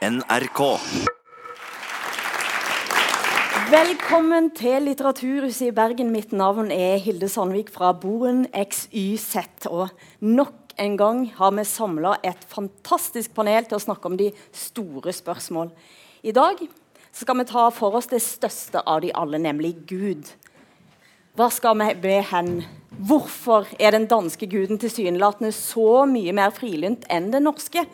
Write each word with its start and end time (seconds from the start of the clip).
NRK. 0.00 0.60
Velkommen 3.68 4.46
til 4.56 4.86
Litteraturhuset 4.88 5.66
i 5.66 5.74
Bergen. 5.76 6.08
Mitt 6.08 6.30
navn 6.32 6.70
er 6.72 6.94
Hilde 7.04 7.28
Sandvik 7.28 7.68
fra 7.74 7.90
Boren 7.92 8.46
XYZ. 8.48 9.66
Og 9.68 9.90
nok 10.24 10.72
en 10.80 10.96
gang 10.96 11.20
har 11.36 11.52
vi 11.52 11.66
samla 11.68 12.14
et 12.24 12.46
fantastisk 12.48 13.34
panel 13.36 13.68
til 13.68 13.76
å 13.76 13.82
snakke 13.84 14.08
om 14.08 14.16
de 14.16 14.30
store 14.56 15.12
spørsmål. 15.12 15.68
I 16.24 16.32
dag 16.32 16.64
skal 17.12 17.36
vi 17.42 17.46
ta 17.52 17.66
for 17.68 18.00
oss 18.00 18.08
det 18.08 18.22
største 18.24 18.80
av 18.80 19.02
de 19.04 19.12
alle, 19.12 19.36
nemlig 19.36 19.74
Gud. 19.84 20.32
Hva 21.36 21.50
skal 21.52 21.76
vi 21.82 21.90
be 22.06 22.16
hen? 22.32 22.62
Hvorfor 22.96 23.68
er 23.76 23.92
den 23.92 24.08
danske 24.08 24.48
guden 24.48 24.80
tilsynelatende 24.80 25.52
så 25.52 26.06
mye 26.08 26.32
mer 26.40 26.56
frilynt 26.56 27.04
enn 27.12 27.28
den 27.36 27.44
norske? 27.50 27.84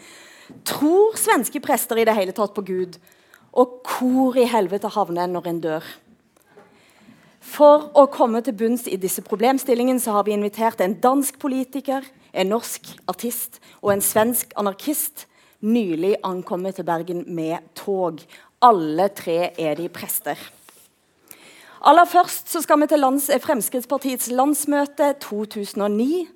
Tror 0.66 1.16
svenske 1.18 1.60
prester 1.62 1.98
i 1.98 2.06
det 2.06 2.14
hele 2.16 2.34
tatt 2.34 2.54
på 2.54 2.64
Gud? 2.66 2.98
Og 3.56 3.80
hvor 3.86 4.36
i 4.38 4.46
helvete 4.48 4.90
havner 4.94 5.24
en 5.26 5.36
når 5.36 5.48
en 5.50 5.62
dør? 5.64 5.86
For 7.46 7.88
å 7.94 8.08
komme 8.10 8.42
til 8.44 8.56
bunns 8.58 8.88
i 8.90 8.98
disse 9.00 9.22
problemstillingene 9.24 10.02
så 10.02 10.16
har 10.16 10.26
vi 10.26 10.34
invitert 10.34 10.82
en 10.82 10.96
dansk 11.00 11.38
politiker, 11.42 12.04
en 12.34 12.50
norsk 12.52 12.90
artist 13.08 13.60
og 13.80 13.94
en 13.94 14.02
svensk 14.04 14.52
anarkist 14.58 15.26
nylig 15.64 16.16
ankommet 16.26 16.76
til 16.76 16.86
Bergen 16.86 17.24
med 17.32 17.62
tog. 17.78 18.20
Alle 18.62 19.08
tre 19.14 19.52
er 19.56 19.78
de 19.78 19.88
prester. 19.88 20.36
Aller 21.86 22.08
først 22.08 22.50
så 22.50 22.60
skal 22.64 22.80
vi 22.82 22.88
til 22.90 23.00
lands, 23.00 23.30
Fremskrittspartiets 23.30 24.30
landsmøte 24.34 25.12
2009 25.22 26.26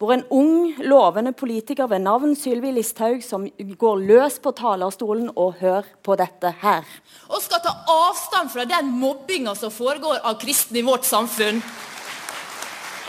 hvor 0.00 0.14
en 0.14 0.22
ung, 0.32 0.78
lovende 0.80 1.34
politiker 1.36 1.84
ved 1.90 2.00
navn 2.00 2.32
Sylvi 2.36 2.70
Listhaug 2.72 3.20
som 3.20 3.42
går 3.82 4.04
løs 4.08 4.38
på 4.40 4.54
talerstolen 4.56 5.28
og 5.36 5.58
hører 5.60 5.90
på 6.00 6.14
dette 6.16 6.54
her. 6.62 6.86
Og 7.28 7.42
skal 7.44 7.60
ta 7.60 7.74
avstand 7.92 8.48
fra 8.48 8.64
den 8.64 8.88
mobbinga 8.96 9.52
som 9.58 9.72
foregår 9.74 10.22
av 10.24 10.38
kristne 10.40 10.80
i 10.80 10.86
vårt 10.86 11.04
samfunn. 11.04 11.60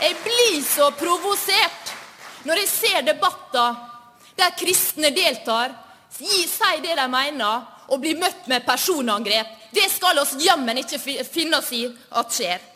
Jeg 0.02 0.18
blir 0.20 0.58
så 0.66 0.90
provosert 0.98 1.94
når 2.44 2.60
jeg 2.60 2.68
ser 2.74 3.06
debatter 3.06 3.80
der 4.36 4.52
kristne 4.58 5.12
deltar, 5.16 5.72
sier 6.12 6.82
det 6.84 6.98
de 6.98 7.06
mener, 7.08 7.64
og 7.88 8.00
blir 8.02 8.20
møtt 8.20 8.48
med 8.52 8.66
personangrep. 8.66 9.48
Det 9.72 9.88
skal 9.92 10.20
oss 10.20 10.34
jammen 10.44 10.80
ikke 10.80 11.00
finne 11.00 11.60
oss 11.60 11.72
i 11.72 11.86
at 11.88 12.36
skjer. 12.36 12.71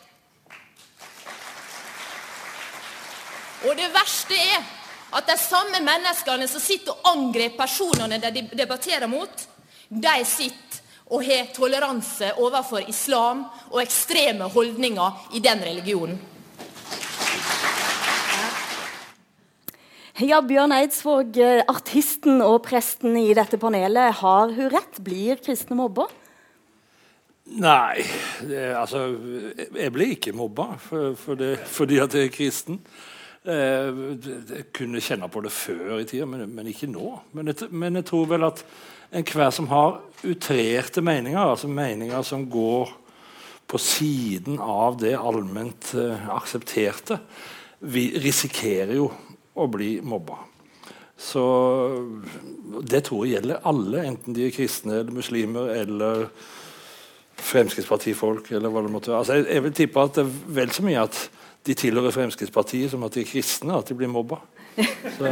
Og 3.67 3.75
det 3.75 3.87
verste 3.91 4.37
er 4.39 4.63
at 5.17 5.27
de 5.27 5.35
samme 5.39 5.81
menneskene 5.83 6.47
som 6.47 6.61
sitter 6.63 6.95
og 6.95 7.11
angriper 7.11 7.59
personene 7.59 8.19
de 8.21 8.45
debatterer 8.55 9.07
mot, 9.11 9.43
de 9.89 10.17
sitter 10.27 10.83
og 11.07 11.23
har 11.23 11.51
toleranse 11.55 12.33
overfor 12.43 12.87
islam 12.91 13.45
og 13.71 13.79
ekstreme 13.83 14.49
holdninger 14.51 15.35
i 15.35 15.43
den 15.43 15.63
religionen. 15.63 16.17
Ja, 20.17 20.39
Bjørn 20.41 20.73
Eidsvåg, 20.73 21.35
artisten 21.69 22.41
og 22.41 22.63
presten 22.65 23.13
i 23.19 23.35
dette 23.37 23.59
panelet. 23.61 24.15
Har 24.23 24.49
hun 24.49 24.71
rett? 24.73 24.97
Blir 25.05 25.37
kristne 25.45 25.77
mobba? 25.77 26.07
Nei, 27.47 28.01
det, 28.43 28.63
altså 28.75 29.05
Jeg 29.77 29.93
blir 29.95 30.15
ikke 30.17 30.33
mobba 30.35 30.73
for, 30.81 31.13
for 31.15 31.39
det, 31.39 31.53
fordi 31.69 32.01
at 32.03 32.17
jeg 32.17 32.31
er 32.31 32.33
kristen. 32.33 32.81
Eh, 33.47 33.89
jeg 34.51 34.65
kunne 34.75 34.99
kjenne 34.99 35.29
på 35.31 35.39
det 35.45 35.53
før 35.55 36.01
i 36.01 36.07
tida, 36.07 36.25
men, 36.27 36.49
men 36.51 36.67
ikke 36.67 36.89
nå. 36.91 37.13
Men 37.37 37.53
jeg, 37.53 37.69
men 37.71 37.95
jeg, 37.95 38.07
tror 38.09 38.25
vel 38.33 38.43
at 38.49 38.63
enhver 39.15 39.53
som 39.55 39.69
har 39.71 40.01
utrerte 40.27 41.03
meninger, 41.05 41.39
altså 41.39 41.69
meninger 41.71 42.25
som 42.27 42.43
går 42.51 42.91
på 43.67 43.79
siden 43.79 44.59
av 44.63 44.97
det 44.99 45.13
allment 45.15 45.93
uh, 45.95 46.27
aksepterte, 46.35 47.19
vi 47.79 48.09
risikerer 48.19 48.95
jo 48.97 49.07
å 49.55 49.67
bli 49.71 49.97
mobba. 50.03 50.41
Så 51.17 51.43
det 52.83 53.05
tror 53.07 53.25
jeg 53.25 53.37
gjelder 53.37 53.63
alle, 53.67 54.03
enten 54.11 54.35
de 54.35 54.47
er 54.47 54.55
kristne 54.55 54.99
eller 55.01 55.15
muslimer 55.15 55.71
eller 55.77 56.27
Fremskrittspartifolk. 57.37 58.51
eller 58.51 58.71
hva 58.73 58.81
det 58.83 58.91
måtte 58.91 59.11
være. 59.11 59.23
Altså, 59.23 59.39
jeg, 59.39 59.49
jeg 59.55 59.63
vil 59.63 59.75
tippe 59.77 60.03
at 60.03 60.15
det 60.17 60.23
er 60.25 60.55
vel 60.57 60.71
så 60.73 60.83
mye 60.83 61.03
at 61.07 61.19
de 61.67 61.75
tilhører 61.77 62.15
Fremskrittspartiet 62.15 62.93
som 62.93 63.03
at 63.07 63.15
de 63.15 63.23
er 63.23 63.29
kristne, 63.29 63.75
at 63.75 63.89
de 63.89 63.97
blir 63.97 64.11
mobba. 64.11 64.39
Så, 65.17 65.31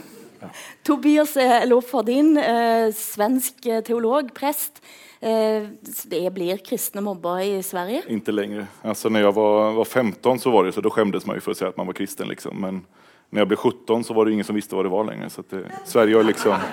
ja. 0.42 0.50
Tobias 0.86 1.36
Lofardin, 1.68 2.36
eh, 2.40 2.88
svensk 2.96 3.66
eh, 3.70 3.82
teolog, 3.86 4.32
prest. 4.34 4.82
Eh, 5.20 5.68
det 6.10 6.24
blir 6.34 6.60
kristne 6.66 7.04
mobba 7.04 7.38
i 7.44 7.62
Sverige? 7.64 8.04
Ikke 8.12 8.34
lenger. 8.34 8.66
Altså, 8.82 9.08
når 9.08 9.28
jeg 9.28 9.36
var, 9.38 9.72
var 9.78 9.84
15 9.84 10.42
så 10.42 10.52
var 10.52 10.66
det 10.66 10.76
så, 10.76 10.84
da 10.84 10.92
skjemtes 10.92 11.26
man 11.28 11.38
jo 11.38 11.46
for 11.46 11.54
å 11.54 11.58
si 11.58 11.68
at 11.68 11.78
man 11.78 11.88
var 11.88 11.98
kristen. 11.98 12.28
Liksom. 12.32 12.58
Men 12.62 12.82
når 13.30 13.44
jeg 13.44 13.52
ble 13.52 13.62
17 13.62 14.06
så 14.06 14.16
var 14.16 14.26
det 14.26 14.36
ingen 14.36 14.48
som 14.48 14.58
visste 14.58 14.76
hva 14.76 14.84
det 14.86 14.92
var 14.92 15.08
lenger. 15.08 15.32
Så 15.32 15.46
det, 15.50 15.64
Sverige 15.88 16.18
har 16.18 16.28
liksom 16.28 16.68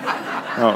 ja. 0.60 0.74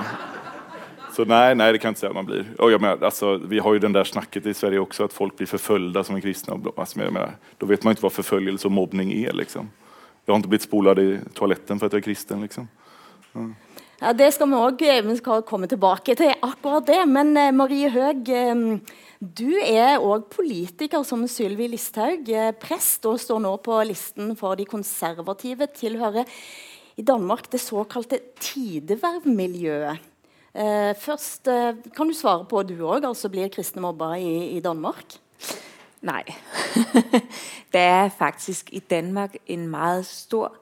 Så 1.18 1.24
nej, 1.24 1.54
nej, 1.54 1.72
det 1.72 1.78
kan 1.78 1.88
inte 1.88 2.00
säga 2.00 2.10
att 2.10 2.16
man 2.16 2.26
blir. 2.26 2.54
Och 2.58 2.70
jag 2.72 2.80
menar, 2.80 3.04
alltså, 3.04 3.36
vi 3.36 3.58
har 3.58 3.72
ju 3.72 3.78
den 3.78 3.92
där 3.92 4.04
snacket 4.04 4.46
i 4.46 4.54
Sverige 4.54 4.78
också 4.78 5.04
att 5.04 5.12
folk 5.12 5.36
blir 5.36 5.46
förföljda 5.46 6.04
som 6.04 6.16
är 6.16 6.20
kristna. 6.20 6.60
Alltså, 6.76 7.00
jag 7.00 7.12
menar, 7.12 7.36
då 7.56 7.66
vet 7.66 7.84
man 7.84 7.90
inte 7.90 8.02
vad 8.02 8.12
förföljelse 8.12 8.68
och 8.68 8.72
mobbning 8.72 9.12
är. 9.12 9.32
Liksom. 9.32 9.70
Jag 10.24 10.34
har 10.34 10.36
inte 10.36 10.48
blivit 10.48 10.62
spolad 10.62 10.98
i 10.98 11.18
toaletten 11.34 11.78
för 11.78 11.86
att 11.86 11.92
jag 11.92 11.98
är 11.98 12.02
kristen. 12.02 12.42
Liksom. 12.42 12.68
Mm. 13.34 13.54
Ja, 14.00 14.12
Det 14.12 14.32
skal 14.32 14.48
vi 14.48 14.54
òg 14.54 14.82
eh, 14.82 15.40
komme 15.42 15.66
tilbake 15.66 16.14
til, 16.14 16.34
akkurat 16.42 16.86
det. 16.86 17.06
Men 17.06 17.36
eh, 17.36 17.50
Marie 17.52 17.90
Høeg, 17.90 18.28
eh, 18.28 18.78
du 19.18 19.58
er 19.58 19.98
òg 19.98 20.28
politiker 20.30 21.02
som 21.02 21.26
Sylvi 21.26 21.66
Listhaug. 21.68 22.28
Eh, 22.28 22.52
prest 22.52 23.06
og 23.10 23.18
står 23.18 23.40
nå 23.42 23.56
på 23.56 23.80
listen 23.82 24.36
for 24.36 24.54
de 24.54 24.64
konservative. 24.64 25.66
Tilhører 25.66 26.30
i 26.94 27.02
Danmark 27.02 27.50
det 27.50 27.58
såkalte 27.58 28.20
tidevervmiljøet. 28.38 29.98
Eh, 30.58 30.94
først 30.94 31.48
eh, 31.48 31.74
kan 31.96 32.08
du 32.08 32.14
svare 32.14 32.44
på 32.44 32.62
du 32.62 32.74
òg, 32.82 33.04
altså 33.06 33.28
blir 33.30 33.48
kristne 33.48 33.82
mobba 33.82 34.14
i, 34.18 34.56
i 34.56 34.60
Danmark? 34.60 35.14
Nei. 36.02 36.22
det 37.72 37.80
er 37.80 38.08
faktisk 38.08 38.72
i 38.72 38.78
Danmark 38.78 39.36
en 39.46 39.68
meget 39.68 40.06
stor 40.06 40.56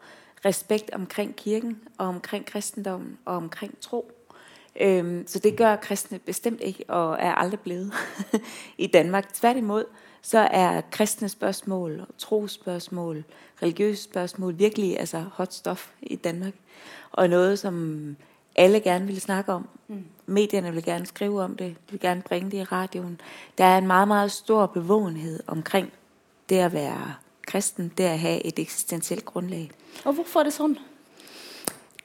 respekt 0.45 0.91
omkring 0.93 1.37
kirken 1.37 1.81
og 1.99 2.07
omkring 2.07 2.47
kristendommen 2.47 3.19
og 3.25 3.37
omkring 3.37 3.81
tro. 3.81 4.11
Øhm, 4.81 5.25
så 5.27 5.39
det 5.39 5.57
gjør 5.57 5.77
kristne 5.77 6.19
bestemt 6.19 6.61
ikke, 6.61 6.85
og 6.89 7.17
er 7.21 7.35
aldri 7.35 7.57
blevet 7.57 7.93
i 8.79 8.87
Danmark. 8.87 9.33
Tvert 9.33 9.57
imot 9.57 9.85
så 10.23 10.39
er 10.39 10.81
kristne 10.91 11.29
spørsmål, 11.29 12.07
trosspørsmål, 12.19 13.25
religiøse 13.63 14.03
spørsmål 14.03 14.59
virkelig 14.59 15.01
altså 15.01 15.25
hot 15.33 15.55
stuff 15.55 15.91
i 16.03 16.17
Danmark. 16.17 16.55
Og 17.13 17.31
noe 17.31 17.57
som 17.57 18.17
alle 18.57 18.81
gerne 18.81 19.07
vil 19.07 19.21
snakke 19.21 19.53
om. 19.53 19.69
Mm. 19.89 20.05
Medierne 20.27 20.73
vil 20.73 20.85
gerne 20.85 21.07
skrive 21.07 21.43
om 21.43 21.57
det, 21.57 21.77
de 21.87 21.91
vil 21.91 22.01
gerne 22.01 22.23
bringe 22.23 22.51
det 22.51 22.59
i 22.59 22.65
radioen. 22.65 23.21
Der 23.59 23.65
er 23.65 23.79
en 23.79 23.87
meget, 23.87 24.09
meget 24.09 24.33
stor 24.33 24.67
bevågenhed 24.67 25.41
omkring 25.47 25.93
det 26.49 26.57
at 26.57 26.73
være 26.73 27.15
kristen, 27.47 27.93
det 27.99 28.05
at 28.05 28.19
have 28.19 28.47
et 28.47 28.59
eksistentielt 28.59 29.25
grundlag. 29.25 29.71
Og 30.05 30.13
hvorfor 30.13 30.41
er 30.41 30.45
det 30.45 30.53
sånn? 30.53 30.79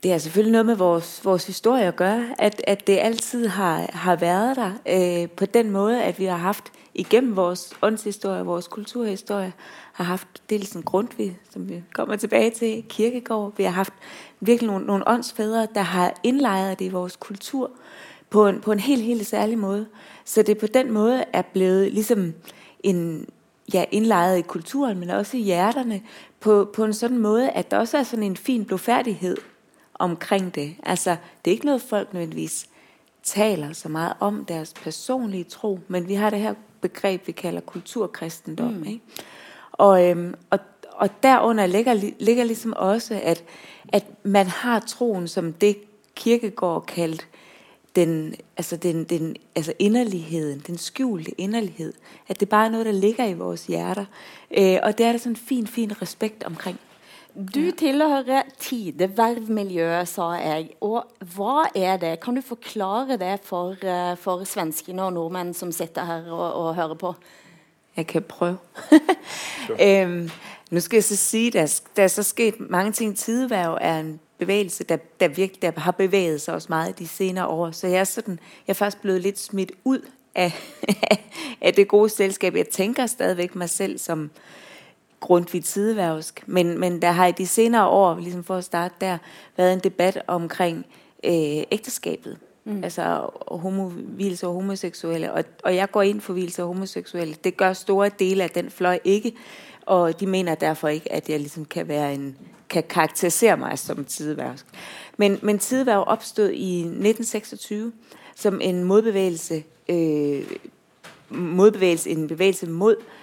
Det 0.04 0.14
er 0.14 0.18
selvfølgelig 0.18 0.52
noget 0.52 0.66
med 0.66 0.76
vores, 0.76 1.26
vores 1.26 1.46
historie 1.48 1.86
at 1.86 1.96
gøre, 1.96 2.36
at, 2.38 2.62
at 2.68 2.88
det 2.88 2.98
altid 3.00 3.48
har, 3.48 3.90
har 3.94 4.16
været 4.16 4.56
der 4.56 4.72
øh, 4.86 5.30
på 5.30 5.46
den 5.46 5.72
måde, 5.72 6.04
at 6.04 6.20
vi 6.20 6.26
har 6.26 6.38
haft 6.38 6.72
igennem 6.94 7.36
vores 7.36 7.74
åndshistorie, 7.82 8.46
vores 8.46 8.68
kulturhistorie, 8.68 9.54
har 9.94 10.04
haft 10.04 10.28
dels 10.50 10.72
en 10.72 10.84
Grundtvig, 10.84 11.40
som 11.50 11.70
vi 11.70 11.84
kommer 11.94 12.16
tilbage 12.16 12.50
til, 12.50 12.84
Kirkegård. 12.90 13.54
Vi 13.58 13.64
har 13.64 13.72
haft 13.72 13.94
virkelig 14.40 14.68
nogle, 14.68 14.86
nogle 14.86 15.08
åndsfædre, 15.08 15.68
der 15.76 15.82
har 15.82 16.20
indlejret 16.24 16.80
det 16.80 16.86
i 16.86 16.90
vores 16.90 17.16
kultur 17.16 17.72
på 18.30 18.48
en, 18.48 18.62
på 18.62 18.72
en 18.72 18.80
helt, 18.80 19.04
helt 19.04 19.28
særlig 19.28 19.58
måde. 19.58 19.88
Så 20.26 20.42
det 20.42 20.58
på 20.58 20.68
den 20.68 20.92
måde 20.92 21.24
er 21.34 21.42
blevet 21.42 21.94
ligesom 21.94 22.34
en, 22.80 23.28
ja, 23.74 23.86
indlejret 23.92 24.38
i 24.38 24.42
kulturen, 24.42 25.00
men 25.00 25.10
også 25.10 25.38
i 25.38 25.42
hjerterne, 25.42 26.02
på, 26.40 26.70
på 26.74 26.84
en 26.84 26.94
sådan 26.94 27.18
måde, 27.18 27.50
at 27.50 27.72
der 27.72 27.78
også 27.78 27.98
er 27.98 28.04
sådan 28.04 28.24
en 28.24 28.38
fin 28.38 28.66
blodfærdighed 28.66 29.38
omkring 29.94 30.56
det. 30.56 30.76
Altså, 30.84 31.16
det 31.46 31.52
er 31.52 31.56
ikke 31.56 31.66
noget, 31.66 31.82
folk 31.82 32.14
nødvendigvis 32.14 32.68
taler 33.24 33.74
så 33.74 33.90
meget 33.90 34.14
om 34.20 34.46
deres 34.46 34.74
personlige 34.74 35.44
tro, 35.44 35.80
men 35.88 36.08
vi 36.08 36.14
har 36.14 36.30
det 36.30 36.40
her 36.40 36.54
begreb, 36.82 37.28
vi 37.28 37.32
kalder 37.32 37.62
kulturkristendom. 37.62 38.74
Mm. 38.74 38.84
Ikke? 38.84 39.02
Og, 39.72 40.10
øhm, 40.10 40.34
og, 40.50 40.60
og 40.92 41.10
derunder 41.24 41.66
ligger, 41.66 41.94
ligger 42.20 42.44
ligesom 42.44 42.74
også, 42.76 43.20
at, 43.24 43.44
at 43.94 44.06
man 44.24 44.48
har 44.48 44.80
troen 44.80 45.28
som 45.28 45.54
det 45.54 45.78
kirkegård 46.16 46.86
kaldt 46.86 47.28
den, 47.96 48.36
altså 48.58 48.76
den, 48.76 49.04
den, 49.04 49.36
altså 49.56 49.74
inderligheden, 49.80 50.64
den 50.68 50.78
skjulte 50.78 51.42
inderlighed. 51.42 51.94
At 52.28 52.40
det 52.40 52.50
bare 52.50 52.66
er 52.66 52.70
noget, 52.70 52.86
der 52.86 52.92
ligger 52.92 53.26
i 53.26 53.34
vores 53.34 53.68
hjerter. 53.68 54.06
Øh, 54.58 54.78
og 54.84 54.98
det 54.98 55.06
er 55.06 55.12
der 55.12 55.20
sådan 55.20 55.32
en 55.32 55.36
fin, 55.36 55.68
fin 55.68 56.02
respekt 56.02 56.44
omkring. 56.44 56.80
Du 57.36 57.72
tilhører 57.72 58.44
Tideverv-miljøet, 58.60 60.08
sa 60.08 60.34
jeg. 60.36 60.70
Og 60.84 61.06
hva 61.32 61.70
er 61.76 61.96
det? 61.98 62.18
Kan 62.20 62.36
du 62.36 62.42
forklare 62.44 63.16
det 63.18 63.38
for, 63.44 63.72
uh, 63.72 64.18
for 64.20 64.44
svenskene 64.44 65.04
og 65.04 65.14
nordmenn 65.16 65.54
som 65.56 65.72
sitter 65.72 66.06
her 66.06 66.28
og, 66.32 66.54
og 66.54 66.76
hører 66.76 66.94
på? 66.94 67.14
Jeg 67.98 68.08
kan 68.08 68.22
prøve. 68.24 68.58
øhm, 69.88 70.30
nå 70.72 70.80
skal 70.80 70.98
jeg 70.98 71.04
så 71.04 71.16
si, 71.16 71.50
der, 71.50 71.82
der 71.96 72.04
er 72.04 72.08
så 72.08 72.24
sket 72.24 72.60
mange 72.60 72.92
ting. 72.92 73.18
Tideværv 73.18 73.78
er 73.82 74.00
en 74.00 74.20
bevægelse, 74.38 74.84
der, 74.84 74.98
der 75.20 75.28
virkelig 75.28 75.62
der 75.62 75.80
har 75.80 75.92
bevæget 75.92 76.42
sig 76.42 76.54
også 76.54 76.68
meget 76.70 77.00
de 77.00 77.08
senere 77.08 77.48
år. 77.48 77.72
Så 77.72 77.88
jeg 77.88 78.00
er, 78.00 78.04
sådan, 78.04 78.40
jeg 78.68 78.74
er 78.74 78.76
faktisk 78.76 79.02
blevet 79.02 79.22
lidt 79.22 79.40
smidt 79.40 79.72
ud 79.84 80.00
af, 80.36 80.54
af 81.62 81.74
det 81.74 81.88
gode 81.88 82.10
selskab. 82.10 82.56
Jeg 82.56 82.68
tænker 82.68 83.06
stadigvæk 83.06 83.56
mig 83.56 83.70
selv 83.70 83.98
som 83.98 84.32
grundtvigt 85.22 85.66
tideværvsk. 85.66 86.44
Men, 86.46 86.80
men 86.80 87.02
der 87.02 87.12
har 87.12 87.28
i 87.28 87.32
de 87.32 87.48
senere 87.48 87.88
år, 87.88 88.20
ligesom 88.20 88.44
for 88.44 88.56
at 88.56 88.64
starte 88.64 88.96
der, 89.02 89.18
været 89.58 89.74
en 89.74 89.80
debat 89.80 90.22
omkring 90.28 90.86
øh, 91.24 91.64
ægteskabet. 91.72 92.38
Mm. 92.66 92.84
Altså 92.84 93.30
homo, 93.48 93.92
og 94.44 94.54
homoseksuelle. 94.54 95.34
Og, 95.34 95.44
og 95.64 95.76
jeg 95.76 95.92
går 95.92 96.02
ind 96.02 96.22
for 96.22 96.34
hvilelse 96.34 96.62
og 96.62 96.68
homoseksuelle. 96.68 97.36
Det 97.44 97.58
gør 97.58 97.74
store 97.74 98.10
dele 98.20 98.44
af 98.44 98.50
den 98.50 98.70
fløj 98.70 99.00
ikke. 99.04 99.34
Og 99.86 100.20
de 100.20 100.28
mener 100.28 100.56
derfor 100.56 100.88
ikke, 100.88 101.12
at 101.12 101.30
jeg 101.30 101.40
ligesom 101.40 101.66
kan 101.66 101.88
være 101.88 102.14
en 102.14 102.38
kan 102.70 102.84
karakterisere 102.84 103.58
mig 103.58 103.80
som 103.80 104.06
tideværv. 104.06 104.56
Men, 105.18 105.40
men 105.42 105.60
tideværv 105.60 106.04
opstod 106.08 106.50
i 106.50 106.80
1926 106.80 107.92
som 108.36 108.62
en 108.62 108.84
modbevægelse, 108.84 109.64
øh, 109.90 110.44
modbevægelse 111.30 112.10
en 112.10 112.28
bevægelse 112.28 112.70
mod 112.70 112.96
øh, 113.00 113.21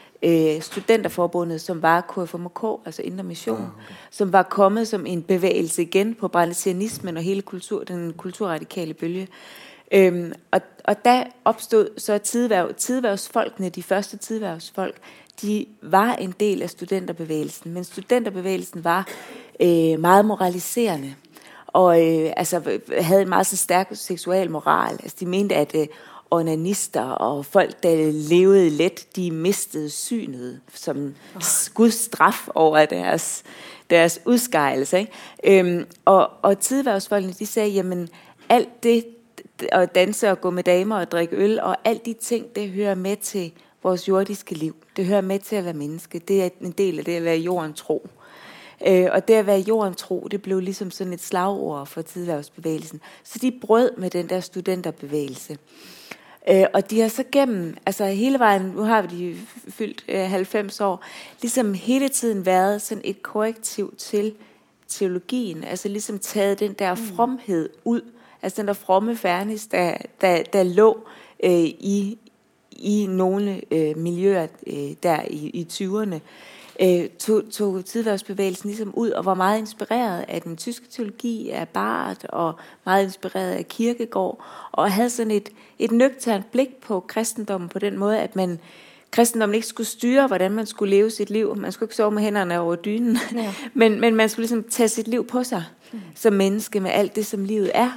studenterforbundet, 0.60 1.60
som 1.60 1.82
var 1.82 2.00
KFMK, 2.00 2.64
altså 2.86 3.02
Indre 3.02 3.24
Mission, 3.24 3.56
ah, 3.56 3.62
okay. 3.62 3.94
som 4.10 4.32
var 4.32 4.42
kommet 4.42 4.88
som 4.88 5.06
en 5.06 5.22
bevægelse 5.22 5.82
igen 5.82 6.14
på 6.14 6.28
brændensianismen 6.28 7.16
og 7.16 7.22
hele 7.22 7.42
kultur, 7.42 7.84
den 7.84 8.12
kulturradikale 8.12 8.94
bølge. 8.94 9.28
Øhm, 9.92 10.32
og, 10.50 10.60
og 10.84 11.04
da 11.04 11.24
opstod 11.44 11.88
så 11.96 12.18
tidværv, 12.18 12.74
tidværvsfolkene, 12.74 13.68
de 13.68 13.82
første 13.82 14.16
tidværvsfolk, 14.16 14.96
de 15.42 15.66
var 15.82 16.14
en 16.14 16.34
del 16.40 16.62
af 16.62 16.70
studenterbevægelsen, 16.70 17.72
men 17.74 17.84
studenterbevægelsen 17.84 18.84
var 18.84 19.08
øh, 19.60 20.00
meget 20.00 20.24
moraliserende 20.24 21.14
og 21.68 22.06
øh, 22.06 22.32
altså, 22.36 22.80
havde 23.00 23.22
en 23.22 23.28
meget 23.28 23.46
så 23.46 23.56
stærk 23.56 23.88
seksual 23.92 24.50
moral. 24.50 24.92
Altså, 24.92 25.16
de 25.20 25.26
mente, 25.26 25.54
at 25.54 25.74
øh, 25.74 25.86
onanister 26.30 27.02
og 27.02 27.46
folk, 27.46 27.82
der 27.82 28.12
levede 28.12 28.70
let, 28.70 29.16
de 29.16 29.30
mistede 29.30 29.90
synet 29.90 30.60
som 30.74 31.14
Guds 31.74 31.94
straf 31.94 32.48
over 32.54 32.86
deres, 32.86 33.42
deres 33.90 34.20
udskejelse. 34.24 35.06
Øhm, 35.44 35.86
og, 36.04 36.30
og 36.42 36.58
tidværvsfolkene, 36.58 37.32
de 37.32 37.46
sagde, 37.46 37.70
jamen 37.70 38.08
alt 38.48 38.82
det 38.82 39.04
at 39.72 39.94
danse 39.94 40.30
og 40.30 40.40
gå 40.40 40.50
med 40.50 40.62
damer 40.62 40.96
og 40.96 41.10
drikke 41.10 41.36
øl, 41.36 41.60
og 41.60 41.76
alt 41.84 42.06
de 42.06 42.12
ting, 42.12 42.56
det 42.56 42.70
hører 42.70 42.94
med 42.94 43.16
til 43.16 43.52
vores 43.82 44.08
jordiske 44.08 44.54
liv. 44.54 44.76
Det 44.96 45.06
hører 45.06 45.20
med 45.20 45.38
til 45.38 45.56
at 45.56 45.64
være 45.64 45.74
menneske. 45.74 46.18
Det 46.18 46.42
er 46.42 46.48
en 46.60 46.72
del 46.72 46.98
af 46.98 47.04
det 47.04 47.16
at 47.16 47.24
være 47.24 47.36
jorden 47.36 47.72
tro. 47.72 48.08
Øh, 48.86 49.08
og 49.12 49.28
det 49.28 49.34
at 49.34 49.46
være 49.46 49.58
jorden 49.60 49.94
tro, 49.94 50.28
det 50.30 50.42
blev 50.42 50.60
ligesom 50.60 50.90
sådan 50.90 51.12
et 51.12 51.22
slagord 51.22 51.86
for 51.86 52.02
tidværvsbevægelsen. 52.02 53.00
Så 53.24 53.38
de 53.42 53.52
brød 53.60 53.90
med 53.96 54.10
den 54.10 54.28
der 54.28 54.40
studenterbevægelse. 54.40 55.58
Øh, 56.50 56.64
og 56.74 56.90
de 56.90 57.00
har 57.00 57.08
så 57.08 57.24
gennem, 57.32 57.76
altså 57.86 58.04
hele 58.04 58.38
vejen, 58.38 58.62
nu 58.62 58.82
har 58.82 59.02
vi 59.02 59.08
de 59.08 59.36
fyldt 59.70 60.04
øh, 60.08 60.30
90 60.30 60.80
år, 60.80 61.04
ligesom 61.42 61.74
hele 61.74 62.08
tiden 62.08 62.46
været 62.46 62.82
sådan 62.82 63.02
et 63.04 63.22
korrektiv 63.22 63.94
til 63.98 64.34
teologien, 64.88 65.64
altså 65.64 65.88
ligesom 65.88 66.18
taget 66.18 66.60
den 66.60 66.72
der 66.72 66.94
mm. 66.94 67.00
fromhed 67.00 67.68
ud, 67.84 68.00
altså 68.42 68.62
den 68.62 68.68
der 68.68 68.74
fromme 68.74 69.16
færnis, 69.16 69.66
der, 69.66 69.96
der, 70.20 70.42
der 70.42 70.62
lå 70.62 70.98
øh, 71.44 71.64
i, 71.64 72.18
i 72.70 73.06
nogle 73.10 73.60
øh, 73.70 73.96
miljøer 73.96 74.46
øh, 74.66 74.90
der 75.02 75.22
i, 75.30 75.46
i 75.48 75.66
20'erne 75.72 76.18
øh, 76.82 77.08
tog, 77.18 77.42
tog 77.52 77.84
tidværsbevægelsen 77.84 78.68
ligesom 78.68 78.94
ud 78.94 79.10
og 79.10 79.24
var 79.24 79.34
meget 79.34 79.58
inspireret 79.58 80.24
af 80.28 80.42
den 80.42 80.56
tyske 80.56 80.86
teologi, 80.90 81.50
af 81.50 81.68
Barth 81.68 82.24
og 82.28 82.54
meget 82.84 83.04
inspireret 83.04 83.52
af 83.52 83.68
Kirkegård 83.68 84.44
og 84.72 84.92
havde 84.92 85.10
sådan 85.10 85.30
et, 85.30 85.48
et 85.78 85.92
nøgternt 85.92 86.50
blik 86.50 86.76
på 86.76 87.00
kristendommen 87.00 87.68
på 87.68 87.78
den 87.78 87.98
måde, 87.98 88.18
at 88.18 88.36
man 88.36 88.58
kristendommen 89.10 89.54
ikke 89.54 89.66
skulle 89.66 89.86
styre, 89.86 90.26
hvordan 90.26 90.52
man 90.52 90.66
skulle 90.66 90.90
leve 90.90 91.10
sit 91.10 91.30
liv. 91.30 91.56
Man 91.56 91.72
skulle 91.72 91.86
ikke 91.86 91.96
sove 91.96 92.10
med 92.10 92.22
hænderne 92.22 92.60
over 92.60 92.76
dynen, 92.76 93.18
ja. 93.34 93.54
men, 93.74 94.00
men 94.00 94.14
man 94.14 94.28
skulle 94.28 94.42
ligesom 94.42 94.64
tage 94.70 94.88
sit 94.88 95.08
liv 95.08 95.26
på 95.26 95.44
sig 95.44 95.64
mm. 95.92 96.00
som 96.14 96.32
menneske 96.32 96.80
med 96.80 96.90
alt 96.90 97.16
det, 97.16 97.26
som 97.26 97.44
livet 97.44 97.70
er, 97.74 97.90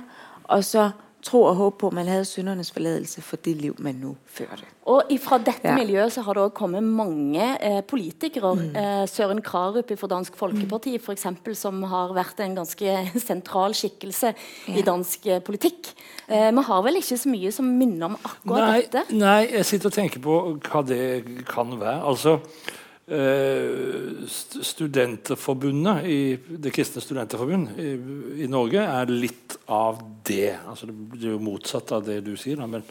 og 0.44 0.64
så 0.64 0.90
tro 1.26 1.44
og 1.46 1.56
håp 1.60 1.78
på, 1.82 1.90
at 1.92 1.98
man 1.98 2.10
hadde 2.10 2.26
syndernes 2.28 2.72
forlatelse 2.74 3.22
for 3.26 3.42
det 3.46 3.54
liv, 3.60 3.76
man 3.84 4.00
nå 4.02 4.16
førte. 4.26 4.68
Og 4.92 5.12
fra 5.22 5.38
dette 5.38 5.70
ja. 5.70 5.76
miljøet 5.78 6.14
så 6.16 6.24
har 6.26 6.38
det 6.38 6.44
også 6.44 6.56
kommet 6.58 6.84
mange 6.84 7.46
eh, 7.62 7.80
politikere. 7.86 8.56
Mm. 8.58 8.76
Eh, 8.82 9.04
Søren 9.10 9.42
Krarup 9.46 9.94
fra 10.00 10.10
Dansk 10.16 10.36
Folkeparti 10.40 10.96
for 11.04 11.14
eksempel, 11.14 11.56
som 11.56 11.84
har 11.92 12.16
vært 12.18 12.42
en 12.42 12.58
ganske 12.58 12.98
sentral 13.28 13.78
skikkelse 13.78 14.34
ja. 14.34 14.76
i 14.76 14.84
dansk 14.86 15.30
eh, 15.30 15.42
politikk. 15.46 15.94
Eh, 16.28 16.50
vi 16.50 16.68
har 16.72 16.84
vel 16.88 17.00
ikke 17.00 17.22
så 17.22 17.32
mye 17.32 17.54
som 17.54 17.70
minner 17.70 18.10
om 18.10 18.20
akkurat 18.20 18.68
nei, 18.68 18.84
dette? 18.90 19.08
Nei, 19.16 19.40
jeg 19.60 19.70
sitter 19.70 19.92
og 19.92 19.98
tenker 20.00 20.24
på 20.26 20.38
hva 20.68 20.86
det 20.88 21.04
kan 21.50 21.78
være. 21.78 22.02
Altså, 22.12 22.40
Eh, 22.42 22.81
studenterforbundet 23.10 26.06
i 26.06 26.38
Det 26.64 26.72
kristne 26.72 27.02
studenterforbund 27.02 27.70
i, 27.82 27.98
i, 28.44 28.48
Norge 28.48 28.80
er 28.86 29.06
litt 29.12 29.58
av 29.68 30.00
det. 30.28 30.58
Altså 30.68 30.86
det 30.88 31.26
er 31.26 31.32
jo 31.34 31.40
motsatt 31.44 31.92
av 31.98 32.06
det 32.06 32.22
du 32.24 32.38
sier. 32.40 32.58
Da, 32.62 32.68
men 32.72 32.84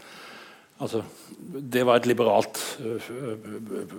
altså, 0.82 1.02
det 1.40 1.86
var 1.86 1.96
et 2.00 2.06
liberalt 2.10 2.58
uh, 2.82 3.00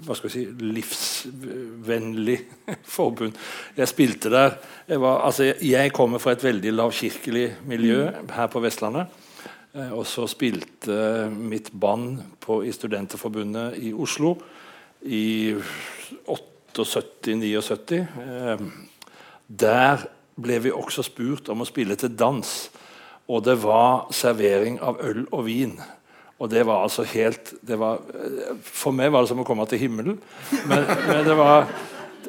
hva 0.05 0.13
skal 0.17 0.27
vi 0.27 0.35
si, 0.35 0.45
livsvennlig 0.75 2.37
forbund. 2.97 3.33
Jeg 3.79 3.87
spilte 3.89 4.29
der. 4.33 4.51
Jeg, 4.91 4.99
var, 5.01 5.15
altså, 5.25 5.43
jeg 5.57 5.95
kommer 5.95 6.17
fra 6.21 6.31
et 6.35 6.45
veldig 6.45 6.71
lavkirkelig 6.75 7.47
miljø 7.71 7.99
her 8.35 8.47
på 8.51 8.61
Vestlandet. 8.61 9.05
Og 9.95 10.03
så 10.03 10.27
spilte 10.27 11.31
mitt 11.31 11.71
band 11.71 12.19
på, 12.43 12.59
i 12.67 12.75
Studenterforbundet 12.75 13.79
i 13.79 13.95
Oslo 13.95 14.35
i 15.03 15.55
78-79. 16.27 18.01
Eh, 18.01 18.59
der 19.47 20.05
ble 20.41 20.59
vi 20.63 20.71
også 20.73 21.03
spurt 21.05 21.49
om 21.51 21.63
å 21.63 21.69
spille 21.69 21.97
til 21.99 22.13
dans. 22.15 22.69
Og 23.31 23.43
det 23.45 23.57
var 23.63 24.11
servering 24.15 24.79
av 24.83 25.01
øl 25.03 25.25
og 25.31 25.45
vin. 25.47 25.75
Og 26.41 26.49
det 26.49 26.63
var 26.65 26.83
altså 26.83 27.05
helt 27.05 27.53
var, 27.61 28.01
eh, 28.13 28.55
For 28.63 28.91
meg 28.95 29.11
var 29.11 29.21
det 29.23 29.31
som 29.31 29.41
å 29.43 29.47
komme 29.47 29.67
til 29.69 29.83
himmelen. 29.83 30.19
Men, 30.65 30.85
men 31.07 31.25
det 31.27 31.37
var 31.37 31.67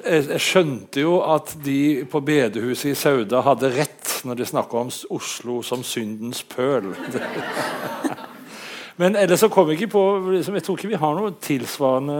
jeg, 0.02 0.26
jeg, 0.26 0.40
skjønte 0.42 1.04
jo 1.04 1.20
at 1.24 1.54
de 1.62 2.04
på 2.10 2.20
bedehuset 2.24 2.92
i 2.92 2.98
Sauda 2.98 3.42
hadde 3.46 3.70
rett 3.76 4.18
når 4.26 4.40
de 4.40 4.48
snakka 4.48 4.84
om 4.84 4.92
Oslo 5.14 5.60
som 5.66 5.84
syndens 5.86 6.42
pøl. 6.42 6.92
Men 9.00 9.16
ellers 9.16 9.40
så 9.40 9.48
kom 9.52 9.70
jeg 9.70 9.80
ikke 9.80 9.92
på 9.94 10.02
liksom, 10.34 10.56
Jeg 10.58 10.66
tror 10.66 10.76
ikke 10.78 10.90
vi 10.90 11.00
har 11.00 11.14
noe 11.16 11.32
tilsvarende 11.42 12.18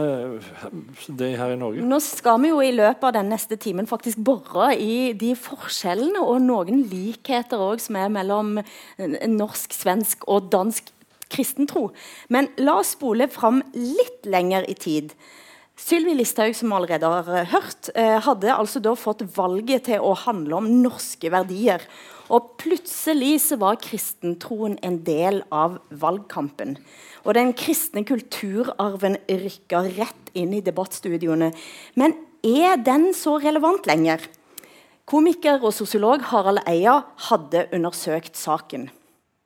det 1.19 1.33
her 1.37 1.53
i 1.53 1.59
Norge. 1.59 1.85
Nå 1.85 1.99
skal 2.03 2.41
vi 2.41 2.49
jo 2.53 2.63
i 2.63 2.73
løpet 2.73 3.05
av 3.09 3.15
den 3.19 3.29
neste 3.33 3.59
timen 3.61 3.89
faktisk 3.89 4.23
bore 4.25 4.71
i 4.77 5.13
de 5.17 5.33
forskjellene 5.37 6.23
og 6.23 6.41
noen 6.45 6.83
likheter 6.89 7.61
også, 7.61 7.89
som 7.89 8.01
er 8.01 8.11
mellom 8.13 8.57
norsk, 8.97 9.75
svensk 9.75 10.25
og 10.27 10.49
dansk 10.53 10.89
kristentro. 11.33 11.89
Men 12.33 12.49
la 12.61 12.79
oss 12.81 12.93
spole 12.97 13.29
fram 13.31 13.61
litt 13.77 14.27
lenger 14.29 14.67
i 14.69 14.77
tid. 14.77 15.13
Sylvi 15.79 16.13
Listhaug, 16.13 16.53
som 16.55 16.73
allerede 16.75 17.09
har 17.09 17.47
hørt, 17.49 17.89
eh, 17.95 18.19
hadde 18.21 18.53
altså 18.53 18.79
da 18.79 18.93
fått 18.93 19.23
valget 19.35 19.85
til 19.89 19.99
å 19.99 20.13
handle 20.15 20.59
om 20.61 20.69
norske 20.83 21.31
verdier. 21.33 21.81
Og 22.31 22.53
plutselig 22.61 23.41
så 23.43 23.57
var 23.59 23.81
kristentroen 23.83 24.77
en 24.85 25.01
del 25.03 25.41
av 25.51 25.79
valgkampen. 25.89 26.77
Og 27.27 27.35
den 27.35 27.51
kristne 27.57 28.05
kulturarven 28.07 29.17
rykka 29.27 29.83
rett 29.97 30.31
inn 30.37 30.55
i 30.55 30.63
debattstudioene. 30.63 31.51
Men 31.99 32.15
er 32.43 32.79
den 32.79 33.11
så 33.17 33.37
relevant 33.43 33.87
lenger? 33.89 34.23
Komiker 35.09 35.59
og 35.59 35.75
sosiolog 35.75 36.23
Harald 36.31 36.63
Eia 36.69 37.01
hadde 37.27 37.67
undersøkt 37.75 38.39
saken. 38.39 38.87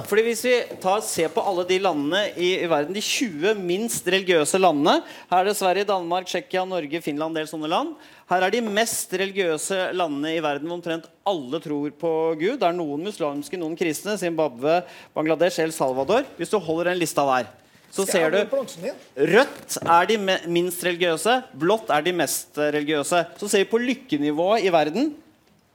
Fordi 0.06 0.22
Hvis 0.28 0.44
vi 0.46 0.54
tar, 0.78 1.02
ser 1.02 1.32
på 1.34 1.42
alle 1.42 1.64
de 1.66 1.80
landene 1.82 2.20
i, 2.38 2.52
i, 2.62 2.68
verden, 2.70 2.94
de 2.94 3.02
20 3.02 3.56
minst 3.58 4.06
religiøse 4.06 4.60
landene 4.62 5.00
Her 5.32 5.40
er 5.40 5.50
det 5.50 5.56
Sverige, 5.58 5.88
Danmark, 5.90 6.28
Tsjekkia, 6.30 6.68
Norge, 6.70 7.02
Finland, 7.02 7.34
en 7.34 7.40
del 7.40 7.50
sånne 7.50 7.72
land. 7.72 7.96
Her 8.30 8.46
er 8.46 8.54
de 8.54 8.62
mest 8.62 9.16
religiøse 9.18 9.90
landene 9.98 10.36
i 10.36 10.44
verden 10.44 10.70
hvor 10.70 10.78
omtrent 10.78 11.10
alle 11.26 11.62
tror 11.64 11.98
på 11.98 12.14
Gud. 12.38 12.60
Det 12.62 12.70
er 12.70 12.78
noen 12.78 13.10
muslimske, 13.10 13.58
noen 13.58 13.74
kristne. 13.80 14.20
Zimbabwe, 14.22 14.84
Bangladesh, 15.18 15.64
El 15.66 15.74
Salvador. 15.74 16.30
Hvis 16.38 16.54
du 16.54 16.60
holder 16.62 16.92
den 16.94 17.02
lista 17.02 17.26
der, 17.34 17.50
så 17.90 18.06
ser 18.06 18.30
du 18.30 18.40
Rødt 18.54 19.80
er 19.82 20.12
de 20.12 20.22
minst 20.46 20.84
religiøse, 20.86 21.40
blått 21.58 21.90
er 21.90 22.06
de 22.06 22.14
mest 22.22 22.62
religiøse. 22.62 23.26
Så 23.42 23.50
ser 23.50 23.66
vi 23.66 23.72
på 23.74 23.82
lykkenivået 23.82 24.68
i 24.68 24.72
verden, 24.78 25.16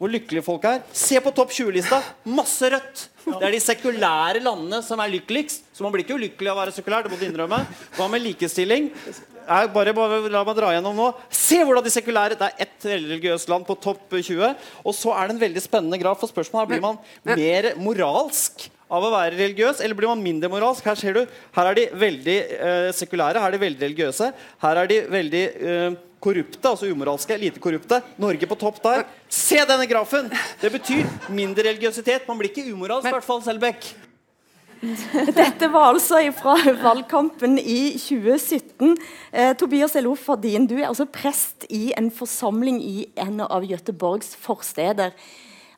hvor 0.02 0.10
lykkelige 0.10 0.42
folk 0.42 0.64
er. 0.66 0.80
Se 0.98 1.20
på 1.22 1.30
topp 1.30 1.52
20-lista! 1.54 2.00
Masse 2.34 2.66
rødt! 2.72 3.04
Det 3.22 3.46
er 3.46 3.54
de 3.54 3.60
sekulære 3.62 4.40
landene 4.42 4.80
som 4.82 4.98
er 4.98 5.12
lykkeligst. 5.12 5.68
Så 5.70 5.84
man 5.84 5.94
blir 5.94 6.02
ikke 6.02 6.16
ulykkelig 6.18 6.50
av 6.50 6.56
å 6.56 6.62
være 6.64 6.74
sekulær. 6.74 7.04
det 7.06 7.12
må 7.12 7.18
du 7.20 7.28
innrømme. 7.28 7.60
Hva 7.94 8.08
med 8.10 8.24
likestilling? 8.24 8.88
Jeg 9.46 9.70
bare, 9.74 9.94
bare 9.94 10.18
La 10.32 10.42
meg 10.46 10.58
dra 10.58 10.72
gjennom 10.74 10.98
nå. 10.98 11.08
Se 11.30 11.60
hvordan 11.62 11.86
de 11.86 11.90
sekulære 11.94 12.38
Det 12.38 12.48
er 12.48 12.66
ett 12.66 12.88
religiøst 12.90 13.50
land 13.50 13.66
på 13.68 13.78
topp 13.78 14.18
20. 14.18 14.50
Og 14.82 14.98
så 14.98 15.14
er 15.14 15.30
det 15.30 15.36
en 15.36 15.44
veldig 15.46 15.62
spennende 15.62 16.02
graf. 16.02 16.18
For 16.18 16.34
spørsmålet 16.34 16.66
er 16.66 16.72
blir 16.74 16.82
man 16.82 16.98
mer 17.30 17.70
moralsk 17.78 18.71
av 18.92 19.06
å 19.06 19.12
være 19.14 19.38
religiøs, 19.38 19.80
eller 19.80 19.96
blir 19.96 20.10
man 20.12 20.22
mindre 20.22 20.50
moralsk? 20.52 20.84
Her 20.84 20.98
ser 21.00 21.16
du, 21.16 21.22
her 21.56 21.70
er 21.70 21.78
de 21.78 21.88
veldig 22.02 22.38
eh, 22.38 22.88
sekulære, 22.96 23.40
her 23.40 23.48
er 23.48 23.56
de 23.56 23.62
veldig 23.64 23.86
religiøse. 23.86 24.30
Her 24.64 24.80
er 24.82 24.90
de 24.90 25.00
veldig 25.12 25.42
eh, 25.48 25.98
korrupte, 26.22 26.62
altså 26.68 26.90
umoralske, 26.92 27.40
lite 27.40 27.62
korrupte. 27.62 28.02
Norge 28.20 28.48
på 28.48 28.58
topp 28.60 28.82
der. 28.84 29.04
Se 29.32 29.58
denne 29.68 29.88
grafen! 29.90 30.30
Det 30.60 30.70
betyr 30.76 31.08
mindre 31.32 31.70
religiøsitet. 31.70 32.28
Man 32.28 32.40
blir 32.40 32.52
ikke 32.52 32.68
umoralsk, 32.70 33.08
i 33.08 33.16
hvert 33.16 33.26
fall, 33.26 33.42
Selbekk. 33.44 33.92
Dette 35.38 35.68
var 35.70 35.92
altså 35.92 36.18
fra 36.34 36.56
valgkampen 36.82 37.54
i 37.60 37.94
2017. 37.94 38.96
Eh, 39.30 39.52
Tobias 39.58 39.94
Elof 39.98 40.24
Fardin, 40.26 40.66
du 40.66 40.74
er 40.80 40.88
altså 40.88 41.06
prest 41.06 41.68
i 41.70 41.92
en 41.98 42.10
forsamling 42.10 42.80
i 42.82 43.06
en 43.22 43.40
av 43.46 43.62
Gøteborgs 43.66 44.34
forsteder. 44.42 45.14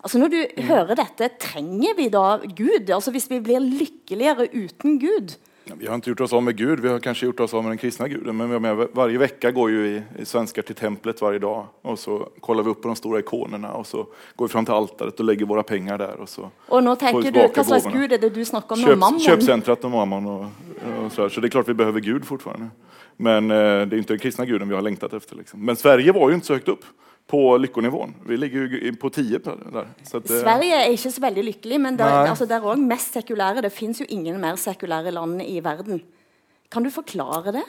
Altså 0.05 0.21
Når 0.21 0.29
du 0.35 0.63
hører 0.69 0.99
dette, 1.01 1.31
trenger 1.41 1.97
vi 1.97 2.11
da 2.13 2.37
Gud? 2.45 2.91
Altså 2.93 3.13
Hvis 3.15 3.31
vi 3.33 3.41
blir 3.41 3.65
lykkeligere 3.65 4.51
uten 4.53 4.99
Gud? 5.01 5.37
Ja, 5.65 5.73
Vi 5.79 5.87
har 5.89 5.97
ikke 5.97 6.11
gjort 6.13 6.21
oss 6.27 6.33
av 6.37 6.43
med 6.45 6.59
Gud, 6.59 6.81
vi 6.85 6.91
har 6.93 6.99
kanskje 7.01 7.31
gjort 7.31 7.39
oss 7.41 7.55
av 7.57 7.63
med 7.65 7.73
den 7.73 7.79
kristne 7.81 8.05
guden. 8.13 8.37
Men 8.37 8.51
menar, 8.53 8.91
varje 8.93 9.17
vecka 9.17 9.49
går 9.57 9.71
jo 9.73 9.85
i, 9.89 9.95
i 10.21 10.25
til 10.27 10.63
till 10.63 10.77
templet 10.77 11.23
varje 11.25 11.41
dag. 11.41 11.71
Og 11.83 11.97
så 11.99 12.19
kollar 12.41 12.63
vi 12.63 12.71
opp 12.75 12.83
på 12.83 12.91
de 12.91 12.97
store 12.97 13.23
ikonene, 13.25 13.71
og 13.73 13.87
så 13.87 14.05
går 14.37 14.47
vi 14.47 14.53
fram 14.53 14.67
til 14.67 14.75
altaret 14.75 15.21
og 15.21 15.25
legger 15.25 15.47
våre 15.47 15.65
penger 15.65 15.97
der. 15.97 16.21
Og 16.21 16.29
så 16.29 16.51
Og 16.69 16.85
nå 16.85 16.95
tenker 16.97 17.31
du, 17.31 17.41
Hva 17.41 17.65
slags. 17.65 17.87
Gud 17.87 18.13
er 18.13 18.19
det 18.19 18.35
du 18.35 18.45
snakker 18.45 18.77
om? 18.77 18.85
Kjøp, 18.85 18.99
Mammon? 18.99 19.21
Kjøpsenteret 19.21 19.85
og 19.85 19.91
mammon 19.91 20.27
Og, 20.27 20.45
og 20.85 21.13
så, 21.13 21.29
Så 21.31 21.41
det 21.41 21.49
er 21.49 21.57
klart 21.57 21.69
vi 21.69 21.81
behøver 21.81 22.01
Gud 22.01 22.25
fortfarande. 22.25 22.69
Men 23.17 23.51
eh, 23.51 23.87
det 23.89 23.97
er 23.97 24.03
ikke 24.03 24.13
den 24.13 24.21
kristne 24.21 24.47
guden 24.47 24.69
vi 24.69 24.75
har 24.75 24.83
lengtet 24.83 25.15
efter. 25.15 25.37
Liksom. 25.37 25.65
Men 25.65 25.77
Sverige 25.77 26.13
var 26.13 26.29
jo 26.29 26.37
ikke 26.37 26.47
så 26.47 26.61
høyt 26.61 26.69
upp 26.69 26.85
på 27.27 27.59
lykkenivåen. 27.59 28.15
Vi 28.27 28.37
ligger 28.37 28.67
jo 28.67 28.79
i- 28.79 28.93
på 28.93 29.11
10 29.11 29.39
der. 29.39 29.87
Så 30.03 30.17
att, 30.17 30.31
eh, 30.31 30.37
Sverige 30.41 30.75
er 30.75 30.91
ikke 30.93 31.11
så 31.11 31.21
veldig 31.21 31.45
lykkelig, 31.45 31.81
men 31.81 31.97
det, 31.97 32.05
altså, 32.05 32.47
det 32.47 32.57
er 32.57 32.61
òg 32.61 32.77
mest 32.79 33.15
sekulære. 33.15 33.63
Det 33.63 33.73
fins 33.73 34.01
jo 34.01 34.07
ingen 34.09 34.41
mer 34.41 34.57
sekulære 34.57 35.11
land 35.13 35.41
i 35.43 35.61
verden. 35.61 36.01
Kan 36.71 36.83
du 36.83 36.91
forklare 36.91 37.53
det? 37.53 37.63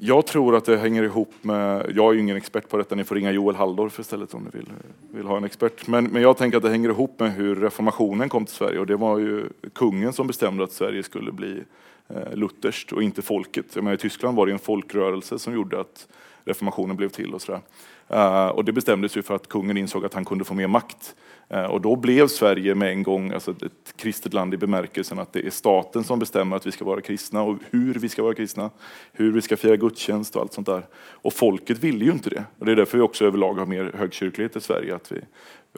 Jeg 0.00 0.24
tror 0.26 0.56
at 0.56 0.64
det 0.64 0.78
henger 0.80 1.04
ihop 1.04 1.32
med, 1.42 1.86
Jeg 1.88 1.96
er 1.98 2.12
jo 2.14 2.18
ingen 2.18 2.36
ekspert 2.36 2.68
på 2.68 2.78
dette. 2.78 2.94
ni 2.96 3.02
får 3.02 3.16
ringa 3.16 3.32
Joel 3.32 3.56
Halldorf 3.56 3.98
istället 3.98 4.32
om 4.34 4.44
dere 4.44 4.52
vil, 4.52 4.68
vil, 5.12 5.26
ha 5.26 5.36
en 5.36 5.44
ekspert. 5.44 5.88
Men, 5.88 6.04
men 6.12 6.22
jeg 6.22 6.36
tenker 6.36 6.56
at 6.56 6.62
det 6.62 6.70
henger 6.72 6.90
ihop 6.90 7.18
med 7.20 7.34
hvordan 7.36 7.62
reformasjonen 7.64 8.28
kom 8.30 8.44
til 8.46 8.54
Sverige 8.54 8.80
Og 8.80 8.86
det 8.86 8.96
var 8.98 9.18
jo 9.18 9.48
kungen 9.74 10.12
som 10.12 10.26
bestemte 10.28 10.62
at 10.62 10.70
Sverige 10.72 11.02
skulle 11.02 11.32
bli 11.32 11.64
eh, 12.10 12.34
lutherskt 12.34 12.92
og 12.92 13.02
ikke 13.02 13.22
folket. 13.22 13.74
Jag 13.74 13.84
menar, 13.84 13.94
I 13.94 14.08
Tyskland 14.08 14.36
var 14.36 14.46
det 14.46 14.52
en 14.52 14.58
folkrørelse 14.58 15.38
som 15.38 15.52
gjorde 15.52 15.80
at 15.80 16.06
reformasjonen 16.46 16.96
ble 16.96 17.08
til. 17.08 17.34
och 17.34 17.42
sådär. 17.42 17.60
Eh, 18.08 18.46
och 18.48 18.64
det 18.64 18.72
bestämdes 18.72 19.16
ju 19.16 19.22
för 19.22 19.34
att 19.34 19.48
kungen 19.48 19.76
insåg 19.76 20.04
att 20.04 20.14
han 20.14 20.24
kunde 20.24 20.44
få 20.44 20.54
mer 20.54 20.66
makt. 20.66 21.14
Eh, 21.48 21.64
och 21.64 21.80
då 21.80 21.96
blev 21.96 22.26
Sverige 22.28 22.74
med 22.74 22.90
en 22.90 23.02
gång 23.02 23.32
alltså 23.32 23.50
ett- 23.50 23.96
kristet 23.96 24.34
land 24.34 24.54
i 24.54 24.56
bemärkelsen 24.56 25.18
att 25.18 25.32
det 25.32 25.46
är 25.46 25.50
staten 25.50 26.04
som 26.04 26.18
bestämmer 26.18 26.56
att 26.56 26.66
vi 26.66 26.72
ska 26.72 26.84
vara 26.84 27.00
kristna 27.00 27.42
och 27.42 27.58
hur 27.70 27.94
vi 27.94 28.08
ska 28.08 28.22
vara 28.22 28.34
kristna, 28.34 28.70
hur 29.12 29.32
vi 29.32 29.42
ska 29.42 29.56
fira 29.56 29.76
gudstjänst 29.76 30.36
och 30.36 30.42
allt 30.42 30.52
sånt 30.52 30.66
där. 30.66 30.86
Och 30.96 31.32
folket 31.32 31.78
ville 31.78 32.04
ju 32.04 32.10
inte 32.10 32.30
det. 32.30 32.44
Och 32.58 32.66
det 32.66 32.72
är 32.72 32.76
därför 32.76 32.98
vi 32.98 33.04
också 33.04 33.24
överlag 33.24 33.54
har 33.54 33.66
mer 33.66 33.92
högkyrklighet 33.96 34.56
i 34.56 34.60
Sverige, 34.60 34.94
att 34.94 35.12
vi, 35.12 35.20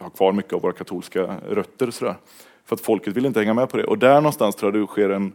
har 0.00 0.10
kvar 0.10 0.32
mycket 0.32 0.52
av 0.52 0.60
våra 0.62 0.72
katolska 0.72 1.36
rötter. 1.48 1.88
och 1.88 1.94
Sådär. 1.94 2.14
För 2.64 2.74
att 2.76 2.80
folket 2.80 3.16
ville 3.16 3.28
inte 3.28 3.40
hänga 3.40 3.54
med 3.54 3.68
på 3.68 3.76
det. 3.76 3.84
Och 3.84 3.98
där 3.98 4.14
någonstans 4.14 4.56
tror 4.56 4.72
jag 4.76 4.82
det 4.82 4.86
sker 4.86 5.10
en, 5.10 5.32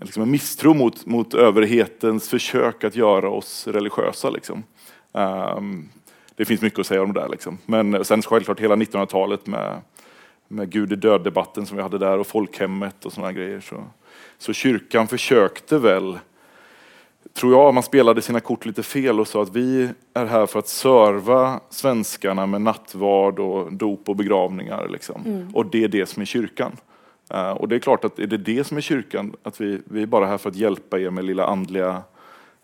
liksom 0.00 0.22
en 0.22 0.30
misstro 0.30 0.74
mot, 0.74 1.06
mot 1.06 1.34
överhetens 1.34 2.28
försök 2.28 2.84
att 2.84 2.96
göra 2.96 3.28
oss 3.30 3.66
religiösa. 3.66 4.30
Liksom. 4.30 4.62
Ehm, 5.12 5.88
det 6.36 6.44
finns 6.44 6.62
mycket 6.62 6.78
att 6.78 6.86
säga 6.86 7.02
om 7.02 7.12
det 7.12 7.20
där. 7.20 7.28
Liksom. 7.28 7.58
Men 7.66 8.04
sen 8.04 8.22
självklart 8.22 8.60
hela 8.60 8.76
1900-talet 8.76 9.46
med, 9.46 9.80
med 10.48 10.70
Gud 10.70 10.92
är 10.92 10.96
död-debatten 10.96 11.66
som 11.66 11.76
vi 11.76 11.82
hade 11.82 11.98
där 11.98 12.18
och 12.18 12.26
folkhemmet 12.26 13.04
och 13.04 13.12
sådana 13.12 13.32
grejer. 13.32 13.60
Så, 13.60 13.84
så 14.38 14.52
kyrkan 14.52 15.08
försökte 15.08 15.78
väl, 15.78 16.18
tror 17.32 17.52
jag, 17.52 17.74
man 17.74 17.82
spelade 17.82 18.22
sina 18.22 18.40
kort 18.40 18.66
lite 18.66 18.82
fel 18.82 19.20
och 19.20 19.28
sa 19.28 19.42
att 19.42 19.56
vi 19.56 19.88
är 20.14 20.26
här 20.26 20.46
för 20.46 20.58
att 20.58 20.68
serva 20.68 21.60
svenskarna 21.70 22.46
med 22.46 22.62
nattvard 22.62 23.38
och 23.38 23.72
dop 23.72 24.08
och 24.08 24.16
begravningar. 24.16 24.88
Liksom. 24.88 25.50
Och 25.54 25.66
det 25.66 25.84
är 25.84 25.88
det 25.88 26.06
som 26.06 26.20
är 26.20 26.26
kyrkan. 26.26 26.76
Uh, 27.34 27.50
och 27.50 27.68
det 27.68 27.74
är 27.74 27.78
klart 27.78 28.04
att 28.04 28.18
är 28.18 28.26
det 28.26 28.36
det 28.36 28.64
som 28.64 28.76
är 28.76 28.80
kyrkan, 28.80 29.36
att 29.42 29.60
vi, 29.60 29.80
vi 29.84 30.02
är 30.02 30.06
bara 30.06 30.26
här 30.26 30.38
för 30.38 30.50
att 30.50 30.56
hjälpa 30.56 30.98
er 30.98 31.10
med 31.10 31.24
lilla 31.24 31.46
andliga, 31.46 32.02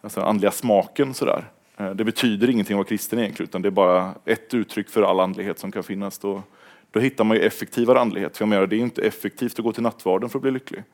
alltså 0.01 0.21
andliga 0.21 0.51
smaken 0.51 1.15
sådär. 1.15 1.45
Eh, 1.81 1.91
det 1.91 2.05
betyder 2.05 2.51
ingenting 2.51 2.77
å 2.77 2.83
være 2.83 2.93
kristen 2.93 3.23
egentlig, 3.23 3.49
utan 3.49 3.63
det 3.63 3.71
er 3.71 3.77
bare 3.79 4.01
ett 4.29 4.53
uttrykk 4.55 4.91
for 4.93 5.07
all 5.09 5.21
andlighet 5.25 5.59
som 5.59 5.73
kan 5.73 5.87
finnes. 5.87 6.19
Då, 6.19 6.43
då 6.91 7.01
hittar 7.01 7.25
man 7.25 7.37
ju 7.37 7.43
effektivare 7.43 8.01
andlighet. 8.01 8.37
För 8.37 8.45
jag 8.45 8.49
menar, 8.49 8.67
det 8.67 8.77
er 8.77 8.87
ikke 8.87 9.07
effektivt 9.07 9.59
å 9.59 9.63
gå 9.63 9.73
til 9.73 9.87
nattvarden 9.87 10.31
for 10.31 10.41
å 10.41 10.45
bli 10.49 10.59
lycklig. 10.59 10.85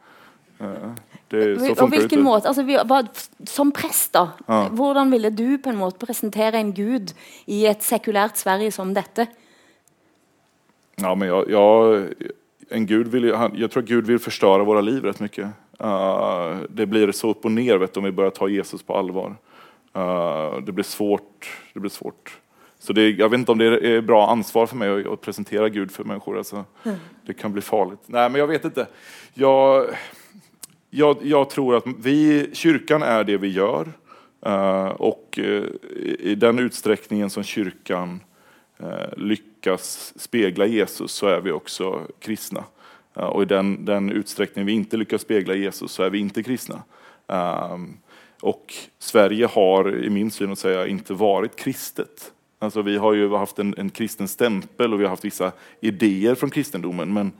Eh, 0.61 0.93
Det, 1.29 1.59
så 1.59 1.71
Og 1.71 1.79
funkar 1.91 2.09
det 2.09 2.23
måte, 2.23 2.47
altså, 2.47 2.63
vi, 2.63 2.77
hva, 2.79 3.01
Som 3.51 3.73
prest, 3.73 4.13
da, 4.13 4.29
Ja. 4.47 4.69
hvordan 4.69 5.11
ville 5.11 5.31
du 5.31 5.59
på 5.59 5.69
en 5.71 5.77
måte 5.77 5.99
presentere 5.99 6.55
en 6.55 6.73
gud 6.73 7.13
i 7.47 7.67
et 7.67 7.83
sekulært 7.83 8.37
Sverige 8.37 8.71
som 8.73 8.95
dette? 8.95 9.27
Ja, 11.03 11.15
men 11.15 11.29
jag, 11.29 11.51
jag, 11.51 12.07
en 12.71 12.87
Gud 12.87 13.09
vill, 13.09 13.25
jag 13.55 13.71
tror 13.71 13.83
Gud 13.83 14.07
vil 14.07 14.19
förstöra 14.19 14.65
våre 14.65 14.83
liv 14.83 15.05
rätt 15.05 15.21
mycket. 15.21 15.51
Uh, 15.81 16.63
det 16.69 16.87
blir 16.87 17.13
så 17.13 17.31
opp 17.31 17.45
og 17.45 17.53
ned 17.53 17.79
vet 17.79 17.97
om 17.97 18.05
vi 18.05 18.13
börjar 18.13 18.31
ta 18.31 18.49
Jesus 18.49 18.83
på 18.83 18.95
allvar. 18.95 19.37
Eh, 19.97 20.61
det 20.61 20.73
blir 20.73 20.85
svårt. 20.85 21.59
Det 21.73 21.81
blir 21.81 21.91
svårt. 21.91 22.41
Så 22.79 22.93
det, 22.93 23.11
jag 23.11 23.29
vet 23.29 23.39
inte 23.39 23.53
om 23.53 23.59
det 23.59 23.89
är 23.89 24.01
bra 24.01 24.31
ansvar 24.31 24.67
för 24.67 24.77
mig 24.77 25.01
att, 25.01 25.07
att 25.07 25.21
presentera 25.21 25.69
Gud 25.69 25.91
för 25.91 26.05
människor. 26.05 26.39
Alltså, 26.39 26.65
Det 27.27 27.35
kan 27.35 27.53
bli 27.53 27.63
farligt. 27.63 28.01
Nej, 28.07 28.31
men 28.31 28.39
jag 28.39 28.47
vet 28.47 28.65
inte. 28.65 28.87
Jag, 29.35 29.87
jag, 30.91 31.17
jag 31.23 31.51
tror 31.51 31.77
att 31.77 31.85
vi, 31.99 32.51
kyrkan 32.53 33.03
är 33.03 33.25
det 33.25 33.37
vi 33.37 33.49
gör. 33.49 33.93
Uh, 34.47 34.87
och 34.87 35.39
uh, 35.43 35.65
i, 35.97 36.17
i 36.21 36.35
den 36.35 36.59
utsträckningen 36.59 37.31
som 37.31 37.43
kyrkan 37.43 38.21
uh, 38.83 39.17
lyckas 39.17 40.13
spegla 40.17 40.67
Jesus 40.67 41.13
så 41.13 41.27
är 41.27 41.41
vi 41.41 41.51
också 41.51 42.01
kristna. 42.19 42.65
Eh, 43.17 43.25
och 43.25 43.43
i 43.43 43.45
den, 43.45 43.85
den 43.85 44.11
utsträckning 44.11 44.67
vi 44.67 44.73
inte 44.73 44.97
lyckas 44.97 45.23
spegla 45.23 45.55
Jesus 45.55 45.93
så 45.93 46.03
är 46.03 46.11
vi 46.11 46.19
inte 46.19 46.43
kristna. 46.43 46.83
Ehm, 47.27 47.97
och 48.41 48.75
Sverige 48.99 49.47
har, 49.47 50.05
i 50.05 50.11
min 50.11 50.31
syn 50.31 50.53
att 50.53 50.59
säga, 50.59 50.87
inte 50.87 51.15
varit 51.15 51.57
kristet. 51.57 52.33
Alltså 52.59 52.83
vi 52.83 52.97
har 52.97 53.13
ju 53.13 53.35
haft 53.35 53.59
en, 53.59 53.75
en 53.79 53.91
kristen 53.91 54.29
stämpel 54.29 54.93
och 54.93 55.01
vi 55.01 55.05
har 55.05 55.11
haft 55.11 55.25
vissa 55.25 55.53
idéer 55.81 56.35
från 56.35 56.51
kristendomen. 56.51 57.13
Men 57.13 57.33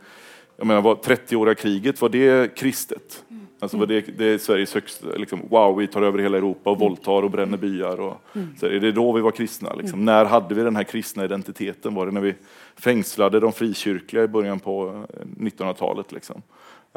jag 0.57 0.67
menar, 0.67 0.83
var 0.83 0.95
30-åriga 0.95 1.55
kriget, 1.55 2.01
var 2.01 2.09
det 2.09 2.57
kristet? 2.57 3.25
Alltså 3.61 3.77
var 3.77 3.87
det, 3.87 4.19
det 4.19 4.25
är 4.25 4.39
Sveriges 4.39 4.75
högsta, 4.75 5.07
liksom, 5.17 5.41
wow, 5.51 5.77
vi 5.77 5.87
tar 5.87 6.03
över 6.03 6.19
hela 6.19 6.37
Europa 6.37 6.71
och 6.71 6.79
våldtar 6.79 7.23
och 7.23 7.31
bränner 7.31 7.59
byar. 7.59 8.01
Och, 8.01 8.21
så 8.61 8.67
är 8.67 8.81
det 8.81 8.93
då 8.93 9.13
vi 9.13 9.21
var 9.21 9.31
kristna? 9.31 9.75
Liksom? 9.75 10.05
När 10.05 10.25
hade 10.25 10.55
vi 10.55 10.63
den 10.63 10.77
här 10.77 10.85
kristna 10.85 11.25
identiteten? 11.25 11.95
Var 11.95 12.07
det 12.07 12.13
när 12.13 12.21
vi 12.21 12.35
fängslade 12.77 13.41
de 13.41 13.53
frikyrkliga 13.53 14.25
i 14.25 14.29
början 14.29 14.61
på 14.61 15.05
eh, 15.15 15.27
1900-talet? 15.43 16.13
Liksom? 16.13 16.43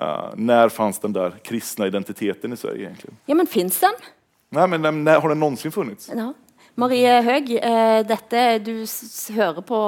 Eh, 0.02 0.30
när 0.36 0.70
fanns 0.70 1.00
den 1.00 1.14
där 1.14 1.34
kristna 1.44 1.88
identiteten 1.88 2.54
i 2.54 2.58
Sverige 2.58 2.86
egentligen? 2.86 3.18
Ja, 3.26 3.36
men 3.36 3.48
fins 3.48 3.80
den? 3.80 3.94
Nej, 4.50 4.68
men 4.68 5.04
när, 5.04 5.20
har 5.20 5.30
den 5.30 5.40
någonsin 5.40 5.72
funnits? 5.72 6.12
Ja. 6.16 6.34
Marie 6.76 7.22
Høeg, 7.22 7.50
eh, 7.60 8.06
dette 8.08 8.60
du 8.64 8.86
s 8.88 9.28
hører 9.36 9.62
på, 9.62 9.80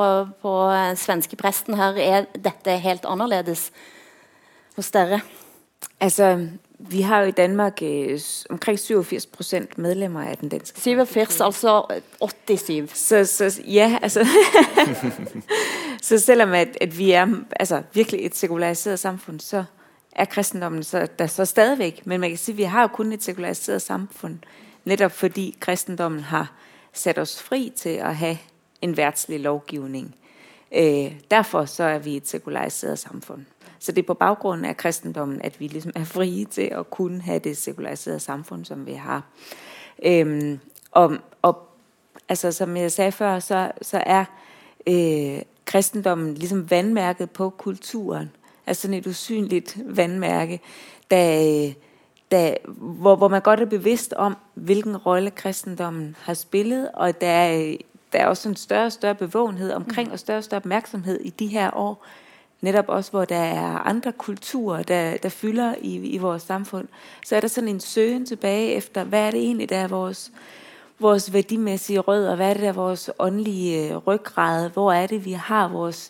på 0.42 0.54
svenske 0.68 1.06
svenskepresten 1.06 1.78
her, 1.80 1.96
er 1.96 2.26
dette 2.36 2.76
helt 2.84 3.06
annerledes 3.08 3.70
hos 4.76 4.92
dere? 4.92 5.22
Altså, 6.02 6.50
vi 6.78 7.02
har 7.08 7.24
jo 7.24 7.32
i 7.32 7.38
Danmark 7.38 7.82
omkring 8.50 8.78
87 8.78 9.26
procent 9.32 9.78
medlemmer 9.78 10.34
av 10.34 10.42
den 10.42 10.50
danske 10.50 10.82
87, 10.82 11.40
altså 11.42 11.88
87. 12.20 12.90
Så, 12.94 13.24
så 13.26 13.62
ja, 13.64 14.00
altså... 14.02 14.28
så 16.08 16.20
selvom 16.20 16.54
at, 16.54 16.76
at 16.82 16.98
vi 16.98 17.12
er 17.12 17.28
altså, 17.56 17.84
virkelig 17.94 18.26
et 18.26 18.36
sekularisert 18.36 19.00
samfunn, 19.00 19.40
så 19.40 19.64
er 20.16 20.26
kristendommen 20.26 20.84
så, 20.84 21.08
der 21.20 21.28
så 21.28 21.46
stadigvæk. 21.46 22.02
Men 22.06 22.22
man 22.22 22.30
kan 22.30 22.38
sige, 22.38 22.54
at 22.54 22.58
vi 22.58 22.64
har 22.64 22.82
jo 22.82 22.88
kun 22.88 23.14
et 23.14 23.24
sekulariseret 23.24 23.82
samfund, 23.82 24.38
netop 24.86 25.12
fordi 25.12 25.58
kristendommen 25.60 26.22
har 26.22 26.54
sat 26.94 27.20
os 27.20 27.42
fri 27.42 27.74
til 27.76 27.90
at 27.90 28.16
have 28.16 28.38
en 28.82 28.98
værtslig 28.98 29.40
lovgivning. 29.40 30.16
Øh, 30.76 31.16
derfor 31.32 31.66
så 31.66 31.84
er 31.84 32.00
vi 32.00 32.16
et 32.16 32.28
sekulariseret 32.28 33.00
samfund. 33.00 33.46
Så 33.80 33.92
det 33.92 34.02
er 34.02 34.08
på 34.08 34.14
baggrund 34.14 34.66
af 34.66 34.78
kristendommen, 34.78 35.42
at 35.42 35.60
vi 35.60 35.68
ligesom 35.68 35.92
er 35.96 36.04
frie 36.04 36.46
til 36.46 36.70
at 36.72 36.90
kunne 36.90 37.22
have 37.22 37.40
det 37.40 37.58
sekulariserede 37.58 38.20
samfund, 38.20 38.66
som 38.66 38.86
vi 38.86 38.94
har. 38.94 39.24
Øhm, 40.06 40.60
og, 40.92 41.18
og 41.42 41.70
altså, 42.30 42.52
som 42.52 42.78
jeg 42.78 42.92
sagde 42.92 43.12
før, 43.12 43.40
så, 43.40 43.72
så 43.82 44.04
er 44.06 44.26
øh, 44.88 45.42
kristendommen 45.66 46.34
ligesom 46.34 46.70
vandmærket 46.70 47.32
på 47.32 47.50
kulturen. 47.50 48.32
Altså 48.72 48.82
sådan 48.82 48.98
et 48.98 49.08
usynligt 49.08 49.78
vandmærke, 49.86 50.60
der, 51.12 51.74
der, 52.32 52.56
hvor, 52.78 53.16
hvor 53.16 53.28
man 53.28 53.42
godt 53.42 53.60
er 53.60 53.66
bevidst 53.66 54.14
om, 54.14 54.38
hvilken 54.54 54.98
rolle 54.98 55.32
kristendommen 55.32 56.16
har 56.20 56.34
spillet, 56.34 56.90
og 56.94 57.22
der 57.22 57.28
er, 57.28 57.76
der 58.14 58.20
er 58.20 58.28
også 58.28 58.50
en 58.50 58.56
større 58.56 58.86
og 58.86 58.92
større 58.92 59.16
bevågenhed 59.16 59.72
omkring, 59.72 60.12
og 60.12 60.20
større 60.20 60.38
og 60.38 60.44
større 60.44 60.60
opmærksomhed 60.60 61.20
i 61.20 61.30
de 61.30 61.48
her 61.48 61.78
år, 61.78 62.06
netop 62.62 62.90
også 62.90 63.12
hvor 63.12 63.26
der 63.26 63.36
er 63.36 63.88
andre 63.88 64.12
kulturer, 64.12 64.84
der, 64.84 65.18
der 65.18 65.30
fylder 65.30 65.76
i, 65.82 65.96
i 65.96 66.18
vores 66.18 66.44
samfund, 66.44 66.88
så 67.26 67.36
er 67.36 67.40
der 67.40 67.48
sådan 67.48 67.70
en 67.70 67.80
søgen 67.80 68.26
tilbage 68.26 68.74
efter, 68.74 69.04
hvad 69.04 69.28
er 69.28 69.32
det 69.32 69.40
egentlig, 69.40 69.70
der 69.70 69.78
er 69.78 69.88
vores, 69.88 70.32
vores 71.00 71.34
værdimæssige 71.34 72.00
rødder, 72.00 72.36
hvad 72.36 72.50
er 72.50 72.54
det 72.54 72.62
der 72.62 72.70
er 72.70 72.74
vores 72.74 73.10
åndelige 73.20 73.90
øh, 73.90 73.98
ryggrad, 73.98 74.70
hvor 74.70 74.92
er 74.94 75.08
det, 75.08 75.26
vi 75.26 75.32
har 75.32 75.68
vores, 75.68 76.10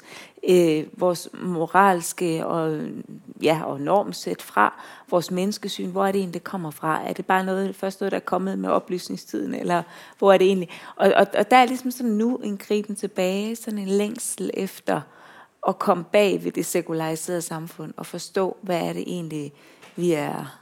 øh, 0.50 0.86
vores 0.94 1.30
moralske 1.34 2.46
og, 2.46 2.82
ja, 3.42 3.62
og 3.64 3.82
normsæt 3.82 4.42
fra, 4.42 4.82
vores 5.10 5.32
menneskesyn, 5.32 5.90
hvor 5.90 6.06
er 6.06 6.12
det 6.12 6.20
egentlig, 6.20 6.34
det 6.34 6.44
kommer 6.44 6.72
fra? 6.72 7.08
Er 7.08 7.14
det 7.14 7.26
bare 7.26 7.46
noget, 7.46 7.76
først 7.76 8.02
noget, 8.02 8.12
der 8.12 8.18
er 8.18 8.22
kommet 8.22 8.60
med 8.60 8.70
oplysningstiden, 8.70 9.56
eller 9.56 9.84
hvor 10.20 10.34
er 10.34 10.38
det 10.38 10.48
egentlig? 10.48 10.70
Og, 10.96 11.14
og, 11.16 11.28
og 11.38 11.52
der 11.52 11.58
er 11.58 11.66
ligesom 11.66 11.92
sådan 11.92 12.12
nu 12.12 12.38
en 12.38 12.58
griben 12.58 12.96
tilbage, 12.96 13.56
sådan 13.56 13.80
en 13.80 13.88
længsel 13.88 14.50
efter, 14.54 15.02
at 15.68 15.80
komme 15.80 16.04
bag 16.04 16.44
ved 16.44 16.52
det 16.52 16.66
sekulariserede 16.66 17.42
samfund 17.42 17.94
og 17.98 18.06
forstå, 18.06 18.58
hvad 18.62 18.82
er 18.82 18.94
det 18.94 19.02
egentlig, 19.02 19.54
vi 19.96 20.12
er, 20.12 20.60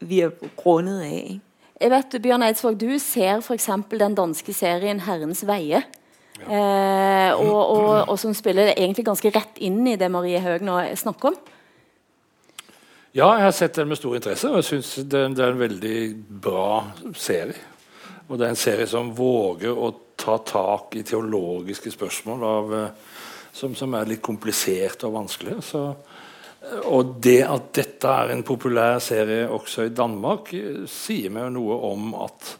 vi 0.00 0.20
er 0.20 0.30
grundet 0.56 1.00
af. 1.00 1.26
Ikke? 1.30 1.40
Jeg 1.80 1.90
vet, 1.90 2.22
Bjørn 2.22 2.42
Eidsvåg, 2.42 2.80
du 2.80 2.98
ser 2.98 3.40
for 3.40 3.54
eksempel 3.54 4.00
den 4.00 4.14
danske 4.14 4.52
serien 4.52 5.00
Herrens 5.00 5.46
Veie. 5.46 5.82
Eh, 6.48 7.32
og, 7.34 7.60
og, 7.60 7.88
og, 8.08 8.16
som 8.20 8.34
spiller 8.36 8.72
egentlig 8.72 9.04
ganske 9.06 9.32
rett 9.34 9.60
inn 9.62 9.82
i 9.86 9.96
det 10.00 10.08
Marie 10.12 10.40
Høeg 10.42 10.64
nå 10.66 10.78
snakker 10.98 11.32
om. 11.32 11.40
Ja, 13.10 13.26
jeg 13.34 13.48
har 13.48 13.54
sett 13.56 13.74
den 13.74 13.90
med 13.90 13.98
stor 13.98 14.14
interesse, 14.14 14.48
og 14.48 14.60
jeg 14.60 14.68
syns 14.68 14.92
det, 15.02 15.24
det, 15.34 15.42
er 15.42 15.50
en 15.50 15.64
veldig 15.64 15.96
bra 16.44 16.68
serie. 17.18 17.58
Og 18.28 18.38
det 18.38 18.46
er 18.46 18.52
en 18.54 18.60
serie 18.60 18.86
som 18.86 19.10
våger 19.16 19.74
å 19.74 19.90
ta 20.20 20.36
tak 20.46 20.94
i 20.94 21.02
teologiske 21.06 21.90
spørsmål 21.90 22.44
av 22.46 22.74
uh, 22.76 23.16
som, 23.52 23.74
som, 23.74 23.96
er 23.98 24.06
litt 24.12 24.22
kompliserte 24.22 25.08
og 25.08 25.16
vanskelige. 25.16 25.58
Så, 25.66 25.82
og 26.86 27.16
det 27.24 27.40
at 27.48 27.72
dette 27.80 28.14
er 28.22 28.30
en 28.34 28.44
populær 28.46 29.00
serie 29.02 29.48
også 29.50 29.88
i 29.88 29.94
Danmark, 29.96 30.52
sier 30.86 31.34
meg 31.34 31.50
noe 31.56 31.80
om 31.90 32.14
at 32.20 32.54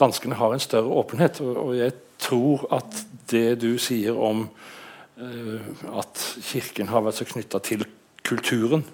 danskene 0.00 0.38
har 0.40 0.54
en 0.54 0.62
større 0.62 0.96
åpenhet. 1.02 1.42
Og, 1.44 1.58
og 1.66 1.76
jeg 1.76 1.92
tror 2.22 2.66
at 2.74 3.02
det 3.32 3.60
du 3.62 3.74
sier 3.82 4.16
om 4.16 4.44
uh, 4.46 5.70
at 6.00 6.24
Kirken 6.48 6.90
har 6.92 7.04
vært 7.06 7.20
så 7.20 7.28
knytta 7.28 7.62
til 7.64 7.86
kulturen 8.26 8.84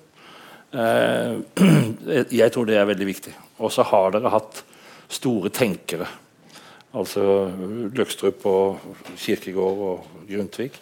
uh, 0.74 1.38
Jeg 2.40 2.52
tror 2.54 2.68
det 2.68 2.78
er 2.78 2.88
veldig 2.88 3.08
viktig. 3.08 3.34
Og 3.58 3.72
så 3.74 3.86
har 3.88 4.14
dere 4.14 4.32
hatt 4.32 4.62
store 5.08 5.52
tenkere. 5.54 6.08
Altså 6.96 7.22
Løkstrup 7.96 8.44
og 8.48 8.94
Kirkegård 9.16 9.82
og 9.88 10.22
Grundtvig 10.28 10.72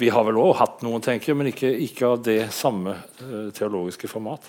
vi 0.00 0.08
har 0.08 0.24
vel 0.24 0.38
òg 0.40 0.54
hatt 0.60 0.84
noen, 0.84 1.02
tenkere, 1.04 1.36
men 1.36 1.50
ikke, 1.50 1.68
ikke 1.84 2.08
av 2.08 2.20
det 2.24 2.40
samme 2.56 2.94
uh, 3.20 3.50
teologiske 3.52 4.08
format. 4.08 4.46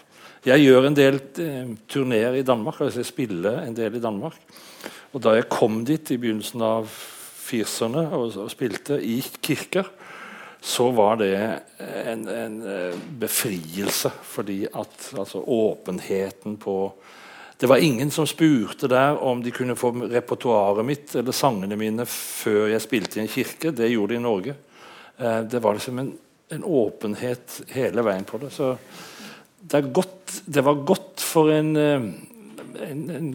Jeg 0.47 0.63
gjør 0.63 0.87
en 0.87 0.97
del 0.97 1.17
uh, 1.19 1.73
turneer 1.91 2.37
i 2.39 2.45
Danmark, 2.47 2.79
altså 2.79 3.01
jeg 3.01 3.09
spiller 3.09 3.59
en 3.65 3.75
del 3.75 3.97
i 3.97 4.03
Danmark. 4.03 4.39
Og 5.11 5.23
da 5.23 5.35
jeg 5.35 5.49
kom 5.51 5.81
dit 5.87 6.13
i 6.13 6.19
begynnelsen 6.21 6.63
av 6.63 6.93
40-erne 7.51 8.05
og, 8.15 8.37
og, 8.45 8.51
spilte 8.51 8.99
i 9.03 9.19
kirker, 9.43 9.89
så 10.61 10.91
var 10.93 11.17
det 11.21 11.33
en, 12.05 12.27
en 12.29 12.57
uh, 12.63 12.99
befrielse. 13.19 14.11
Fordi 14.33 14.63
at 14.67 15.11
altså, 15.17 15.41
åpenheten 15.41 16.59
på 16.61 16.77
det 17.61 17.67
var 17.67 17.77
ingen 17.77 18.11
som 18.11 18.25
spurte 18.27 18.87
der 18.89 19.19
om 19.21 19.43
de 19.43 19.51
kunne 19.53 19.75
få 19.77 19.91
repertoaret 20.09 20.85
mitt 20.85 21.11
eller 21.15 21.35
sangene 21.35 21.75
mine 21.77 22.07
før 22.09 22.71
jeg 22.71 22.81
spilte 22.81 23.19
i 23.19 23.21
en 23.21 23.29
kirke. 23.29 23.69
Det 23.69 23.89
gjorde 23.91 24.15
de 24.15 24.17
i 24.17 24.23
Norge. 24.23 24.55
Eh, 25.17 25.41
det 25.45 25.61
var 25.61 25.77
liksom 25.77 25.99
en, 26.01 26.09
en, 26.49 26.63
åpenhet 26.65 27.59
hele 27.75 28.01
veien 28.01 28.25
på 28.25 28.39
det. 28.41 28.49
Så 28.55 28.71
det, 29.61 29.83
godt, 29.93 30.41
det 30.45 30.63
var 30.65 30.81
godt 30.89 31.21
for 31.21 31.53
en, 31.53 31.69
eh, 31.77 32.07
en, 32.87 33.03
en 33.13 33.29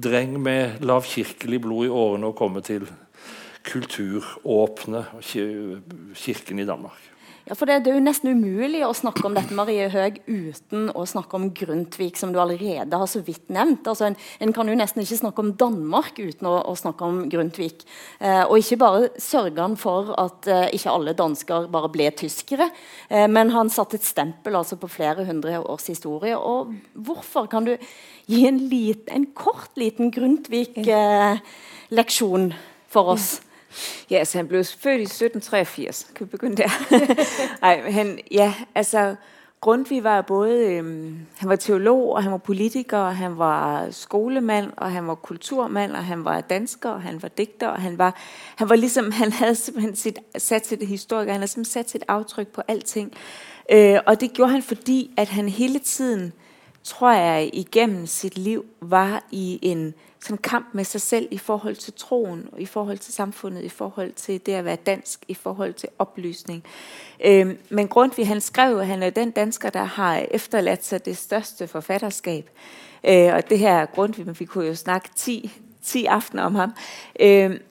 dreng 0.00 0.38
med 0.40 0.80
lavkirkelig 0.80 1.60
blod 1.60 1.90
i 1.90 1.92
årene 1.92 2.32
å 2.32 2.38
komme 2.38 2.64
til 2.64 2.88
kulturåpne 3.66 5.06
kirken 5.22 6.62
i 6.62 6.68
Danmark. 6.68 7.12
Ja, 7.42 7.56
for 7.58 7.66
det, 7.66 7.80
det, 7.82 7.90
er 7.90 7.96
jo 7.98 8.04
nesten 8.04 8.36
umulig 8.36 8.84
å 8.86 8.92
snakke 8.94 9.24
om 9.26 9.34
dette 9.34 9.56
Marie 9.58 9.88
Høeg 9.90 10.20
uten 10.28 10.84
å 10.94 11.02
snakke 11.10 11.34
om 11.34 11.48
Grundtvig, 11.50 12.14
som 12.20 12.30
du 12.30 12.38
allerede 12.38 12.94
har 13.00 13.08
så 13.10 13.18
vidt 13.26 13.50
nevnt. 13.50 13.82
Altså 13.90 14.04
en, 14.06 14.14
en 14.46 14.52
kan 14.54 14.68
jo 14.70 14.76
nesten 14.78 15.02
ikke 15.02 15.18
snakke 15.18 15.42
om 15.42 15.50
Danmark 15.58 16.14
uten 16.20 16.46
å, 16.46 16.62
å 16.70 16.74
snakke 16.78 17.02
om 17.02 17.26
Grundtvig. 17.32 17.82
Eh, 18.22 18.44
og 18.44 18.62
ikke 18.62 18.78
bare 18.84 19.08
sørger 19.18 19.58
han 19.58 19.74
for 19.80 20.14
at 20.22 20.46
eh, 20.46 20.70
ikke 20.78 20.94
alle 20.94 21.18
dansker 21.18 21.66
bare 21.74 21.90
ble 21.90 22.06
tyskere, 22.22 22.70
eh, 23.10 23.26
men 23.26 23.50
han 23.56 23.66
satte 23.74 23.98
et 23.98 24.06
stempel 24.06 24.54
altså, 24.62 24.78
på 24.78 24.94
flere 25.00 25.26
hundre 25.26 25.58
års 25.66 25.90
historie. 25.90 26.38
Og 26.38 26.70
hvorfor? 26.94 27.50
Kan 27.50 27.66
du 27.66 27.74
gi 28.30 28.46
en, 28.46 28.70
liten, 28.70 29.10
en 29.10 29.26
kort, 29.34 29.74
liten 29.74 30.14
Grundtvig-leksjon 30.14 32.54
eh, 32.54 32.58
for 32.86 33.18
oss? 33.18 33.42
Mm. 33.42 33.50
Ja, 34.10 34.16
altså 34.16 34.38
han 34.38 34.48
blev 34.48 34.64
født 34.64 35.00
i 35.00 35.02
1783. 35.02 36.06
Kan 36.14 36.26
vi 36.26 36.30
begynde 36.30 36.56
der? 36.56 36.70
Nej, 37.62 37.90
han, 37.90 38.18
ja, 38.30 38.54
altså 38.74 39.14
Grundtvig 39.62 40.04
var 40.04 40.22
både, 40.22 40.68
øhm, 40.68 41.18
han 41.36 41.48
var 41.48 41.56
teolog, 41.56 42.12
og 42.12 42.22
han 42.22 42.32
var 42.32 42.38
politiker, 42.38 42.98
og 42.98 43.16
han 43.16 43.38
var 43.38 43.90
skolemand, 43.90 44.70
og 44.76 44.92
han 44.92 45.06
var 45.06 45.14
kulturmand, 45.14 45.92
og 45.92 46.04
han 46.04 46.24
var 46.24 46.40
dansker, 46.40 46.90
og 46.90 47.02
han 47.02 47.22
var 47.22 47.28
digter, 47.28 47.68
og 47.68 47.80
han 47.80 47.98
var, 47.98 48.16
han 48.56 48.68
var 48.68 48.76
ligesom, 48.76 49.10
han 49.10 49.32
havde 49.32 49.54
simpelthen 49.54 49.96
sit, 49.96 50.18
sat 50.38 50.66
sit 50.66 50.82
historiker, 50.82 51.32
han 51.32 51.40
havde 51.40 51.50
simpelthen 51.50 51.82
sat 51.82 51.90
sit 51.90 52.04
aftryk 52.08 52.48
på 52.48 52.62
alting. 52.68 53.12
Øh, 53.70 53.98
og 54.06 54.20
det 54.20 54.32
gjorde 54.32 54.52
han, 54.52 54.62
fordi 54.62 55.10
at 55.16 55.28
han 55.28 55.48
hele 55.48 55.78
tiden, 55.78 56.32
tror 56.84 57.12
jeg, 57.12 57.50
igennem 57.52 58.06
sit 58.06 58.38
liv, 58.38 58.64
var 58.80 59.24
i 59.30 59.58
en 59.62 59.94
sådan 60.22 60.38
kamp 60.38 60.66
med 60.72 60.84
sig 60.84 61.00
selv 61.00 61.28
i 61.30 61.38
forhold 61.38 61.76
til 61.76 61.92
troen, 61.92 62.48
i 62.58 62.66
forhold 62.66 62.98
til 62.98 63.14
samfundet, 63.14 63.62
i 63.62 63.68
forhold 63.68 64.12
til 64.12 64.46
det 64.46 64.52
at 64.52 64.64
være 64.64 64.76
dansk, 64.76 65.24
i 65.28 65.34
forhold 65.34 65.74
til 65.74 65.88
oplysning. 65.98 66.64
Øh, 67.24 67.56
men 67.70 67.88
Grundtvig, 67.88 68.26
han 68.26 68.40
skrev, 68.40 68.78
at 68.78 68.86
han 68.86 69.02
er 69.02 69.10
den 69.10 69.30
dansker, 69.30 69.70
der 69.70 69.84
har 69.84 70.16
efterladt 70.16 70.84
sig 70.84 71.04
det 71.04 71.16
største 71.16 71.66
forfatterskab. 71.66 72.50
Øh, 73.04 73.34
og 73.34 73.50
det 73.50 73.58
her 73.58 73.86
Grundtvig, 73.86 74.26
men 74.26 74.40
vi 74.40 74.44
kunne 74.44 74.66
jo 74.66 74.74
snakke 74.74 75.08
10, 75.16 75.50
10 75.82 76.04
aftener 76.04 76.42
om 76.42 76.54
ham. 76.54 76.72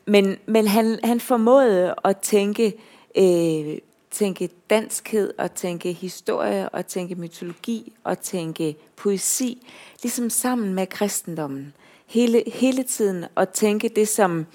Men 0.05 0.37
men 0.45 0.67
han, 0.67 0.99
han 1.03 1.19
formåede 1.19 1.95
at 2.03 2.17
tænke, 2.17 2.73
øh, 3.17 3.77
tænke 4.11 4.49
danskhed, 4.69 5.33
og 5.37 5.55
tænke 5.55 5.93
historie, 5.93 6.69
og 6.69 6.87
tænke 6.87 7.15
mytologi, 7.15 7.93
og 8.03 8.19
tænke 8.19 8.75
poesi, 8.95 9.67
ligesom 10.03 10.29
sammen 10.29 10.73
med 10.73 10.87
kristendommen 10.87 11.73
hele, 12.11 12.43
hele 12.47 12.83
tiden 12.83 13.25
at 13.37 13.49
tænke 13.49 13.89
det 13.89 14.07
som 14.07 14.45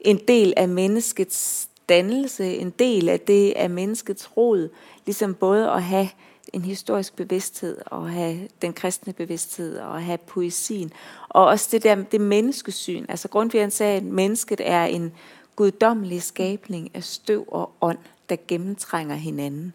en 0.00 0.20
del 0.28 0.54
af 0.56 0.68
menneskets 0.68 1.68
dannelse, 1.88 2.56
en 2.56 2.70
del 2.70 3.08
af 3.08 3.20
det 3.20 3.52
af 3.56 3.70
menneskets 3.70 4.36
rod, 4.36 4.68
ligesom 5.06 5.34
både 5.34 5.70
at 5.70 5.82
have 5.82 6.08
en 6.52 6.62
historisk 6.62 7.16
bevidsthed, 7.16 7.78
og 7.86 8.10
have 8.10 8.48
den 8.62 8.72
kristne 8.72 9.12
bevidsthed, 9.12 9.78
og 9.78 10.02
have 10.02 10.18
poesien, 10.18 10.92
og 11.28 11.46
også 11.46 11.68
det 11.72 11.82
der 11.82 11.94
det 11.94 12.20
menneskesyn. 12.20 13.04
Altså 13.08 13.28
Grundtvig 13.28 13.72
sagde, 13.72 13.96
at 13.96 14.04
mennesket 14.04 14.60
er 14.64 14.84
en 14.84 15.12
guddommelig 15.56 16.22
skabning 16.22 16.90
af 16.94 17.04
støv 17.04 17.44
og 17.48 17.70
ånd, 17.80 17.98
der 18.28 18.36
gennemtrænger 18.48 19.14
hinanden. 19.14 19.72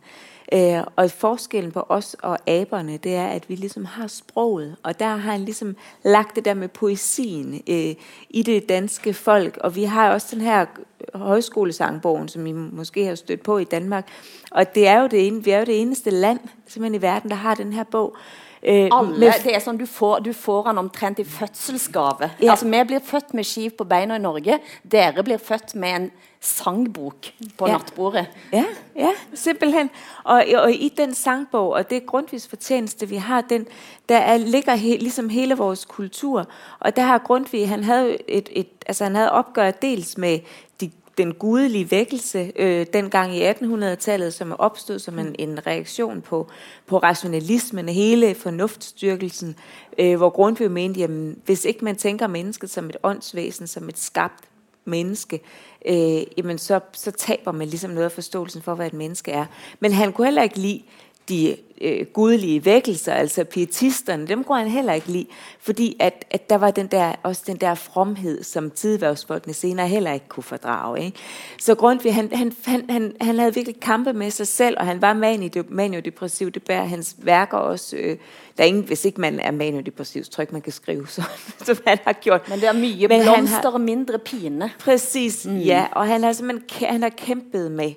Øh, 0.54 0.84
og 0.96 1.12
forskellen 1.12 1.72
på 1.72 1.86
os 1.90 2.16
og 2.22 2.38
aberne, 2.48 2.98
det 2.98 3.16
er, 3.16 3.28
at 3.28 3.50
vi 3.50 3.56
ligesom 3.56 3.86
har 3.86 4.08
sproget, 4.08 4.76
og 4.84 5.00
der 5.00 5.06
har 5.06 5.32
han 5.32 5.42
ligesom 5.42 5.76
lagt 6.04 6.36
det 6.36 6.46
der 6.46 6.54
med 6.54 6.68
poesien 6.68 7.62
øh, 7.70 7.96
i 8.30 8.44
det 8.44 8.70
danske 8.70 9.14
folk, 9.14 9.58
og 9.62 9.76
vi 9.76 9.84
har 9.84 10.12
også 10.12 10.28
den 10.36 10.42
her 10.42 10.66
højskolesangbogen, 11.14 12.28
som 12.28 12.48
I 12.48 12.52
måske 12.52 13.06
har 13.06 13.16
stødt 13.16 13.44
på 13.44 13.58
i 13.58 13.64
Danmark, 13.64 14.08
og 14.52 14.76
det 14.76 14.88
er 14.88 15.02
jo 15.02 15.08
det, 15.08 15.46
vi 15.46 15.52
er 15.52 15.60
jo 15.60 15.66
det 15.66 15.82
eneste 15.82 16.10
land 16.10 16.40
simpelthen 16.68 17.00
i 17.00 17.02
verden, 17.02 17.30
der 17.30 17.36
har 17.36 17.56
den 17.56 17.74
her 17.74 17.84
bog, 17.84 18.18
Alle, 18.64 19.18
med- 19.20 19.44
det 19.44 19.56
er 19.56 19.60
sånn, 19.60 19.78
du 19.80 19.86
får, 19.86 20.20
du 20.20 20.34
får 20.34 20.64
han 20.66 20.78
omtrent 20.78 21.20
i 21.20 21.24
fødselsgave. 21.24 22.32
Ja. 22.42 22.52
Altså, 22.52 22.66
Vi 22.68 22.84
blir 22.88 23.00
født 23.00 23.34
med 23.34 23.44
skiv 23.44 23.70
på 23.78 23.84
beina 23.84 24.16
i 24.16 24.20
Norge. 24.20 24.60
Dere 24.92 25.24
blir 25.24 25.38
født 25.38 25.76
med 25.76 25.96
en 25.96 26.12
sangbok 26.42 27.16
på 27.58 27.68
Ja. 27.68 27.72
nattbordet. 27.78 28.28
Ja, 28.54 28.64
ja, 28.96 29.10
simpelthen. 29.34 29.90
Og, 30.24 30.44
og 30.64 30.72
i 30.72 30.90
den 30.98 31.14
sangbog, 31.14 31.70
og 31.74 31.90
det 31.90 32.06
Grundtvigs 32.06 32.48
fortjeneste, 32.48 33.10
vi 33.10 33.16
har 33.16 33.42
den, 33.42 33.68
der 34.10 34.18
er, 34.18 34.38
ligger 34.38 34.76
he, 34.76 34.98
liksom 34.98 35.30
hele 35.30 35.56
vores 35.58 35.86
kultur. 35.86 36.46
Og 36.80 36.96
der 36.96 37.02
har 37.02 37.18
Grundtvig, 37.18 37.70
han 37.70 37.84
havde, 37.84 38.18
et, 38.30 38.50
et, 38.52 38.68
altså 38.86 39.04
han 39.04 39.16
havde 39.16 39.74
dels 39.82 40.18
med 40.18 40.40
de, 40.82 40.92
den 41.20 41.34
gudelige 41.34 41.92
vækkelse 41.92 42.52
øh, 42.56 42.86
dengang 42.94 43.36
i 43.36 43.50
1800-tallet, 43.50 44.34
som 44.34 44.52
er 44.52 44.56
opstået 44.56 45.02
som 45.02 45.20
en, 45.20 45.36
en 45.40 45.68
reaktion 45.68 46.22
på, 46.22 46.48
på 46.88 46.98
rationalismen, 46.98 47.90
hele 47.90 48.36
fornuftstyrkelsen, 48.36 49.56
øh, 49.98 50.18
hvor 50.18 50.30
Grundtvig 50.30 50.72
mente, 50.72 51.00
jamen, 51.00 51.38
hvis 51.46 51.66
ikke 51.66 51.86
man 51.86 51.96
tænker 51.96 52.28
mennesket 52.28 52.70
som 52.70 52.90
et 52.90 52.98
åndsvæsen, 53.04 53.68
som 53.68 53.90
et 53.90 53.98
skabt 53.98 54.44
menneske, 54.86 55.42
øh, 55.86 56.22
jamen 56.38 56.58
så, 56.58 56.80
så 56.94 57.12
taber 57.12 57.52
man 57.52 57.68
ligesom 57.68 57.92
noget 57.92 58.06
af 58.06 58.12
forståelsen 58.12 58.62
for, 58.62 58.76
hvad 58.76 58.88
et 58.88 58.94
menneske 58.94 59.32
er. 59.32 59.46
Men 59.80 59.92
han 59.92 60.14
kunne 60.14 60.28
heller 60.28 60.44
ikke 60.44 60.60
lide 60.60 60.82
de 61.30 61.58
øh, 61.82 62.06
gudelige 62.14 62.66
vækkelser, 62.66 63.14
altså 63.14 63.44
pietisterne, 63.44 64.28
dem 64.28 64.44
kunne 64.44 64.58
han 64.58 64.68
heller 64.68 64.94
ikke 64.94 65.08
lide, 65.08 65.26
fordi 65.60 65.96
at, 66.00 66.26
at 66.32 66.50
der 66.50 66.56
var 66.56 66.72
den 66.72 66.88
der, 66.88 67.14
også 67.24 67.42
den 67.48 67.58
der 67.58 67.76
fromhed, 67.76 68.44
som 68.44 68.72
tidværvsfolkene 68.72 69.54
senere 69.54 69.88
heller 69.88 70.14
ikke 70.14 70.28
kunne 70.28 70.44
fordrage. 70.44 71.06
Ikke? 71.06 71.18
Så 71.60 71.76
Grundtvig, 71.76 72.16
han, 72.16 72.30
han, 72.34 72.56
han, 72.66 72.90
han, 72.90 73.14
han 73.22 73.40
havde 73.40 73.54
virkelig 73.54 73.80
kampe 73.80 74.14
med 74.14 74.32
sig 74.32 74.48
selv, 74.48 74.76
og 74.80 74.86
han 74.86 75.02
var 75.02 75.14
mani- 75.14 75.62
maniodepressiv, 75.70 76.52
det 76.52 76.64
bærer 76.64 76.86
hans 76.86 77.16
værker 77.18 77.58
også. 77.58 77.96
Øh, 77.96 78.18
der 78.58 78.64
er 78.64 78.68
ingen, 78.68 78.84
hvis 78.84 79.06
ikke 79.06 79.22
man 79.22 79.40
er 79.40 79.52
maniodepressiv, 79.52 80.24
så 80.24 80.30
tror 80.32 80.42
ikke, 80.42 80.54
man 80.54 80.62
kan 80.62 80.74
skrive, 80.74 81.08
så, 81.08 81.24
som 81.66 81.78
han 81.88 81.98
har 82.06 82.14
gjort. 82.14 82.50
Men 82.50 82.60
det 82.60 82.68
er 82.68 82.74
mye 82.74 83.08
Men 83.08 83.22
blomster 83.22 83.56
har- 83.62 83.70
og 83.72 83.82
mindre 83.82 84.20
pine. 84.20 84.72
Præcis, 84.80 85.46
mm. 85.46 85.58
ja. 85.58 85.86
Og 85.92 86.08
han 86.08 86.24
har 86.24 86.86
han 86.86 87.02
har 87.02 87.10
kæmpet 87.10 87.72
med, 87.72 87.92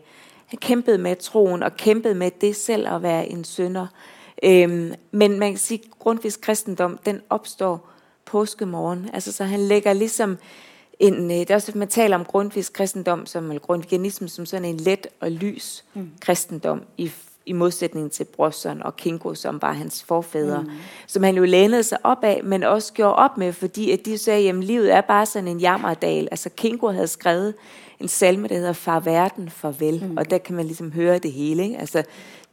kæmpet 0.56 1.00
med 1.00 1.16
troen 1.16 1.62
og 1.62 1.76
kæmpet 1.76 2.16
med 2.16 2.30
det 2.40 2.56
selv 2.56 2.88
at 2.88 3.02
være 3.02 3.28
en 3.28 3.44
synder. 3.44 3.86
Øhm, 4.42 4.94
men 5.10 5.38
man 5.38 5.50
kan 5.50 5.58
sige, 5.58 5.80
at 5.84 5.98
Grundtvigs 5.98 6.36
kristendom, 6.36 6.98
den 7.06 7.20
opstår 7.30 7.88
påskemorgen. 8.24 9.10
Altså, 9.12 9.32
så 9.32 9.44
han 9.44 9.60
lægger 9.60 9.92
ligesom 9.92 10.38
en, 10.98 11.30
øh, 11.30 11.36
det 11.36 11.50
er 11.50 11.54
også, 11.54 11.72
man 11.74 11.88
taler 11.88 12.16
om 12.16 12.24
Grundtvigs 12.24 12.68
kristendom, 12.68 13.26
som, 13.26 13.48
eller 13.48 13.60
grundtviganismen, 13.60 14.28
som 14.28 14.46
sådan 14.46 14.64
en 14.64 14.76
let 14.76 15.06
og 15.20 15.30
lys 15.30 15.84
mm. 15.94 16.10
kristendom 16.20 16.82
i, 16.98 17.10
i 17.46 17.52
modsætning 17.52 18.12
til 18.12 18.24
Brosson 18.24 18.82
og 18.82 18.96
Kinko, 18.96 19.34
som 19.34 19.62
var 19.62 19.72
hans 19.72 20.02
forfædre, 20.02 20.62
mm. 20.62 20.70
som 21.06 21.22
han 21.22 21.36
jo 21.36 21.44
lænede 21.44 21.82
sig 21.82 21.98
op 22.04 22.24
af, 22.24 22.40
men 22.44 22.62
også 22.62 22.92
gjorde 22.92 23.14
op 23.14 23.38
med, 23.38 23.52
fordi 23.52 23.90
at 23.90 24.04
de 24.04 24.18
sagde, 24.18 24.48
at 24.48 24.64
livet 24.64 24.92
er 24.94 25.00
bare 25.00 25.26
sådan 25.26 25.48
en 25.48 25.60
jammerdal. 25.60 26.28
Altså 26.30 26.50
Kinko 26.56 26.88
havde 26.88 27.08
skrevet 27.08 27.54
en 28.02 28.08
salme, 28.08 28.48
der 28.48 28.54
hedder 28.54 28.72
Far 28.72 29.00
verden, 29.00 29.50
farvel, 29.50 30.04
mm. 30.04 30.16
og 30.16 30.30
der 30.30 30.38
kan 30.38 30.56
man 30.56 30.64
ligesom 30.64 30.92
høre 30.92 31.18
det 31.18 31.32
hele. 31.32 31.62
Ikke? 31.62 31.78
Altså 31.78 32.02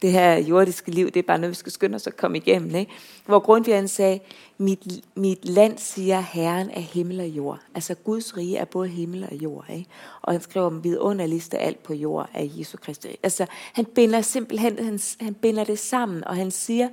det 0.02 0.12
her 0.12 0.38
jordiske 0.38 0.90
liv, 0.90 1.06
det 1.06 1.16
er 1.16 1.26
bare 1.26 1.38
noget, 1.38 1.50
vi 1.50 1.54
skal 1.54 1.72
skynde 1.72 1.96
os 1.96 2.06
at 2.06 2.16
komme 2.16 2.38
igennem. 2.38 2.74
Ikke? 2.74 2.92
Hvor 3.26 3.38
Grundtvig 3.38 3.90
sagde, 3.90 4.20
mit, 4.58 4.86
mit 5.14 5.48
land 5.48 5.78
siger 5.78 6.20
Herren 6.20 6.70
er 6.70 6.80
himmel 6.80 7.20
og 7.20 7.26
jord. 7.26 7.60
Altså 7.74 7.94
Guds 7.94 8.36
rige 8.36 8.56
er 8.56 8.64
både 8.64 8.88
himmel 8.88 9.28
og 9.30 9.36
jord. 9.36 9.66
Ikke? 9.72 9.86
Og 10.22 10.32
han 10.32 10.42
skriver 10.42 10.66
om 10.66 10.84
vidunderligste 10.84 11.58
alt 11.58 11.82
på 11.82 11.94
jord 11.94 12.30
af 12.34 12.50
Jesu 12.54 12.76
Kristi. 12.76 13.08
Altså 13.22 13.46
han 13.72 13.84
binder 13.84 14.20
simpelthen, 14.20 14.78
han, 14.78 15.00
han 15.20 15.34
binder 15.34 15.64
det 15.64 15.78
sammen, 15.78 16.24
og 16.24 16.36
han 16.36 16.50
siger, 16.50 16.88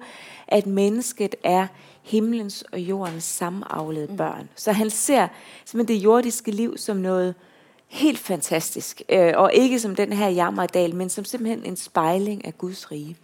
at 0.48 0.68
mennesket 0.68 1.36
er 1.44 1.68
himlens 2.04 2.62
og 2.72 2.80
jordens 2.80 3.24
sammenavlede 3.24 4.18
børn. 4.18 4.50
Så 4.56 4.72
han 4.72 4.90
ser 4.90 5.28
simpelthen 5.66 5.98
det 5.98 6.04
jordiske 6.04 6.52
liv 6.52 6.78
som 6.78 6.98
noget 6.98 7.36
helt 7.88 8.20
fantastisk, 8.20 9.02
øh, 9.10 9.34
og 9.36 9.54
ikke 9.54 9.80
som 9.80 9.96
den 9.96 10.14
her 10.14 10.30
jammerdal, 10.30 10.96
men 10.96 11.10
som 11.10 11.26
simpelthen 11.26 11.66
en 11.66 11.76
spejling 11.76 12.46
av 12.46 12.52
Guds 12.52 12.92
rige. 12.92 13.18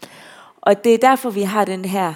Og 0.62 0.84
det 0.84 0.94
er 0.94 0.98
derfor, 0.98 1.30
vi 1.30 1.42
har 1.42 1.66
den 1.66 1.86
her 1.86 2.14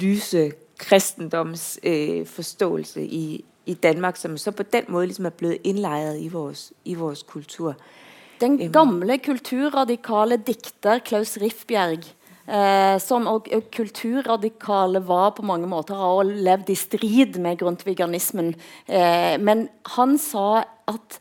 lyse 0.00 0.52
kristendoms 0.78 1.78
øh, 1.82 2.26
forståelse 2.26 3.02
i, 3.02 3.44
i 3.66 3.74
Danmark, 3.74 4.16
som 4.16 4.36
så 4.36 4.50
på 4.50 4.62
den 4.62 4.84
måten 4.88 5.08
liksom 5.08 5.26
er 5.26 5.30
blevet 5.30 5.58
indlejret 5.64 6.20
i 6.20 6.28
vores, 6.28 6.72
i 6.84 6.94
vores 6.94 7.22
kultur. 7.22 7.76
Den 8.40 8.72
gamle 8.72 9.18
kulturradikale 9.18 10.36
dikter 10.36 10.98
Klaus 10.98 11.36
Rifbjerg, 11.36 12.04
eh, 12.48 12.96
som 13.02 13.28
og, 13.30 13.50
og 13.52 13.68
kulturradikale 13.74 15.02
var 15.06 15.34
på 15.36 15.44
mange 15.46 15.68
måter, 15.70 15.98
har 15.98 16.22
også 16.22 16.40
levd 16.48 16.72
i 16.72 16.78
strid 16.78 17.38
med 17.44 17.60
grundtviganismen. 17.60 18.54
Eh, 18.86 19.36
men 19.40 19.68
han 19.96 20.16
sa 20.18 20.64
at 20.88 21.20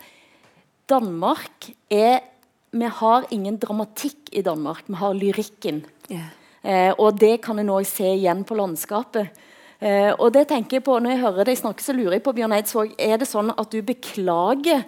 Danmark 0.87 1.71
er 1.91 2.33
Vi 2.77 2.83
har 2.83 3.23
ingen 3.31 3.55
dramatikk 3.57 4.27
i 4.35 4.41
Danmark, 4.43 4.83
vi 4.87 4.97
har 4.99 5.13
lyrikken. 5.15 5.85
Yeah. 6.11 6.27
Eh, 6.61 6.91
og 6.99 7.15
det 7.19 7.39
kan 7.45 7.57
en 7.59 7.71
òg 7.71 7.85
se 7.87 8.09
igjen 8.17 8.43
på 8.43 8.57
landskapet. 8.59 9.31
Eh, 9.79 10.11
og 10.17 10.33
det 10.33 10.47
tenker 10.49 10.77
jeg 10.77 10.83
på, 10.83 10.99
Når 10.99 11.09
jeg 11.11 11.21
hører 11.21 11.45
deg 11.45 11.57
snakke, 11.57 11.83
så 11.83 11.93
lurer 11.93 12.17
jeg 12.17 12.23
på 12.23 12.33
Bjørn 12.33 12.53
Eidsvåg, 12.57 12.95
er 12.99 13.17
det 13.17 13.29
sånn 13.29 13.53
at 13.55 13.71
du 13.71 13.81
beklager 13.81 14.83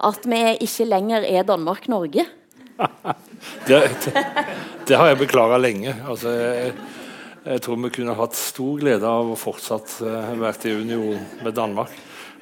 at 0.00 0.24
vi 0.24 0.40
ikke 0.64 0.88
lenger 0.88 1.22
er 1.28 1.44
Danmark-Norge? 1.44 2.26
Det, 3.66 3.76
det, 4.04 4.24
det 4.88 4.96
har 4.98 5.10
jeg 5.10 5.20
beklaga 5.20 5.58
lenge. 5.60 5.94
Altså, 6.08 6.32
jeg, 6.34 6.72
jeg 7.44 7.62
tror 7.64 7.78
vi 7.84 7.92
kunne 7.94 8.16
hatt 8.18 8.36
stor 8.36 8.80
glede 8.80 9.08
av 9.08 9.30
å 9.32 9.38
fortsatt 9.38 9.98
uh, 10.04 10.32
vært 10.40 10.66
i 10.68 10.74
union 10.76 11.20
med 11.44 11.56
Danmark. 11.56 11.94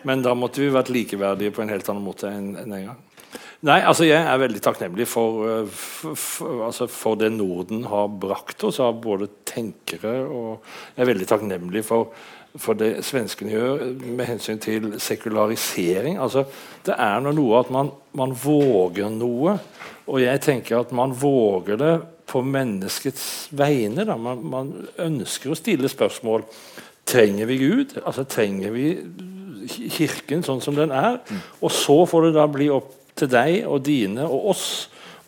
Men 0.07 0.22
da 0.24 0.35
måtte 0.38 0.62
vi 0.62 0.72
vært 0.72 0.92
likeverdige 0.94 1.55
på 1.55 1.64
en 1.64 1.72
helt 1.72 1.90
annen 1.90 2.07
måte 2.07 2.31
enn 2.31 2.55
en 2.62 2.74
en 2.74 2.88
gang. 2.90 3.05
Nei, 3.66 3.81
altså 3.83 4.07
Jeg 4.07 4.22
er 4.22 4.38
veldig 4.38 4.61
takknemlig 4.62 5.05
for, 5.11 5.66
for, 5.74 6.14
for, 6.14 6.61
altså 6.68 6.87
for 6.87 7.18
det 7.18 7.33
Norden 7.35 7.83
har 7.90 8.07
brakt 8.22 8.62
oss 8.68 8.79
av 8.83 9.01
både 9.03 9.27
tenkere 9.48 10.12
og 10.24 10.62
Jeg 10.94 11.03
er 11.03 11.11
veldig 11.11 11.27
takknemlig 11.27 11.83
for, 11.87 12.12
for 12.57 12.79
det 12.79 13.05
svenskene 13.07 13.53
gjør 13.53 13.83
med 14.03 14.25
hensyn 14.29 14.61
til 14.63 14.95
sekularisering. 15.03 16.17
Altså, 16.23 16.47
det 16.87 16.97
er 16.97 17.21
noe 17.25 17.61
at 17.61 17.73
man, 17.75 17.91
man 18.17 18.33
våger 18.33 19.11
noe. 19.13 19.59
Og 20.09 20.23
jeg 20.23 20.41
tenker 20.45 20.81
at 20.81 20.95
man 20.97 21.13
våger 21.13 21.79
det 21.81 21.95
på 22.29 22.43
menneskets 22.45 23.49
vegne. 23.57 24.07
Da. 24.09 24.17
Man, 24.21 24.45
man 24.49 24.73
ønsker 25.01 25.53
å 25.53 25.59
stille 25.59 25.91
spørsmål. 25.93 26.47
Trenger 27.09 27.49
vi 27.49 27.59
Gud? 27.61 27.99
Altså 28.05 28.25
Trenger 28.29 28.73
vi 28.75 28.93
Kirken 29.69 30.45
sånn 30.45 30.63
som 30.65 30.77
den 30.77 30.93
er? 30.95 31.21
Og 31.61 31.73
så 31.73 32.03
får 32.09 32.29
det 32.29 32.37
da 32.39 32.47
bli 32.51 32.71
opp 32.73 32.95
til 33.19 33.31
deg 33.33 33.67
og 33.67 33.83
dine 33.85 34.25
og 34.29 34.53
oss 34.55 34.69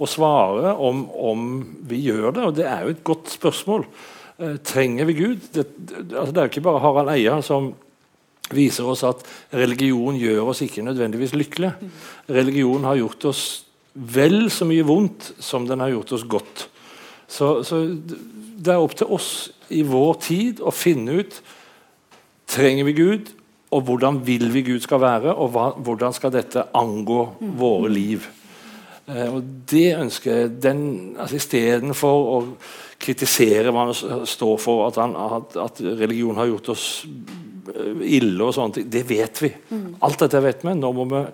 å 0.00 0.08
svare 0.08 0.72
om, 0.80 1.04
om 1.12 1.48
vi 1.88 2.00
gjør 2.06 2.32
det. 2.36 2.46
Og 2.46 2.56
det 2.56 2.66
er 2.68 2.84
jo 2.84 2.94
et 2.94 3.04
godt 3.04 3.32
spørsmål. 3.34 3.84
Eh, 4.40 4.56
trenger 4.64 5.04
vi 5.04 5.16
Gud? 5.18 5.46
Det, 5.52 5.66
altså 6.16 6.32
det 6.32 6.40
er 6.40 6.46
jo 6.46 6.52
ikke 6.54 6.64
bare 6.64 6.80
Harald 6.80 7.12
Eia 7.12 7.40
som 7.44 7.74
viser 8.50 8.88
oss 8.88 9.04
at 9.06 9.20
religion 9.54 10.16
gjør 10.18 10.50
oss 10.50 10.62
ikke 10.64 10.84
nødvendigvis 10.86 11.36
lykkelige. 11.36 11.90
Religion 12.32 12.86
har 12.88 12.98
gjort 12.98 13.28
oss 13.30 13.44
vel 13.92 14.48
så 14.50 14.64
mye 14.66 14.86
vondt 14.86 15.32
som 15.42 15.66
den 15.68 15.82
har 15.84 15.92
gjort 15.92 16.14
oss 16.16 16.24
godt. 16.24 16.66
Så, 17.30 17.60
så 17.66 17.84
det 17.84 18.72
er 18.72 18.82
opp 18.82 18.96
til 18.98 19.12
oss 19.12 19.50
i 19.70 19.84
vår 19.86 20.16
tid 20.24 20.64
å 20.64 20.72
finne 20.74 21.20
ut 21.20 21.40
trenger 22.50 22.88
vi 22.88 22.96
Gud, 22.96 23.30
og 23.70 23.84
hvordan 23.86 24.18
vil 24.26 24.48
vi 24.50 24.64
Gud 24.66 24.82
skal 24.82 24.98
være, 25.02 25.34
og 25.34 25.52
hva, 25.54 25.66
hvordan 25.78 26.14
skal 26.16 26.32
dette 26.34 26.64
angå 26.74 27.28
våre 27.38 27.90
liv. 27.92 28.26
Eh, 29.06 29.28
og 29.30 29.44
det 29.70 29.92
ønsker 29.98 30.32
jeg 30.32 30.54
den, 30.64 30.80
altså 31.18 31.38
Istedenfor 31.38 32.30
å 32.34 32.40
kritisere 33.00 33.72
hva 33.72 33.88
han 33.88 34.26
står 34.28 34.56
for, 34.60 34.86
at, 34.88 35.00
han, 35.00 35.16
at, 35.16 35.56
at 35.60 35.82
religion 36.02 36.38
har 36.38 36.50
gjort 36.50 36.72
oss 36.74 36.86
eh, 37.06 38.04
ille 38.18 38.44
og 38.44 38.54
sånne 38.56 38.78
ting, 38.78 38.90
det 38.92 39.04
vet 39.08 39.44
vi. 39.44 39.52
Alt 40.04 40.26
dette 40.26 40.42
vet 40.44 40.66
vi. 40.66 40.76
Nå 40.76 40.92
må 40.96 41.08
vi 41.10 41.24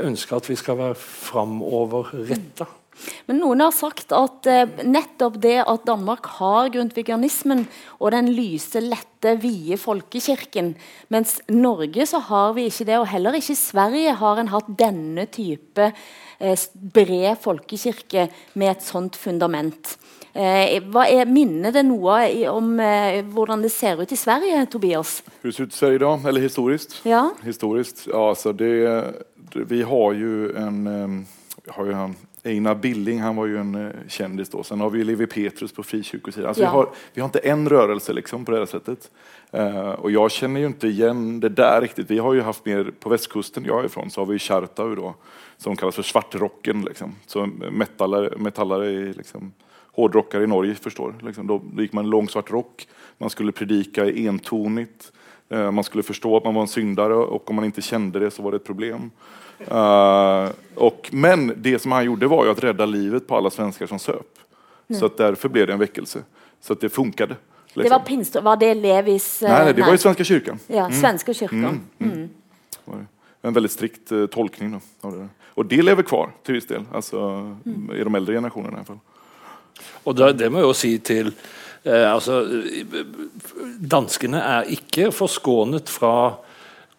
ønske 0.00 0.38
at 0.38 0.50
vi 0.50 0.58
skal 0.58 0.78
være 0.78 0.98
framoverretta. 1.00 2.68
Men 3.28 3.40
noen 3.40 3.62
har 3.64 3.74
sagt 3.74 4.12
at 4.14 4.46
eh, 4.50 4.80
nettopp 4.84 5.38
det 5.42 5.58
at 5.62 5.86
Danmark 5.88 6.26
har 6.38 6.70
grundtvigianismen 6.74 7.64
og 7.98 8.12
den 8.14 8.30
lyse, 8.34 8.82
lette, 8.82 9.36
vide 9.40 9.78
folkekirken, 9.80 10.74
mens 11.12 11.38
Norge 11.52 12.06
så 12.08 12.22
har 12.30 12.54
vi 12.56 12.68
ikke 12.70 12.88
det, 12.88 12.98
og 13.00 13.08
heller 13.10 13.36
ikke 13.36 13.54
i 13.54 13.60
Sverige 13.60 14.16
har 14.20 14.40
en 14.40 14.52
hatt 14.52 14.70
denne 14.80 15.26
type 15.32 15.90
eh, 15.90 16.66
bred 16.96 17.40
folkekirke 17.40 18.28
med 18.54 18.74
et 18.74 18.86
sånt 18.86 19.18
fundament. 19.20 19.96
Eh, 20.32 20.76
hva 20.92 21.08
er, 21.10 21.26
minner 21.26 21.74
det 21.74 21.82
noe 21.88 22.20
om 22.52 22.76
eh, 22.80 23.18
hvordan 23.34 23.64
det 23.64 23.72
ser 23.74 23.98
ut 23.98 24.12
i 24.12 24.18
Sverige, 24.18 24.62
Tobias? 24.70 25.22
Hur 25.42 25.50
det 25.50 25.56
ser 25.56 25.64
ut 25.64 25.82
i 25.82 25.94
idag? 25.94 26.26
Eller 26.28 26.40
historisk? 26.40 27.00
Ja. 27.02 27.30
Historiskt, 27.42 28.06
ja 28.06 28.28
altså 28.28 28.52
det, 28.52 28.74
det, 29.52 29.64
vi 29.72 29.82
har 29.82 30.12
jo 30.14 30.52
en, 30.54 30.86
eh, 30.86 31.72
har 31.74 31.86
ju 31.86 31.92
han, 31.92 32.14
Einar 32.44 32.74
Billing, 32.74 33.20
han 33.20 33.36
var 33.36 33.46
ju 33.46 33.58
en 33.58 33.74
uh, 33.74 33.90
kändis 34.08 34.48
då. 34.48 34.62
Sen 34.62 34.80
har 34.80 34.90
vi 34.90 35.04
Levi 35.04 35.26
Petrus 35.26 35.72
på 35.72 35.82
frikyrkosidan. 35.82 36.48
Alltså 36.48 36.62
Ja. 36.62 36.70
vi, 36.70 36.76
har, 36.76 36.88
vi 37.14 37.20
har 37.20 37.28
inte 37.28 37.38
en 37.38 37.68
rörelse 37.68 38.12
liksom 38.12 38.44
på 38.44 38.52
det 38.52 38.58
här 38.58 38.66
sättet. 38.66 39.10
Og 39.50 39.98
och 39.98 40.10
jag 40.10 40.30
känner 40.30 40.60
ju 40.60 40.66
inte 40.66 40.88
igen 40.88 41.40
det 41.40 41.48
där 41.48 41.80
riktigt. 41.80 42.10
Vi 42.10 42.18
har 42.18 42.34
ju 42.34 42.40
haft 42.40 42.64
mer, 42.64 42.92
på 43.00 43.08
västkusten 43.08 43.64
jag 43.64 43.80
är 43.80 43.84
ifrån, 43.84 44.10
så 44.10 44.20
har 44.20 44.26
vi 44.26 44.38
Chartau 44.38 44.94
då, 44.94 45.14
som 45.56 45.76
kallas 45.76 45.94
för 45.94 46.02
svartrocken. 46.02 46.82
Liksom. 46.82 47.14
Så 47.26 47.46
metallare, 47.70 48.38
metallare 48.38 48.90
i 48.90 49.12
liksom, 49.12 49.52
hårdrockare 49.92 50.44
i 50.44 50.46
Norge 50.46 50.74
förstår. 50.74 51.14
Liksom. 51.22 51.46
Då, 51.46 51.60
då 51.72 51.82
gick 51.82 51.92
man 51.92 52.04
i 52.04 52.08
lång 52.08 52.28
svart 52.28 52.50
rock, 52.50 52.88
man 53.18 53.30
skulle 53.30 53.52
predika 53.52 54.06
i 54.06 54.26
entonigt, 54.26 55.12
eh, 55.48 55.70
man 55.70 55.84
skulle 55.84 56.02
förstå 56.02 56.36
att 56.36 56.44
man 56.44 56.54
var 56.54 56.62
en 56.62 56.68
syndare 56.68 57.14
och 57.14 57.50
om 57.50 57.56
man 57.56 57.64
inte 57.64 57.82
kände 57.82 58.18
det 58.18 58.30
så 58.30 58.42
var 58.42 58.50
det 58.50 58.56
ett 58.56 58.64
problem. 58.64 59.10
Uh, 59.72 60.50
och, 60.74 61.08
men 61.12 61.52
det 61.56 61.78
som 61.78 61.92
han 61.92 62.04
gjorde 62.04 62.26
var 62.26 62.44
ju 62.44 62.50
att 62.50 62.64
rädda 62.64 62.86
livet 62.86 63.26
på 63.26 63.36
alla 63.36 63.50
svenskar 63.50 63.86
som 63.86 63.98
söp. 63.98 64.38
Så 64.98 65.06
att 65.06 65.16
därför 65.16 65.48
blev 65.48 65.66
det 65.66 65.72
en 65.72 65.78
väckelse. 65.78 66.22
Så 66.60 66.72
att 66.72 66.80
det 66.80 66.88
funkade. 66.88 67.34
Det 67.74 67.80
liksom. 67.80 67.98
var, 67.98 68.06
pinst, 68.06 68.36
var 68.42 68.56
det 68.56 68.74
Levis 68.74 69.42
Uh, 69.42 69.48
Nej, 69.48 69.64
nej, 69.64 69.74
det 69.74 69.82
var 69.82 69.92
ju 69.92 69.98
Svenska 69.98 70.24
kyrkan. 70.24 70.58
Ja, 70.66 70.90
Svenska 70.90 71.34
kyrkan. 71.34 71.80
Mm. 71.98 72.28
det. 72.84 73.06
En 73.42 73.52
väldigt 73.52 73.72
strikt 73.72 74.12
uh, 74.12 74.26
tolkning. 74.26 74.72
Då, 74.72 75.08
av 75.08 75.12
det 75.12 75.18
där. 75.18 75.28
Och 75.60 75.66
det 75.66 75.82
lever 75.82 76.02
kvar 76.02 76.30
till 76.42 76.54
viss 76.54 76.66
del, 76.66 76.84
alltså, 76.92 77.56
i 77.96 78.04
de 78.04 78.14
äldre 78.14 78.34
generationerna 78.34 78.72
i 78.72 78.76
alla 78.76 78.84
fall. 78.84 78.98
Og 80.04 80.16
det, 80.16 80.38
det 80.38 80.50
må 80.52 80.62
jeg 80.62 80.68
jo 80.68 80.76
si 80.76 80.92
til 80.98 81.32
eh, 81.84 82.06
altså, 82.06 82.42
Danskene 83.80 84.40
er 84.40 84.70
ikke 84.76 85.10
forskånet 85.14 85.92
fra 85.92 86.14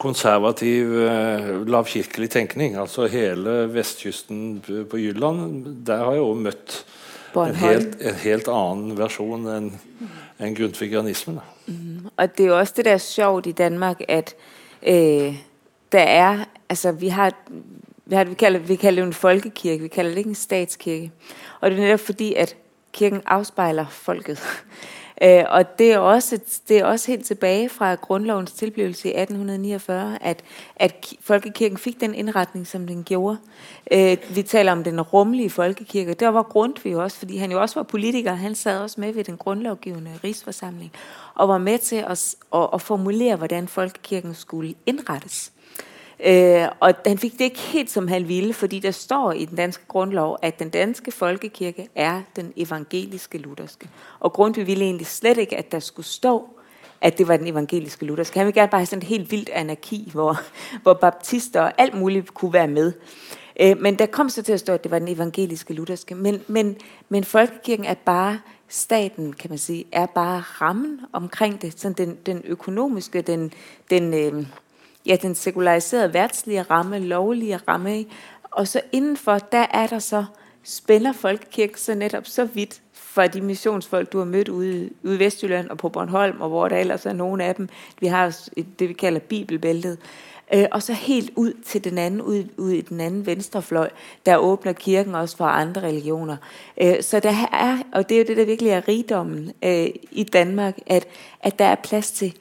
konservativ, 0.02 0.96
eh, 1.06 1.52
lavkirkelig 1.68 2.30
tenkning. 2.30 2.76
Altså 2.76 3.08
hele 3.08 3.68
vestkysten 3.74 4.62
på 4.90 4.98
Jylland, 4.98 5.86
der 5.86 6.06
har 6.06 6.18
jeg 6.18 6.22
også 6.22 6.42
møtt 6.48 6.86
en 7.36 7.56
helt, 7.56 7.96
en 8.02 8.18
helt 8.24 8.50
annen 8.52 8.98
versjon 8.98 9.48
enn 9.48 9.70
en 10.42 10.56
grundtvigianismen. 10.58 11.40
Mm. 11.68 12.10
Og 12.18 12.38
det 12.38 12.44
er 12.44 12.50
jo 12.50 12.58
også 12.58 12.74
det, 12.78 12.86
der 12.86 12.98
er 12.98 12.98
sjovt 12.98 13.48
i 13.48 13.52
Danmark, 13.52 14.02
at 14.08 14.36
eh, 14.82 15.36
der 15.92 16.00
er, 16.00 16.46
altså 16.70 16.92
vi 16.92 17.08
har, 17.08 17.34
vi, 18.06 18.16
har, 18.16 18.24
vi, 18.24 18.34
kalder, 18.34 18.60
vi 18.60 18.76
kalder 18.76 19.02
det 19.02 19.06
jo 19.06 19.08
en 19.08 19.14
folkekirke, 19.14 19.82
vi 19.84 19.88
kalder 19.88 20.12
det 20.12 20.18
ikke 20.18 20.30
en 20.30 20.36
statskirke. 20.36 21.12
Og 21.62 21.72
det 21.72 21.78
er 21.78 21.84
netop 21.84 22.00
fordi, 22.00 22.34
at 22.34 22.56
kirken 22.94 23.22
afspejler 23.26 23.86
folket. 23.90 24.40
Øh, 25.24 25.44
og 25.50 25.80
det 25.80 25.94
er, 25.94 25.98
også, 25.98 26.40
det 26.68 26.78
er 26.78 26.86
også 26.86 27.12
helt 27.12 27.26
tilbage 27.26 27.70
fra 27.70 27.96
grundlovens 27.96 28.52
tilblivelse 28.52 29.08
i 29.08 29.12
1849, 29.12 30.18
at, 30.22 30.44
at 30.76 31.14
folkekirken 31.22 31.78
fik 31.78 32.02
den 32.02 32.16
indretning, 32.16 32.68
som 32.68 32.88
den 32.88 33.04
gjorde. 33.04 33.38
Øh, 33.92 34.18
vi 34.36 34.44
taler 34.44 34.72
om 34.72 34.84
den 34.84 35.02
rummelige 35.02 35.50
folkekirke. 35.50 36.14
Der 36.14 36.28
var 36.28 36.44
Grundtvig 36.44 36.96
også, 36.96 37.18
fordi 37.18 37.38
han 37.38 37.52
jo 37.52 37.62
også 37.62 37.76
var 37.76 37.84
politiker. 37.84 38.34
Han 38.34 38.56
sad 38.56 38.80
også 38.80 39.02
med 39.02 39.14
ved 39.14 39.24
den 39.24 39.38
grundlovgivende 39.38 40.12
rigsforsamling 40.24 40.92
og 41.36 41.50
var 41.50 41.58
med 41.58 41.78
til 41.78 41.96
at, 41.96 42.36
at, 42.56 42.70
at 42.74 42.82
formulere, 42.82 43.36
hvordan 43.36 43.68
folkekirken 43.68 44.36
skulle 44.36 44.74
indrettes. 44.86 45.52
Øh, 46.26 46.68
og 46.80 46.94
han 47.06 47.18
fik 47.18 47.34
det 47.34 47.42
ikke 47.42 47.60
helt 47.60 47.90
som 47.90 48.08
han 48.08 48.28
ville, 48.28 48.54
fordi 48.54 48.80
der 48.80 48.92
står 48.92 49.32
i 49.32 49.46
den 49.46 49.58
danske 49.58 49.84
grundlov, 49.88 50.38
at 50.42 50.60
den 50.60 50.70
danske 50.70 51.12
folkekirke 51.12 51.88
er 51.96 52.22
den 52.36 52.54
evangeliske 52.56 53.38
lutherske. 53.38 53.90
Og 54.20 54.34
Grundtvig 54.34 54.68
ville 54.68 54.86
egentlig 54.86 55.08
slet 55.08 55.38
ikke, 55.38 55.58
at 55.58 55.72
der 55.72 55.80
skulle 55.80 56.06
stå, 56.06 56.50
at 57.02 57.18
det 57.18 57.28
var 57.28 57.38
den 57.38 57.48
evangeliske 57.48 58.06
lutherske. 58.06 58.38
Han 58.40 58.46
ville 58.46 58.62
gerne 58.62 58.72
bare 58.72 58.82
have 58.82 58.86
sådan 58.86 59.04
helt 59.04 59.32
vildt 59.32 59.50
anarki, 59.50 60.10
hvor, 60.12 60.40
hvor 60.84 60.94
baptister 60.94 61.62
og 61.62 61.74
alt 61.78 61.94
muligt 61.94 62.34
kunne 62.34 62.54
være 62.54 62.68
med. 62.68 62.94
Øh, 63.60 63.82
men 63.82 64.00
der 64.00 64.06
kom 64.06 64.30
så 64.30 64.44
til 64.44 64.54
at 64.54 64.60
stå, 64.60 64.74
at 64.74 64.84
det 64.84 64.92
var 64.92 65.00
den 65.00 65.08
evangeliske 65.08 65.74
lutherske. 65.74 66.16
Men, 66.16 66.42
men, 66.48 66.78
men 67.10 67.24
folkekirken 67.24 67.86
er 67.86 67.94
bare 67.94 68.40
staten, 68.68 69.34
kan 69.34 69.50
man 69.50 69.60
sige, 69.60 69.86
er 69.92 70.06
bare 70.06 70.40
rammen 70.40 71.00
omkring 71.14 71.62
det. 71.62 71.98
Den, 71.98 72.18
den 72.26 72.42
økonomiske, 72.46 73.22
den, 73.22 73.54
den, 73.90 74.14
øh, 74.14 74.46
ja, 75.06 75.16
den 75.22 75.36
sekulariserede 75.36 76.14
værtslige 76.14 76.62
ramme, 76.62 77.00
lovlige 77.00 77.58
ramme. 77.58 78.06
Og 78.52 78.68
så 78.68 78.82
indenfor, 78.92 79.38
der 79.38 79.66
er 79.74 79.88
der 79.88 80.00
så, 80.00 80.26
spænder 80.64 81.14
folkekirken 81.14 81.78
så 81.78 81.96
netop 81.96 82.28
så 82.28 82.46
vidt 82.46 82.82
for 82.94 83.28
de 83.28 83.42
missionsfolk, 83.42 84.12
du 84.12 84.18
har 84.18 84.26
mødt 84.26 84.50
ude, 84.50 84.90
i 85.04 85.20
Vestjylland 85.20 85.70
og 85.70 85.78
på 85.78 85.90
Bornholm, 85.90 86.42
og 86.42 86.50
hvor 86.50 86.68
der 86.68 86.78
ellers 86.78 87.06
er 87.06 87.14
nogle 87.14 87.44
af 87.44 87.56
dem. 87.56 87.70
Vi 88.00 88.08
har 88.08 88.38
det, 88.80 88.90
vi 88.90 88.94
kalder 88.94 89.20
bibelbæltet. 89.20 89.98
Øh, 90.54 90.66
og 90.72 90.84
så 90.84 90.94
helt 90.94 91.32
ud 91.36 91.54
til 91.66 91.84
den 91.84 91.98
anden, 91.98 92.22
ud, 92.22 92.44
ud 92.58 92.72
i 92.72 92.82
den 92.82 93.00
anden 93.00 93.26
venstrefløj, 93.26 93.90
der 94.26 94.38
åbner 94.38 94.74
kirken 94.74 95.16
også 95.16 95.38
for 95.38 95.46
andre 95.46 95.82
religioner. 95.82 96.38
Øh, 96.82 97.04
så 97.04 97.20
der 97.20 97.48
er, 97.52 97.78
og 97.94 98.10
det 98.10 98.16
er 98.16 98.20
jo 98.20 98.26
det, 98.28 98.38
der 98.38 98.46
virkelig 98.46 98.72
er 98.72 98.88
rigdommen 98.88 99.52
øh, 99.64 99.90
i 100.12 100.24
Danmark, 100.24 100.78
at, 100.88 101.08
at 101.42 101.60
der 101.60 101.66
er 101.66 101.76
plads 101.76 102.12
til 102.12 102.34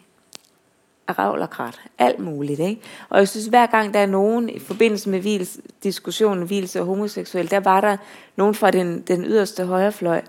ravl 1.18 1.42
og 1.42 1.50
krat. 1.50 1.80
Alt 1.98 2.18
muligt. 2.18 2.60
Ikke? 2.60 2.80
Og 3.08 3.18
jeg 3.18 3.28
synes, 3.28 3.46
hver 3.46 3.66
gang 3.66 3.94
der 3.94 4.00
er 4.00 4.06
nogen 4.06 4.48
i 4.48 4.58
forbindelse 4.58 5.10
med 5.10 5.20
vils, 5.20 5.58
diskussionen 5.82 6.50
vils 6.50 6.76
og 6.76 6.84
homoseksuel, 6.84 7.50
der 7.50 7.60
var 7.60 7.80
der 7.80 7.96
nogen 8.36 8.54
fra 8.54 8.70
den, 8.70 9.00
den 9.00 9.24
yderste 9.24 9.66
højrefløj 9.66 10.20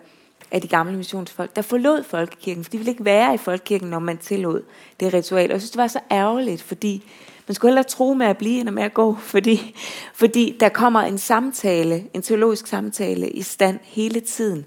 af 0.52 0.62
de 0.62 0.68
gamle 0.68 0.98
missionsfolk, 0.98 1.56
der 1.56 1.62
forlod 1.62 2.04
folkekirken, 2.04 2.64
for 2.64 2.72
de 2.72 2.78
ville 2.78 2.92
ikke 2.92 3.06
være 3.06 3.34
i 3.34 3.38
folkekirken, 3.38 3.90
når 3.90 4.00
man 4.00 4.18
tillod 4.18 4.62
det 5.00 5.14
ritual. 5.14 5.46
Og 5.46 5.52
jeg 5.52 5.62
synes, 5.62 5.72
det 5.72 5.78
var 5.78 5.88
så 5.88 6.00
ærgerligt, 6.12 6.62
fordi 6.62 7.04
man 7.48 7.56
skulle 7.56 7.70
hellere 7.70 7.84
tro 7.84 8.14
med 8.14 8.26
at 8.26 8.38
blive, 8.38 8.60
end 8.60 8.70
med 8.70 8.84
at 8.84 8.94
gå, 8.94 9.16
fordi, 9.34 9.76
fordi 10.14 10.58
der 10.60 10.70
kommer 10.70 11.00
en 11.00 11.18
samtale, 11.18 12.04
en 12.14 12.22
teologisk 12.22 12.68
samtale 12.68 13.30
i 13.30 13.42
stand 13.42 13.80
hele 13.84 14.20
tiden. 14.20 14.66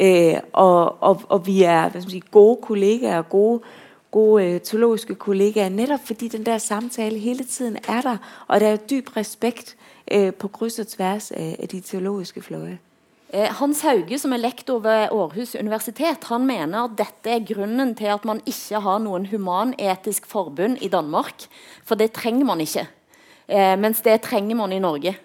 Øh, 0.00 0.34
og, 0.52 1.02
og, 1.02 1.22
og 1.28 1.46
vi 1.46 1.62
er 1.62 1.80
hvad 1.80 1.90
skal 1.90 2.06
man 2.06 2.10
sige, 2.10 2.22
gode 2.30 2.58
kollegaer, 2.62 3.22
gode 3.22 3.60
gode 4.16 4.44
øh, 4.44 4.60
teologiske 4.60 5.14
kollegaer, 5.14 5.68
netop 5.68 6.00
fordi 6.04 6.28
den 6.28 6.46
der 6.46 6.58
samtale 6.58 7.18
hele 7.18 7.44
tiden 7.44 7.76
er 7.88 8.00
der, 8.00 8.16
og 8.48 8.60
det 8.60 8.68
er 8.68 8.76
dyp 8.76 9.16
respekt 9.16 9.76
øh, 10.12 10.32
på 10.34 10.48
kryss 10.48 10.78
og 10.78 10.86
tværs 10.86 11.30
af, 11.30 11.56
af 11.58 11.68
de 11.68 11.80
teologiske 11.80 12.42
fløje. 12.42 12.78
Eh, 13.34 13.48
Hans 13.60 13.82
Hauge, 13.82 14.18
som 14.18 14.32
er 14.32 14.36
lektor 14.36 14.78
ved 14.78 15.10
Aarhus 15.12 15.56
universitet, 15.60 16.24
han 16.28 16.46
mener 16.46 16.84
at 16.84 16.96
dette 16.98 17.30
er 17.30 17.54
grunnen 17.54 17.94
til 17.94 18.08
at 18.14 18.24
man 18.24 18.40
ikke 18.46 18.80
har 18.80 18.98
noen 18.98 19.26
humanetisk 19.26 20.26
forbund 20.26 20.78
i 20.80 20.88
Danmark. 20.88 21.48
For 21.84 21.94
det 21.94 22.12
trenger 22.12 22.46
man 22.46 22.60
ikke. 22.60 22.86
Eh, 23.48 23.78
mens 23.78 24.00
det 24.00 24.20
trenger 24.22 24.56
man 24.56 24.72
i 24.72 24.78
Norge. 24.78 25.16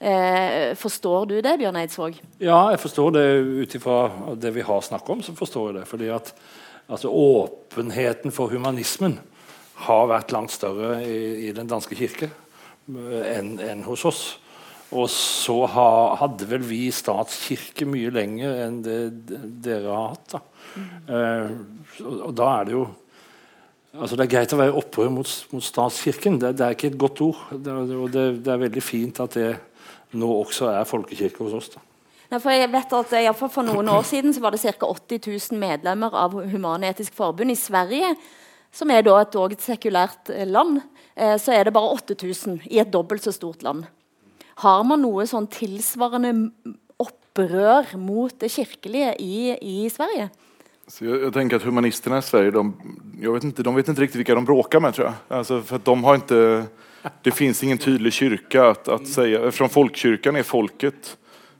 Eh, 0.00 0.76
forstår 0.76 1.24
du 1.24 1.40
det, 1.42 1.58
Bjørn 1.58 1.76
Eidsvåg? 1.76 2.14
Ja, 2.40 2.68
jeg 2.70 2.80
forstår 2.80 3.10
det 3.10 3.26
ut 3.62 3.74
ifra 3.74 4.10
det 4.40 4.54
vi 4.54 4.62
har 4.62 4.80
snakket 4.80 5.10
om. 5.10 5.22
så 5.22 5.34
forstår 5.34 5.68
jeg 5.68 5.80
det. 5.80 5.88
Fordi 5.88 6.08
at 6.08 6.34
altså, 6.88 7.12
Åpenheten 7.12 8.34
for 8.34 8.52
humanismen 8.52 9.18
har 9.86 10.10
vært 10.10 10.34
langt 10.34 10.52
større 10.54 10.98
i, 11.06 11.48
i 11.48 11.54
den 11.54 11.70
danske 11.70 11.96
kirke 11.98 12.28
eh, 12.28 13.24
enn 13.36 13.56
en 13.62 13.84
hos 13.86 14.04
oss. 14.08 14.22
Og 14.88 15.04
så 15.12 15.58
ha, 15.68 15.88
hadde 16.22 16.48
vel 16.48 16.64
vi 16.64 16.86
statskirke 16.94 17.84
mye 17.88 18.12
lenger 18.14 18.62
enn 18.64 18.78
det 18.84 19.00
dere 19.64 19.92
har 19.92 20.14
hatt. 20.14 20.32
da. 20.32 20.40
Eh, 21.12 21.52
og, 22.04 22.14
og 22.30 22.32
da 22.38 22.48
er 22.54 22.68
det 22.68 22.76
jo 22.78 22.88
altså 23.98 24.18
Det 24.18 24.24
er 24.26 24.30
greit 24.30 24.52
å 24.54 24.58
være 24.60 24.74
opprør 24.78 25.08
mot, 25.10 25.30
mot 25.50 25.64
statskirken. 25.64 26.36
Det, 26.38 26.52
det 26.58 26.64
er 26.64 26.76
ikke 26.76 26.90
et 26.92 27.00
godt 27.00 27.22
ord. 27.24 27.40
Det, 27.50 27.72
og 27.96 28.10
det, 28.14 28.24
det 28.46 28.52
er 28.52 28.60
veldig 28.62 28.82
fint 28.84 29.20
at 29.24 29.34
det 29.34 29.48
nå 30.14 30.28
også 30.38 30.68
er 30.70 30.88
folkekirke 30.88 31.42
hos 31.42 31.56
oss. 31.58 31.70
da. 31.74 31.82
Nei, 32.28 32.40
for 32.42 32.52
jeg 32.52 32.68
vet 32.68 32.90
at 32.92 33.12
eh, 33.16 33.24
i 33.24 33.32
For 33.38 33.64
noen 33.64 33.88
år 33.88 34.02
siden 34.04 34.34
så 34.36 34.42
var 34.44 34.52
det 34.52 34.60
ca. 34.60 34.88
80 34.88 35.22
000 35.24 35.60
medlemmer 35.60 36.12
av 36.12 36.34
Human-Etisk 36.36 37.14
Forbund. 37.16 37.54
I 37.54 37.56
Sverige, 37.56 38.10
som 38.72 38.90
er 38.92 39.06
da 39.06 39.14
et, 39.22 39.36
også 39.38 39.70
sekulært 39.70 40.28
eh, 40.34 40.44
land, 40.48 40.82
eh, 41.16 41.38
så 41.40 41.56
er 41.56 41.64
det 41.64 41.76
bare 41.76 41.94
8000 41.96 42.66
i 42.68 42.82
et 42.82 42.92
dobbelt 42.92 43.24
så 43.24 43.32
stort 43.32 43.64
land. 43.64 43.86
Har 44.60 44.84
man 44.84 45.00
noe 45.00 45.24
sånn 45.30 45.46
tilsvarende 45.48 46.34
opprør 47.00 47.94
mot 47.96 48.34
det 48.42 48.50
kirkelige 48.52 49.14
i, 49.24 49.54
i 49.56 49.88
Sverige? 49.88 50.28
Så 50.88 51.06
jag, 51.06 51.22
jag 51.22 51.32
tänker 51.32 51.56
att 51.56 51.62
humanisterna 51.62 52.18
i 52.18 52.22
Sverige, 52.22 52.50
de, 52.50 52.74
jag 53.22 53.32
vet 53.32 53.44
inte, 53.44 53.62
de 53.62 53.74
vet 53.74 53.88
inte 53.88 54.02
riktigt 54.02 54.18
vilka 54.18 54.34
de 54.34 54.44
bråkar 54.44 54.80
med 54.80 54.94
tror 54.94 55.06
jag. 55.06 55.38
Alltså 55.38 55.62
för 55.62 55.80
de 55.84 56.04
har 56.04 56.14
inte, 56.14 56.64
det 57.22 57.30
finns 57.30 57.62
ingen 57.62 57.78
tydlig 57.78 58.12
kyrka 58.12 58.66
att, 58.66 58.88
att 58.88 59.08
säga, 59.08 59.48
eftersom 59.48 59.68
folkkyrkan 59.68 60.36
är 60.36 60.42
folket 60.42 61.16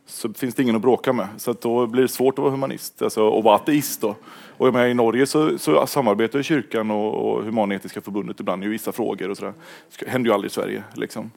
så 0.08 0.32
finns 0.32 0.54
det 0.54 0.62
ingen 0.62 0.76
att 0.76 0.82
bråka 0.82 1.12
med. 1.12 1.28
Så 1.36 1.52
då 1.52 1.86
blir 1.86 2.02
det 2.02 2.08
svårt 2.08 2.38
att 2.38 2.42
vara 2.42 2.50
humanist, 2.50 3.02
alltså 3.02 3.38
att 3.38 3.44
vara 3.44 3.56
ateist 3.56 4.00
då. 4.00 4.16
Och 4.56 4.68
i 4.68 4.94
Norge 4.94 5.26
så, 5.26 5.58
så 5.58 5.86
samarbetar 5.86 6.42
kyrkan 6.42 6.90
och, 6.90 7.14
och 7.14 7.44
Humanetiska 7.44 8.00
förbundet 8.00 8.40
ibland 8.40 8.64
i 8.64 8.68
vissa 8.68 8.92
frågor 8.92 9.30
och 9.30 9.36
sådär. 9.36 9.52
Det 9.98 10.08
händer 10.08 10.30
ju 10.30 10.34
aldrig 10.34 10.50
i 10.50 10.54
Sverige 10.54 10.82
liksom. 10.94 11.30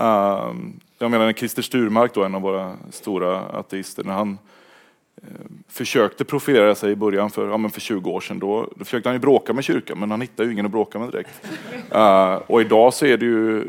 Uh, 0.00 0.54
jag 0.98 1.10
menar 1.10 1.32
Christer 1.32 1.62
Sturmark 1.62 2.14
då, 2.14 2.24
en 2.24 2.34
av 2.34 2.42
våra 2.42 2.76
stora 2.90 3.40
ateister, 3.40 4.04
när 4.04 4.12
han 4.12 4.38
försökte 5.68 6.24
profilera 6.24 6.74
sig 6.74 6.92
i 6.92 6.96
början 6.96 7.30
för, 7.30 7.48
ja, 7.48 7.56
men 7.56 7.70
för 7.70 7.80
20 7.80 8.10
år 8.10 8.20
sedan. 8.20 8.38
Då, 8.38 8.68
då 8.76 8.84
försökte 8.84 9.08
han 9.08 9.16
ju 9.16 9.20
bråka 9.20 9.52
med 9.52 9.64
kyrkan, 9.64 9.98
men 9.98 10.10
han 10.10 10.20
hittade 10.20 10.46
ju 10.46 10.52
ingen 10.52 10.66
att 10.66 10.72
bråka 10.72 10.98
med 10.98 11.10
direkt. 11.10 11.48
Uh, 11.94 12.34
och 12.46 12.60
idag 12.60 12.94
så 12.94 13.06
är 13.06 13.16
det 13.16 13.26
ju 13.26 13.64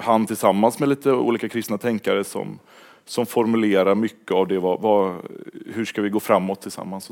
han 0.00 0.26
tillsammans 0.26 0.78
med 0.78 0.88
lite 0.88 1.12
olika 1.12 1.48
kristna 1.48 1.78
tänkare 1.78 2.24
som 2.24 2.58
som 3.04 3.26
formulerer 3.28 3.96
mye 3.98 4.36
av 4.36 4.46
det 4.48 4.60
hva, 4.62 4.76
Hvordan 4.80 5.88
skal 5.88 6.06
vi 6.06 6.12
gå 6.14 6.22
framover 6.22 6.72
sammen? 6.72 7.02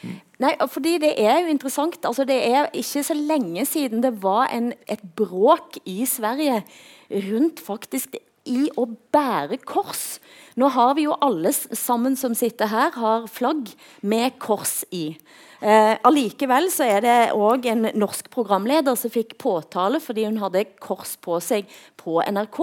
Mm. 0.00 0.16
Nei, 0.40 0.54
fordi 0.70 0.98
Det 0.98 1.12
er 1.18 1.42
jo 1.42 1.52
interessant. 1.52 1.98
Altså, 2.04 2.24
det 2.24 2.38
er 2.46 2.70
ikke 2.72 3.02
så 3.04 3.14
lenge 3.14 3.66
siden 3.66 4.02
det 4.02 4.22
var 4.22 4.48
en, 4.54 4.72
et 4.88 5.02
bråk 5.16 5.80
i 5.84 6.06
Sverige 6.06 6.62
rundt 7.10 7.60
faktisk 7.60 8.16
i 8.50 8.66
å 8.78 8.86
bære 9.14 9.60
kors. 9.64 10.18
Nå 10.58 10.68
har 10.74 10.96
vi 10.98 11.06
jo 11.06 11.14
alle 11.22 11.52
sammen 11.54 12.16
som 12.18 12.34
sitter 12.36 12.68
her, 12.70 12.90
har 12.98 13.30
flagg 13.30 13.70
med 14.02 14.36
kors 14.42 14.82
i. 14.90 15.14
Eh, 15.60 15.92
allikevel 16.08 16.70
så 16.72 16.86
er 16.88 17.02
det 17.04 17.16
òg 17.36 17.66
en 17.68 17.90
norsk 18.00 18.30
programleder 18.32 18.96
som 18.96 19.12
fikk 19.12 19.34
påtale 19.42 19.98
fordi 20.00 20.24
hun 20.24 20.38
hadde 20.40 20.62
kors 20.80 21.18
på 21.20 21.36
seg 21.44 21.68
på 22.00 22.16
NRK. 22.24 22.60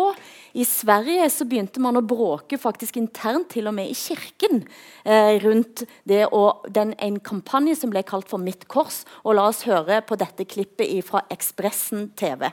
I 0.58 0.66
Sverige 0.66 1.30
så 1.30 1.46
begynte 1.46 1.82
man 1.84 2.00
å 2.00 2.06
bråke 2.06 2.58
faktisk 2.58 2.98
internt, 2.98 3.52
til 3.54 3.70
og 3.70 3.78
med 3.78 3.94
i 3.94 3.98
kirken, 3.98 4.66
eh, 5.06 5.38
rundt 5.46 5.86
det 6.10 6.26
og 6.34 6.66
den, 6.74 6.96
en 6.98 7.20
kampanje 7.20 7.78
som 7.78 7.94
ble 7.94 8.02
kalt 8.04 8.30
for 8.30 8.42
Mitt 8.42 8.68
kors. 8.68 9.06
Og 9.24 9.38
la 9.38 9.48
oss 9.48 9.68
høre 9.70 10.02
på 10.02 10.18
dette 10.18 10.50
klippet 10.50 11.06
fra 11.06 11.22
Ekspressen 11.30 12.12
TV. 12.18 12.50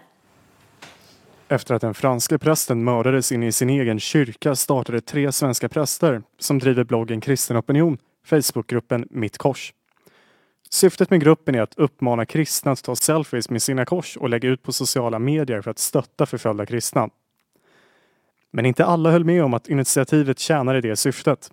Efter 1.48 1.74
att 1.74 1.80
den 1.80 1.94
franske 1.94 2.38
prästen 2.38 2.84
mördades 2.84 3.32
inne 3.32 3.46
i 3.46 3.52
sin 3.52 3.70
egen 3.70 4.00
kyrka 4.00 4.54
startade 4.54 5.00
tre 5.00 5.32
svenska 5.32 5.68
präster 5.68 6.22
som 6.38 6.58
driver 6.58 6.84
bloggen 6.84 7.20
Kristen 7.20 7.56
Opinion 7.56 7.98
Facebookgruppen 8.26 9.08
Mitt 9.10 9.38
Kors. 9.38 9.72
Syftet 10.70 11.10
med 11.10 11.20
gruppen 11.20 11.54
är 11.54 11.62
att 11.62 11.74
uppmana 11.78 12.26
kristna 12.26 12.72
att 12.72 12.82
ta 12.82 12.96
selfies 12.96 13.50
med 13.50 13.62
sina 13.62 13.84
kors 13.84 14.16
och 14.16 14.28
lägga 14.28 14.48
ut 14.48 14.62
på 14.62 14.72
sociala 14.72 15.18
medier 15.18 15.60
för 15.60 15.70
att 15.70 15.78
stötta 15.78 16.26
förföljda 16.26 16.66
kristna. 16.66 17.08
Men 18.50 18.66
inte 18.66 18.84
alla 18.84 19.10
höll 19.10 19.24
med 19.24 19.44
om 19.44 19.54
att 19.54 19.68
initiativet 19.68 20.38
tjänade 20.38 20.80
det 20.80 20.96
syftet. 20.96 21.50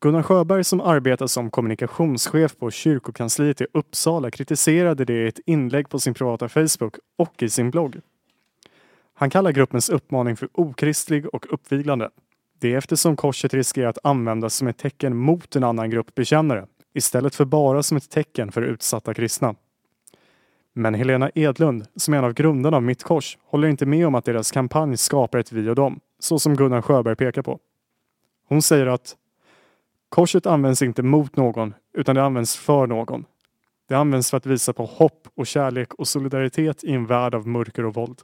Gunnar 0.00 0.22
Sjöberg 0.22 0.64
som 0.64 0.80
arbetar 0.80 1.26
som 1.26 1.50
kommunikationschef 1.50 2.56
på 2.58 2.70
kyrkokansliet 2.70 3.60
i 3.60 3.66
Uppsala 3.72 4.30
kritiserade 4.30 5.04
det 5.04 5.24
i 5.24 5.28
ett 5.28 5.40
inlägg 5.46 5.88
på 5.88 5.98
sin 5.98 6.14
privata 6.14 6.48
Facebook 6.48 6.96
och 7.18 7.42
i 7.42 7.48
sin 7.48 7.70
blogg. 7.70 8.00
Han 9.22 9.30
kallar 9.30 9.52
gruppens 9.52 9.90
uppmaning 9.90 10.36
för 10.36 10.48
okristlig 10.52 11.34
och 11.34 11.54
uppviglande. 11.54 12.10
Det 12.60 12.74
eftersom 12.74 13.16
korset 13.16 13.54
riskerar 13.54 13.88
att 13.88 13.98
användas 14.02 14.54
som 14.54 14.68
ett 14.68 14.78
tecken 14.78 15.16
mot 15.16 15.56
en 15.56 15.64
annan 15.64 15.90
grupp 15.90 16.14
bekännare 16.14 16.66
istället 16.94 17.34
för 17.34 17.44
bara 17.44 17.82
som 17.82 17.96
ett 17.96 18.10
tecken 18.10 18.52
för 18.52 18.62
utsatta 18.62 19.14
kristna. 19.14 19.54
Men 20.72 20.94
Helena 20.94 21.30
Edlund, 21.34 21.86
som 21.96 22.14
är 22.14 22.18
en 22.18 22.24
av 22.24 22.32
grundarna 22.32 22.76
av 22.76 22.82
Mitt 22.82 23.02
Kors, 23.02 23.38
håller 23.44 23.68
inte 23.68 23.86
med 23.86 24.06
om 24.06 24.14
att 24.14 24.24
deras 24.24 24.50
kampanj 24.50 24.96
skapar 24.96 25.38
ett 25.38 25.52
vi 25.52 25.68
och 25.68 25.74
dem, 25.74 26.00
så 26.18 26.38
som 26.38 26.56
Gunnar 26.56 26.82
Sjöberg 26.82 27.16
pekar 27.16 27.42
på. 27.42 27.58
Hon 28.48 28.62
säger 28.62 28.86
att 28.86 29.16
korset 30.08 30.46
används 30.46 30.82
inte 30.82 31.02
mot 31.02 31.36
någon, 31.36 31.74
utan 31.94 32.14
det 32.14 32.22
används 32.22 32.56
för 32.56 32.86
någon. 32.86 33.24
Det 33.88 33.94
används 33.94 34.30
för 34.30 34.36
att 34.36 34.46
visa 34.46 34.72
på 34.72 34.84
hopp 34.84 35.28
och 35.34 35.46
kärlek 35.46 35.94
och 35.94 36.08
solidaritet 36.08 36.84
i 36.84 36.92
en 36.92 37.06
värld 37.06 37.34
av 37.34 37.46
mörker 37.46 37.84
och 37.84 37.94
våld. 37.94 38.22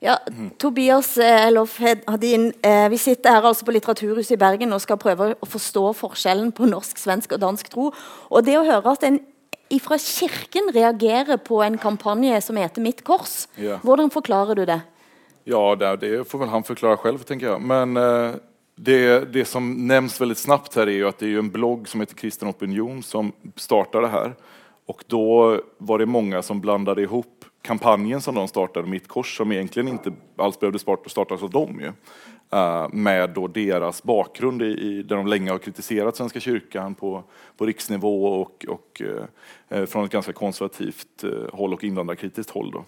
Ja, 0.00 0.16
Tobias 0.56 1.18
eh, 1.18 1.46
Elof 1.46 1.78
Hadin, 2.06 2.52
eh, 2.62 2.88
vi 2.88 2.98
sitter 2.98 3.36
her 3.36 3.44
altså 3.44 3.66
på 3.68 3.74
Litteraturhuset 3.74 4.32
i 4.32 4.40
Bergen 4.40 4.72
og 4.72 4.80
skal 4.80 4.96
prøve 5.00 5.34
å 5.36 5.48
forstå 5.48 5.82
forskjellen 5.98 6.54
på 6.56 6.68
norsk, 6.70 6.96
svensk 6.96 7.34
og 7.36 7.42
dansk 7.42 7.68
tro. 7.68 7.90
Og 8.32 8.46
det 8.46 8.56
å 8.56 8.64
høre 8.64 8.94
at 8.96 9.04
en 9.04 9.20
fra 9.84 9.98
kirken 10.00 10.72
reagerer 10.72 11.36
på 11.44 11.60
en 11.62 11.76
kampanje 11.78 12.40
som 12.42 12.56
heter 12.56 12.82
Mitt 12.82 13.04
kors, 13.04 13.44
ja. 13.60 13.76
hvordan 13.84 14.08
forklarer 14.10 14.56
du 14.56 14.64
det? 14.66 14.80
Ja, 15.44 15.60
det, 15.76 15.92
det 16.00 16.24
får 16.28 16.42
vel 16.42 16.52
han 16.54 16.64
forklare 16.64 16.98
selv, 17.04 17.26
tenker 17.28 17.52
jeg. 17.52 17.62
Men 17.62 17.94
uh, 18.00 18.40
det, 18.74 19.30
det, 19.34 19.44
som 19.46 19.68
nevnes 19.86 20.18
veldig 20.20 20.38
snabbt 20.40 20.74
her, 20.80 20.88
er 20.88 21.04
jo 21.04 21.10
at 21.12 21.20
det 21.20 21.30
er 21.30 21.42
en 21.42 21.52
blogg 21.52 21.86
som 21.90 22.02
heter 22.02 22.18
Kristen 22.18 22.50
Opinion, 22.50 22.98
som 23.06 23.30
startet 23.60 24.08
det 24.08 24.12
her. 24.16 24.34
Og 24.90 25.04
da 25.12 25.60
var 25.86 26.02
det 26.02 26.10
mange 26.10 26.40
som 26.42 26.58
blandet 26.62 27.04
ihop 27.04 27.39
kampanjen 27.62 28.20
som 28.20 28.34
de 28.34 28.48
startade, 28.48 28.88
Mitt 28.88 29.08
kors, 29.08 29.36
som 29.36 29.52
egentligen 29.52 29.88
inte 29.88 30.12
alls 30.36 30.60
behövde 30.60 30.78
startas 31.06 31.42
av 31.42 31.50
dem, 31.50 31.80
ju, 31.80 31.92
uh, 32.58 32.88
med 32.92 33.30
då 33.30 33.46
deras 33.46 34.02
bakgrund 34.02 34.62
i, 34.62 35.02
där 35.02 35.16
de 35.16 35.26
länge 35.26 35.50
har 35.50 35.58
kritiserat 35.58 36.16
Svenska 36.16 36.40
kyrkan 36.40 36.94
på, 36.94 37.24
på 37.56 37.66
riksnivå 37.66 38.40
och, 38.40 38.66
och 38.68 39.02
uh, 39.70 39.86
från 39.86 40.04
ett 40.04 40.12
ganska 40.12 40.32
konservativt 40.32 41.24
uh, 41.24 41.48
håll 41.52 41.72
och 41.72 41.84
invandrarkritiskt 41.84 42.50
håll. 42.50 42.70
Då. 42.70 42.84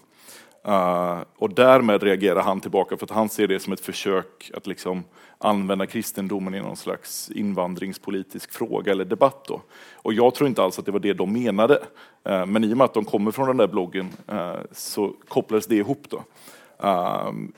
Uh, 0.63 1.25
og 1.43 1.51
dermed 1.57 2.03
reagerer 2.03 2.45
han 2.45 2.61
tilbake, 2.63 2.95
for 2.95 3.11
han 3.11 3.27
ser 3.31 3.49
det 3.51 3.59
som 3.59 3.75
et 3.75 3.83
forsøk 3.83 4.47
å 4.55 4.61
liksom 4.69 5.01
anvende 5.43 5.89
kristendomen 5.91 6.55
i 6.55 6.61
noen 6.63 6.79
slags 6.79 7.27
innvandringspolitisk 7.35 8.53
fråga 8.55 8.93
eller 8.93 9.05
debatt. 9.05 9.43
Då. 9.47 9.59
Og 10.07 10.15
jeg 10.15 10.35
tror 10.35 10.49
ikke 10.49 10.63
alls 10.63 10.79
at 10.79 10.87
det 10.87 10.95
var 10.95 11.03
det 11.03 11.17
de 11.19 11.27
menade. 11.27 11.81
Uh, 12.23 12.45
men 12.47 12.63
i 12.63 12.71
og 12.71 12.79
med 12.79 12.91
at 12.91 12.95
de 12.99 13.03
kommer 13.07 13.35
fra 13.35 13.49
den 13.51 13.59
der 13.59 13.71
bloggen 13.71 14.13
uh, 14.31 14.63
så 14.71 15.11
kopplades 15.27 15.67
det. 15.67 15.83
Då. 15.83 16.23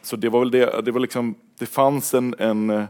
så 0.01 0.15
det 0.15 0.29
var 0.29 0.39
vel 0.39 0.51
det, 0.51 0.65
det 0.85 0.91
var 0.91 1.01
liksom, 1.01 1.35
det 1.59 1.65
fanns 1.65 2.13
en, 2.13 2.35
en 2.37 2.87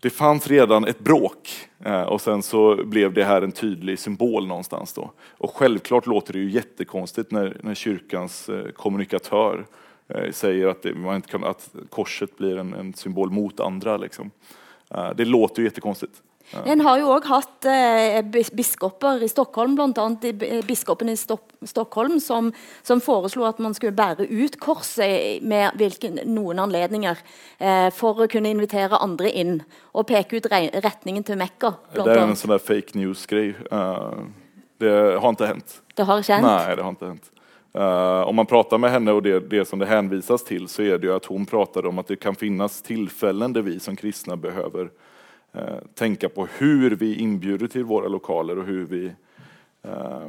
det 0.00 0.10
fanns 0.10 0.48
redan 0.48 0.84
ett 0.84 0.98
bråk 0.98 1.68
eh, 1.84 2.02
och 2.02 2.20
sen 2.20 2.42
så 2.42 2.84
blev 2.84 3.12
det 3.12 3.24
här 3.24 3.42
en 3.42 3.52
tydlig 3.52 3.98
symbol 3.98 4.46
någonstans 4.46 4.92
då. 4.92 5.12
Och 5.38 5.56
självklart 5.56 6.06
låter 6.06 6.32
det 6.32 6.38
ju 6.38 6.50
jättekonstigt 6.50 7.30
när, 7.30 7.56
när 7.62 7.74
kyrkans 7.74 8.48
eh, 8.48 8.70
kommunikatör 8.70 9.66
eh, 10.08 10.30
säger 10.30 10.66
att, 10.66 10.82
det, 10.82 10.94
man 10.94 11.16
inte 11.16 11.28
kan, 11.28 11.44
att 11.44 11.74
korset 11.90 12.38
blir 12.38 12.58
en, 12.58 12.74
en 12.74 12.94
symbol 12.94 13.30
mot 13.30 13.60
andra. 13.60 13.96
Liksom. 13.96 14.30
Det 15.16 15.24
låter 15.24 15.62
ju 15.62 15.68
jättekonstigt. 15.68 16.22
En 16.54 16.80
har 16.80 17.00
jo 17.00 17.10
òg 17.10 17.26
hatt 17.26 17.66
eh, 17.66 18.20
biskoper 18.54 19.22
i 19.24 19.28
Stockholm, 19.28 19.74
bl.a. 19.74 20.06
biskopen 20.66 21.10
i 21.10 21.16
Sto 21.18 21.40
Stockholm, 21.66 22.20
som, 22.22 22.52
som, 22.86 23.00
foreslo 23.02 23.46
at 23.48 23.58
man 23.62 23.74
skulle 23.74 23.96
bære 23.96 24.28
ut 24.30 24.58
korset 24.62 25.42
med 25.42 25.74
hvilken, 25.80 26.20
noen 26.30 26.60
anledninger 26.62 27.18
eh, 27.58 27.88
for 27.94 28.22
å 28.22 28.28
kunne 28.30 28.52
invitere 28.54 29.00
andre 29.02 29.32
inn 29.32 29.56
og 29.96 30.06
peke 30.06 30.38
ut 30.38 30.46
retningen 30.52 31.26
til 31.26 31.40
Mekka. 31.40 31.72
Det 31.96 32.06
er 32.06 32.22
en 32.22 32.36
sånn 32.38 32.54
der 32.54 32.62
fake 32.62 32.94
news-greie. 32.98 33.56
Uh, 33.72 34.28
det 34.78 34.92
har 34.92 35.32
ikke 35.32 35.50
hendt. 35.50 35.80
Det 35.96 36.06
har 36.06 36.22
ikke 36.22 36.38
hendt? 36.38 36.46
Nei, 36.46 36.76
det 36.76 36.84
har 36.84 36.94
ikke 36.94 37.10
hendt. 37.10 37.32
Uh, 37.76 38.22
om 38.28 38.38
man 38.38 38.48
prater 38.48 38.80
med 38.80 38.94
henne 38.94 39.12
og 39.12 39.24
det, 39.26 39.40
det, 39.50 39.66
som 39.68 39.80
det 39.80 39.90
henvises 39.90 40.46
til, 40.46 40.68
så 40.70 40.86
er 40.86 41.00
det 41.00 41.10
jo 41.10 41.16
at 41.16 41.26
hun 41.28 41.48
prater 41.48 41.88
om 41.90 41.98
at 42.00 42.12
det 42.12 42.20
kan 42.22 42.38
finnes 42.38 42.78
tilfeller 42.86 43.52
der 43.52 43.66
vi 43.66 43.80
som 43.82 43.98
kristne 43.98 44.38
behøver 44.40 44.92
Eh, 45.56 46.28
på 46.28 46.48
hur 46.58 46.90
vi 46.90 47.14
inbjuder 47.14 47.66
till 47.66 47.84
våra 47.84 48.08
lokaler 48.08 48.58
och 48.58 48.64
hur 48.64 48.86
vi, 48.86 49.12
eh, 49.82 50.28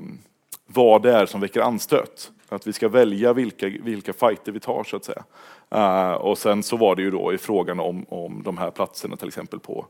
vad 0.65 1.01
det 1.01 1.13
är 1.13 1.25
som 1.25 1.41
väcker 1.41 1.61
anstöt. 1.61 2.31
Att 2.49 2.67
vi 2.67 2.73
ska 2.73 2.89
välja 2.89 3.33
vilka, 3.33 3.67
vilka 3.67 4.13
fighter 4.13 4.51
vi 4.51 4.59
tar 4.59 4.83
så 4.83 4.95
att 4.95 5.05
säga. 5.05 5.23
Eh, 5.69 6.13
och 6.13 6.37
sen 6.37 6.63
så 6.63 6.77
var 6.77 6.95
det 6.95 7.01
ju 7.01 7.11
då 7.11 7.33
i 7.33 7.37
frågan 7.37 7.79
om, 7.79 8.05
om 8.09 8.43
de 8.43 8.57
här 8.57 8.71
platserna 8.71 9.15
till 9.15 9.27
exempel 9.27 9.59
på 9.59 9.85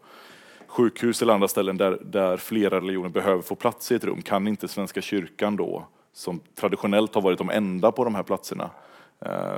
sjukhus 0.67 1.21
eller 1.21 1.33
andra 1.33 1.47
ställen 1.47 1.77
där, 1.77 1.99
där 2.05 2.37
flera 2.37 2.77
religioner 2.77 3.09
behöver 3.09 3.41
få 3.41 3.55
plats 3.55 3.91
i 3.91 3.95
ett 3.95 4.03
rum. 4.03 4.21
Kan 4.21 4.47
inte 4.47 4.67
Svenska 4.67 5.01
kyrkan 5.01 5.55
då, 5.55 5.87
som 6.13 6.39
traditionellt 6.55 7.15
har 7.15 7.21
varit 7.21 7.37
de 7.37 7.49
enda 7.49 7.91
på 7.91 8.03
de 8.03 8.15
här 8.15 8.23
platserna, 8.23 8.69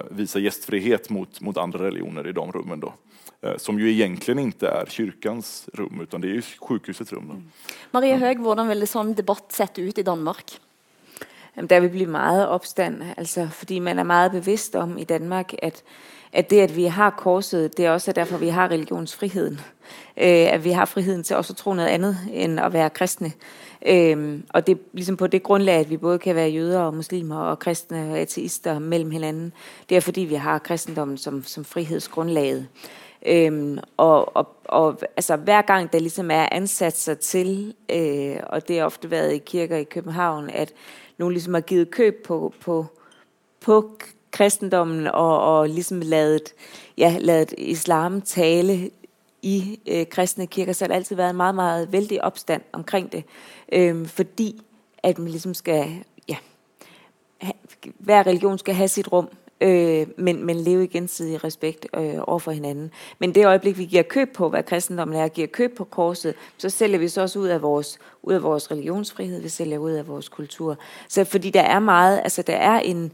visa 0.10 0.40
gästfrihet 0.40 1.10
mot, 1.10 1.42
mot 1.42 1.58
andra 1.58 1.86
religioner 1.86 2.28
i 2.28 2.32
de 2.32 2.52
rummen 2.52 2.80
då? 2.80 2.94
Eh, 3.42 3.58
som 3.58 3.80
ju 3.80 3.92
egentligen 3.92 4.40
inte 4.40 4.68
är 4.68 4.86
kyrkans 4.86 5.70
rum, 5.74 6.00
utan 6.02 6.22
det 6.22 6.28
är 6.28 6.34
ju 6.34 6.42
sjukhusets 6.42 7.14
rum. 7.14 7.24
Mm. 7.24 7.52
Marie 7.92 8.18
Høeg, 8.20 8.42
hvordan 8.44 8.68
vil 8.68 8.84
det 8.84 8.90
sånn 8.92 9.14
debatt 9.16 9.54
sett 9.56 9.80
ut 9.80 9.98
i 9.98 10.04
Danmark? 10.04 10.58
Der 11.56 11.80
vil 11.82 11.90
bli 11.92 12.06
meget 12.06 12.48
opstand, 12.48 13.04
altså, 13.18 13.48
fordi 13.52 13.80
man 13.80 14.00
er 14.00 14.04
meget 14.04 14.32
bevidst 14.32 14.76
om 14.76 14.98
i 14.98 15.04
Danmark, 15.04 15.56
at, 15.64 15.84
at 16.34 16.50
det, 16.50 16.60
at 16.60 16.76
vi 16.76 16.84
har 16.84 17.10
korset, 17.10 17.78
det 17.78 17.86
er 17.86 17.92
også 17.92 18.12
derfor, 18.12 18.38
vi 18.38 18.48
har 18.48 18.72
religionsfriheden. 18.72 19.60
Øh, 20.18 20.54
at 20.54 20.64
vi 20.64 20.72
har 20.72 20.86
friheden 20.86 21.24
til 21.24 21.36
også 21.36 21.54
at 21.54 21.58
tro 21.58 21.74
noget 21.74 21.90
andet 21.90 22.18
end 22.32 22.60
at 22.60 22.74
være 22.74 22.90
kristne. 22.90 23.32
Øh, 23.86 24.40
og 24.50 24.68
det 24.68 24.78
er 24.78 24.80
ligesom 24.94 25.18
på 25.18 25.28
det 25.28 25.44
grundlag, 25.44 25.76
at 25.76 25.90
vi 25.90 25.98
både 25.98 26.20
kan 26.20 26.36
være 26.36 26.50
jøder 26.50 26.80
og 26.80 26.96
muslimer 26.96 27.40
og 27.40 27.60
kristne 27.60 28.12
og 28.12 28.20
ateister 28.20 28.80
mellem 28.80 29.12
hinanden. 29.12 29.54
Det 29.90 29.98
er 29.98 30.02
fordi, 30.02 30.22
vi 30.22 30.36
har 30.36 30.60
kristendommen 30.60 31.18
som, 31.18 31.44
som 31.44 31.66
frihedsgrundlaget. 31.66 32.68
Øhm, 33.26 33.80
og, 33.98 34.38
og, 34.38 34.56
og 34.66 35.00
altså, 35.18 35.36
hver 35.36 35.62
gang 35.62 35.94
der 35.94 36.00
ligesom 36.00 36.32
er 36.32 36.48
ansatser 36.52 37.14
til, 37.14 37.74
øh, 37.92 38.36
og 38.44 38.68
det 38.68 38.78
har 38.78 38.86
ofte 38.86 39.12
været 39.12 39.34
i 39.34 39.38
kirker 39.38 39.78
i 39.78 39.84
København, 39.84 40.50
at 40.50 40.74
nogen 41.18 41.34
ligesom 41.34 41.54
har 41.54 41.62
givet 41.62 41.92
køb 41.92 42.26
på, 42.26 42.54
på, 42.62 42.86
på 43.62 43.92
kristendommen 44.32 45.08
og, 45.08 45.60
og 45.60 45.70
ligesom 45.70 46.02
ladet, 46.02 46.54
ja, 46.98 47.18
ladet 47.20 47.54
islam 47.58 48.22
tale 48.22 48.90
i 49.42 49.80
øh, 49.88 50.06
kristne 50.08 50.48
kirker, 50.48 50.74
så 50.74 50.84
har 50.84 50.88
det 50.88 50.96
altid 50.96 51.16
været 51.16 51.30
en 51.30 51.38
meget, 51.38 51.56
meget 51.56 51.92
vældig 51.92 52.24
opstand 52.24 52.62
omkring 52.72 53.12
det. 53.12 53.24
Øhm, 53.72 54.06
fordi 54.06 54.62
at 55.04 55.20
man 55.20 55.28
ligesom 55.28 55.54
skal, 55.54 56.04
ja, 56.30 56.36
ha, 57.42 57.52
hver 58.00 58.28
religion 58.28 58.58
skal 58.58 58.76
have 58.76 58.88
sit 58.88 59.12
rum 59.12 59.30
øh, 59.62 60.08
men, 60.18 60.46
men 60.46 60.56
leve 60.56 60.84
i 60.84 60.88
gensidig 60.88 61.44
respekt 61.44 61.88
øh, 61.94 62.16
over 62.18 62.52
hinanden. 62.52 62.92
Men 63.20 63.36
det 63.36 63.46
øjeblik, 63.46 63.78
vi 63.78 63.86
giver 63.86 64.04
køb 64.04 64.34
på, 64.34 64.50
hvad 64.50 64.64
kristendommen 64.64 65.18
er, 65.18 65.28
giver 65.28 65.48
køb 65.48 65.78
på 65.78 65.84
korset, 65.84 66.36
så 66.58 66.70
sælger 66.70 66.98
vi 66.98 67.08
så 67.08 67.22
også 67.22 67.40
ud 67.40 67.48
af 67.48 67.62
vores, 67.62 68.00
religionsfrihed, 68.72 69.42
vi 69.42 69.50
sælger 69.50 69.78
ud 69.78 69.92
af 69.92 70.08
vores 70.08 70.30
kultur. 70.30 70.78
Så 71.08 71.24
fordi 71.24 71.50
der 71.50 71.62
er 71.62 71.80
meget, 71.80 72.22
altså 72.24 72.42
der 72.42 72.56
er 72.56 72.80
en, 72.80 73.12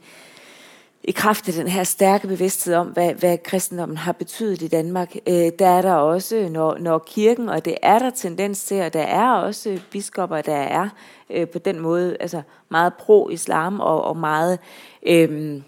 i 1.08 1.12
kraft 1.12 1.48
af 1.48 1.54
den 1.54 1.68
her 1.68 1.84
stærke 1.84 2.28
bevidsthed 2.28 2.76
om, 2.76 2.88
hvad, 2.88 3.14
hvad 3.14 3.38
kristendommen 3.38 3.98
har 3.98 4.12
betydet 4.12 4.62
i 4.62 4.68
Danmark, 4.68 5.16
øh, 5.28 5.52
der 5.60 5.68
er 5.68 5.82
der 5.82 5.94
også, 5.94 6.50
når, 6.52 6.78
når 6.78 6.98
kirken, 6.98 7.50
og 7.50 7.66
det 7.66 7.78
er 7.82 8.00
der 8.00 8.10
tendens 8.10 8.66
til, 8.66 8.82
og 8.82 8.94
der 8.94 9.02
er 9.02 9.32
også 9.32 9.80
biskopper, 9.92 10.42
der 10.42 10.56
er 10.56 10.90
øh, 11.30 11.48
på 11.48 11.60
den 11.60 11.80
måde 11.80 12.18
altså 12.20 12.42
meget 12.70 12.94
pro-islam 12.94 13.80
og, 13.80 14.04
og 14.04 14.18
meget, 14.18 14.60
øh, 15.08 15.62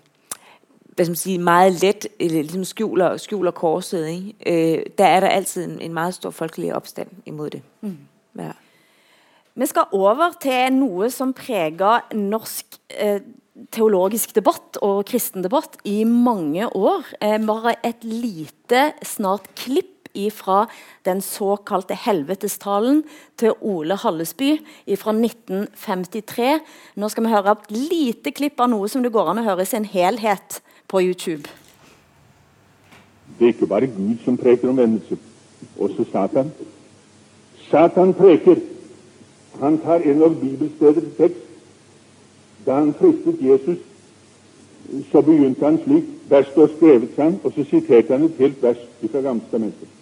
hvad 0.96 1.06
skal 1.06 1.10
man 1.10 1.16
sige, 1.16 1.40
meget 1.40 1.82
let 1.84 2.08
eller 2.20 2.42
ligesom 2.42 2.64
skjuler, 2.64 3.18
skjuler 3.18 3.52
korset. 3.52 4.08
Ikke? 4.08 4.78
Øh, 4.78 4.86
der 4.98 5.06
er 5.06 5.20
der 5.20 5.28
altid 5.28 5.64
en, 5.64 5.82
en 5.82 5.94
meget 5.94 6.14
stor 6.14 6.30
folkelig 6.30 6.76
opstand 6.76 7.08
imod 7.26 7.50
det. 7.50 7.62
Mm. 7.82 7.98
Ja. 8.40 8.52
Vi 9.56 9.66
skal 9.66 9.82
over 9.92 10.32
til 10.42 10.74
noe 10.74 11.10
som 11.10 11.34
preger 11.34 12.14
norsk 12.14 12.66
eh, 13.00 13.22
teologisk 13.74 14.34
debatt 14.38 14.78
og 14.86 15.06
kristen 15.10 15.46
debatt 15.46 15.78
i 15.88 16.04
mange 16.08 16.68
år. 16.68 17.06
Eh, 17.22 17.38
bare 17.42 17.78
et 17.86 18.04
lite, 18.04 18.94
snart 19.04 19.50
klipp 19.56 19.94
fra 20.34 20.66
den 21.06 21.22
såkalte 21.22 21.94
helvetestalen 21.94 23.04
til 23.38 23.54
Ole 23.62 23.96
Hallesby 23.96 24.58
fra 24.98 25.14
1953. 25.14 26.60
Nå 26.96 27.10
skal 27.10 27.24
vi 27.24 27.30
høre 27.30 27.54
et 27.54 27.72
lite 27.72 28.32
klipp 28.32 28.60
av 28.60 28.72
noe 28.72 28.90
som 28.90 29.04
det 29.04 29.14
går 29.14 29.30
an 29.30 29.44
å 29.44 29.46
høre 29.46 29.62
i 29.62 29.70
sin 29.70 29.86
helhet 29.86 30.62
på 30.88 31.04
YouTube. 31.06 31.46
Det 33.38 33.46
er 33.46 33.54
ikke 33.54 33.70
bare 33.70 33.92
Gud 33.92 34.18
som 34.26 34.38
preker 34.38 34.72
om 34.72 34.74
omvendelse, 34.74 35.20
også 35.78 36.08
Satan. 36.12 36.52
Satan 37.70 38.14
preker. 38.18 38.58
Han 39.62 39.78
tar 39.84 40.02
en 40.06 40.24
av 40.24 40.40
bibelstedets 40.42 41.14
tekst 41.18 41.47
Da 42.68 42.82
han 42.82 42.94
fristet 43.00 43.42
Jesus, 43.42 43.80
så 45.12 45.22
begynte 45.24 45.66
han 45.66 45.80
slik 45.84 46.14
Der 46.30 46.44
står 46.44 46.74
skrevet 46.76 47.16
han, 47.16 47.38
og 47.44 47.54
så 47.56 47.64
siterte 47.64 48.12
han 48.12 48.26
et 48.28 48.42
helt 48.42 48.64
vers 48.64 48.82
fra 49.00 49.22
Gammeltestamentet. 49.24 49.94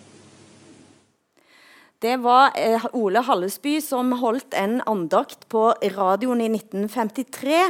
Det 2.02 2.16
var 2.24 2.52
eh, 2.60 2.82
Ole 2.98 3.22
Hallesby 3.24 3.78
som 3.82 4.10
holdt 4.20 4.54
en 4.58 4.80
andakt 4.90 5.46
på 5.50 5.68
radioen 5.96 6.42
i 6.42 6.50
1953, 6.50 7.62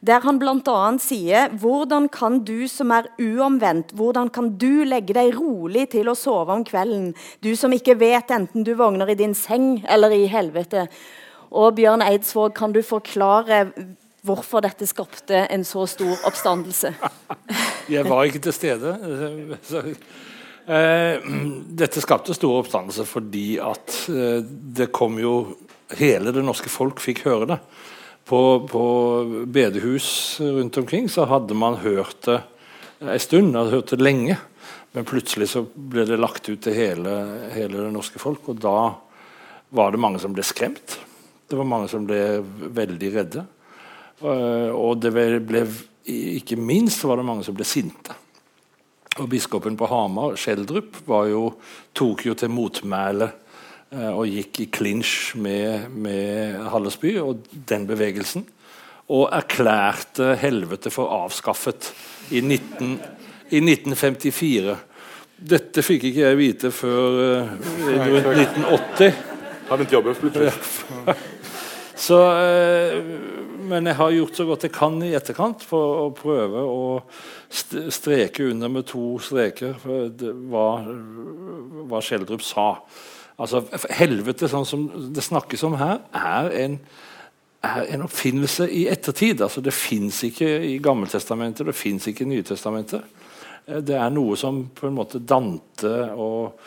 der 0.00 0.22
han 0.24 0.38
bl.a. 0.38 0.76
sier 1.02 1.52
hvordan 1.60 2.06
kan 2.08 2.40
du 2.46 2.68
som 2.70 2.94
er 2.94 3.10
uomvendt, 3.18 3.92
hvordan 3.98 4.30
kan 4.34 4.54
du 4.62 4.86
legge 4.86 5.18
deg 5.18 5.34
rolig 5.36 5.88
til 5.92 6.08
å 6.08 6.16
sove 6.18 6.54
om 6.54 6.64
kvelden, 6.66 7.12
du 7.44 7.52
som 7.58 7.74
ikke 7.76 7.98
vet 8.00 8.30
enten 8.34 8.64
du 8.64 8.72
våkner 8.78 9.10
i 9.10 9.18
din 9.20 9.34
seng 9.34 9.84
eller 9.84 10.14
i 10.16 10.24
helvete. 10.32 10.86
Og 11.50 11.76
Bjørn 11.76 12.02
Eidsvåg, 12.02 12.54
kan 12.56 12.72
du 12.74 12.80
forklare 12.82 13.66
hvorfor 14.24 14.64
dette 14.64 14.86
skapte 14.88 15.44
en 15.46 15.64
så 15.68 15.86
stor 15.90 16.26
oppstandelse? 16.28 16.94
Jeg 17.94 18.06
var 18.08 18.28
ikke 18.28 18.44
til 18.48 18.56
stede. 18.56 18.96
Eh, 20.64 21.20
dette 21.76 22.00
skapte 22.00 22.32
stor 22.32 22.62
oppstandelse 22.62 23.04
fordi 23.04 23.58
at 23.60 23.98
eh, 24.08 24.38
det 24.40 24.86
kom 24.96 25.18
jo 25.20 25.34
Hele 25.92 26.32
det 26.32 26.40
norske 26.40 26.70
folk 26.72 27.02
fikk 27.04 27.20
høre 27.26 27.50
det. 27.50 27.58
På, 28.24 28.64
på 28.64 28.84
bedehus 29.44 30.40
rundt 30.40 30.78
omkring 30.80 31.10
så 31.12 31.26
hadde 31.28 31.52
man 31.52 31.76
hørt 31.82 32.16
det 32.24 32.38
en 33.04 33.20
stund, 33.20 33.52
hadde 33.52 33.76
hørt 33.76 33.92
det 33.92 34.00
lenge. 34.00 34.38
Men 34.96 35.04
plutselig 35.04 35.50
så 35.52 35.66
ble 35.68 36.06
det 36.08 36.16
lagt 36.16 36.48
ut 36.48 36.64
til 36.64 36.76
hele, 36.76 37.12
hele 37.52 37.82
det 37.82 37.92
norske 37.92 38.20
folk, 38.22 38.48
og 38.48 38.64
da 38.64 38.94
var 39.74 39.92
det 39.92 40.00
mange 40.00 40.20
som 40.22 40.32
ble 40.34 40.44
skremt. 40.46 40.96
Det 41.44 41.58
var 41.58 41.68
mange 41.68 41.92
som 41.92 42.08
ble 42.08 42.40
veldig 42.74 43.10
redde. 43.18 43.44
Eh, 44.22 44.70
og 44.70 45.00
det 45.02 45.12
ble, 45.14 45.64
ikke 46.06 46.58
minst 46.60 47.04
var 47.08 47.18
det 47.18 47.26
mange 47.26 47.46
som 47.46 47.56
ble 47.56 47.66
sinte. 47.66 48.14
Og 49.22 49.28
Biskopen 49.30 49.76
på 49.78 49.88
Hamar, 49.90 50.38
Schjelderup, 50.38 50.98
tok 51.94 52.24
jo 52.26 52.34
til 52.38 52.50
motmæle 52.50 53.30
eh, 53.90 54.10
og 54.10 54.26
gikk 54.30 54.64
i 54.64 54.70
klinsj 54.74 55.36
med, 55.38 55.90
med 55.90 56.64
Hallesby 56.72 57.16
og 57.22 57.44
den 57.52 57.86
bevegelsen. 57.90 58.46
Og 59.14 59.28
erklærte 59.36 60.32
helvete 60.40 60.90
for 60.90 61.12
avskaffet 61.12 61.90
i, 62.32 62.40
19, 62.40 62.96
i 63.52 63.60
1954. 63.60 64.76
Dette 65.44 65.82
fikk 65.84 66.08
ikke 66.08 66.24
jeg 66.24 66.38
vite 66.38 66.70
før 66.72 67.18
uh, 67.20 67.50
rundt 67.84 68.30
1980. 68.32 69.18
Hadde 69.68 69.84
ikke 69.84 69.96
jobbet 69.98 71.24
Så, 71.94 72.18
uh, 72.18 72.98
men 73.70 73.86
jeg 73.86 73.98
har 74.00 74.14
gjort 74.16 74.38
så 74.38 74.46
godt 74.48 74.66
jeg 74.66 74.74
kan 74.74 74.98
i 75.06 75.14
etterkant 75.14 75.62
for 75.64 76.04
å 76.04 76.06
prøve 76.16 76.62
å 76.66 76.84
streke 77.48 78.48
under 78.50 78.72
med 78.72 78.88
to 78.90 79.14
streker 79.22 79.78
hva, 79.84 80.68
hva 81.88 82.02
Schjelderup 82.02 82.42
sa. 82.44 82.68
Altså, 83.34 83.64
helvete, 83.90 84.50
sånn 84.50 84.66
som 84.68 84.86
det 85.14 85.24
snakkes 85.24 85.64
om 85.66 85.74
her, 85.80 86.02
er 86.14 86.50
en, 86.60 86.76
er 87.66 87.88
en 87.96 88.04
oppfinnelse 88.06 88.68
i 88.70 88.84
ettertid. 88.90 89.42
Altså, 89.42 89.62
det 89.64 89.74
fins 89.74 90.20
ikke 90.28 90.50
i 90.68 90.76
Gammeltestamentet, 90.82 91.66
det 91.66 91.78
fins 91.78 92.06
ikke 92.10 92.26
i 92.26 92.30
Nytestamentet. 92.30 93.22
Det 93.64 93.96
er 93.96 94.12
noe 94.12 94.36
som 94.38 94.66
på 94.76 94.86
en 94.86 94.98
måte 94.98 95.22
Dante 95.24 95.94
og 96.20 96.60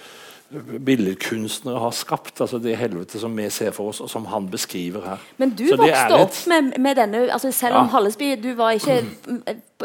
billedkunstnere 0.50 1.80
har 1.80 1.92
skapt. 1.92 2.42
altså 2.42 2.58
Det 2.58 2.78
helvete 2.78 3.20
som 3.20 3.38
vi 3.38 3.50
ser 3.50 3.72
for 3.72 3.90
oss, 3.90 4.00
og 4.00 4.10
som 4.10 4.26
han 4.26 4.50
beskriver 4.50 5.02
her. 5.02 5.18
Men 5.38 5.50
du 5.50 5.68
Så 5.68 5.76
vokste 5.76 6.20
opp 6.20 6.38
med, 6.48 6.80
med, 6.80 6.96
denne 6.96 7.32
altså 7.32 7.52
Selv 7.52 7.76
om 7.76 7.86
ja. 7.86 7.92
Hallesby 7.92 8.36
du 8.44 8.54
var 8.56 8.72
ikke 8.72 9.04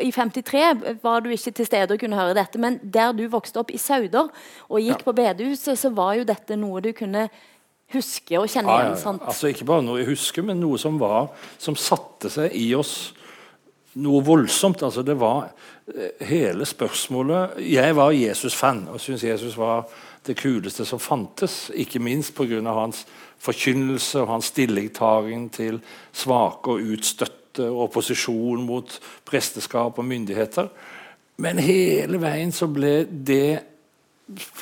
I 0.01 0.11
53 0.11 1.03
var 1.03 1.21
du 1.21 1.31
ikke 1.31 1.51
til 1.51 1.67
stede 1.67 1.93
og 1.93 2.01
kunne 2.01 2.17
høre 2.17 2.35
dette, 2.35 2.59
men 2.59 2.81
der 2.95 3.13
du 3.13 3.29
vokste 3.29 3.59
opp 3.59 3.71
i 3.71 3.79
Sauder 3.79 4.29
og 4.69 4.81
gikk 4.81 4.99
ja. 4.99 5.05
på 5.05 5.13
bedehuset, 5.13 5.79
så 5.79 5.91
var 5.91 6.15
jo 6.15 6.25
dette 6.25 6.57
noe 6.57 6.81
du 6.81 6.93
kunne 6.93 7.29
huske 7.93 8.39
og 8.39 8.49
kjenne 8.49 8.73
igjen. 8.73 8.97
Ja, 8.97 9.27
altså 9.27 9.49
Ikke 9.49 9.65
bare 9.65 9.83
noe 9.83 9.99
jeg 10.01 10.09
husker, 10.15 10.43
men 10.43 10.61
noe 10.61 10.79
som 10.79 11.01
var 11.01 11.29
som 11.59 11.77
satte 11.77 12.31
seg 12.31 12.55
i 12.55 12.75
oss 12.75 13.13
noe 13.95 14.23
voldsomt. 14.25 14.83
altså 14.83 15.03
Det 15.03 15.21
var 15.21 15.51
eh, 15.95 16.27
hele 16.27 16.65
spørsmålet 16.65 17.59
Jeg 17.73 17.97
var 17.97 18.11
Jesus-fan 18.13 18.87
og 18.89 19.01
syntes 19.01 19.25
Jesus 19.25 19.59
var 19.59 19.85
det 20.27 20.37
kuleste 20.39 20.87
som 20.87 21.01
fantes. 21.03 21.71
Ikke 21.75 22.01
minst 22.03 22.35
pga. 22.35 22.61
hans 22.63 23.07
forkynnelse 23.43 24.23
og 24.23 24.29
hans 24.29 24.53
stillingtagen 24.53 25.49
til 25.51 25.81
svake 26.13 26.71
og 26.71 26.93
utstøtte 26.95 27.69
og 27.69 27.89
opposisjon 27.89 28.63
mot 28.65 29.01
presteskap 29.25 29.99
og 29.99 30.05
myndigheter. 30.05 30.69
Men 31.37 31.59
hele 31.59 32.21
veien 32.23 32.53
så 32.53 32.69
ble 32.71 33.03
det 33.11 33.63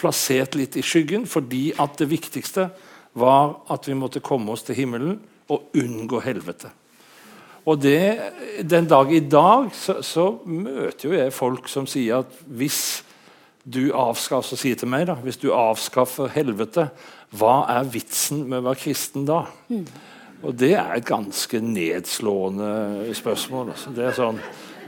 plassert 0.00 0.56
litt 0.56 0.76
i 0.76 0.82
skyggen, 0.82 1.26
fordi 1.26 1.70
at 1.78 1.98
det 2.00 2.08
viktigste 2.10 2.70
var 3.20 3.60
at 3.70 3.86
vi 3.88 3.94
måtte 3.98 4.22
komme 4.24 4.54
oss 4.54 4.64
til 4.66 4.78
himmelen 4.78 5.18
og 5.50 5.74
unngå 5.76 6.22
helvete. 6.24 6.70
Og 7.68 7.82
det, 7.82 8.32
Den 8.64 8.86
dag 8.88 9.12
i 9.12 9.20
dag 9.20 9.68
så, 9.74 10.00
så 10.02 10.38
møter 10.46 11.08
jo 11.08 11.14
jeg 11.14 11.32
folk 11.36 11.68
som 11.68 11.86
sier 11.86 12.24
at 12.24 12.38
hvis 12.46 13.02
du 13.70 13.90
avskaffer, 13.96 14.58
sier 14.58 14.78
til 14.78 14.90
meg 14.90 15.06
da, 15.10 15.16
Hvis 15.22 15.40
du 15.40 15.50
avskaffer 15.54 16.30
helvete, 16.34 16.88
hva 17.36 17.64
er 17.70 17.90
vitsen 17.90 18.44
med 18.48 18.62
å 18.62 18.70
være 18.70 18.82
kristen 18.82 19.26
da? 19.28 19.44
Mm. 19.70 19.84
Og 20.40 20.56
Det 20.56 20.72
er 20.72 20.94
et 20.96 21.06
ganske 21.06 21.60
nedslående 21.60 23.14
spørsmål. 23.14 23.74
Altså. 23.74 23.92
Det 23.94 24.06
er 24.08 24.14
sånn, 24.16 24.40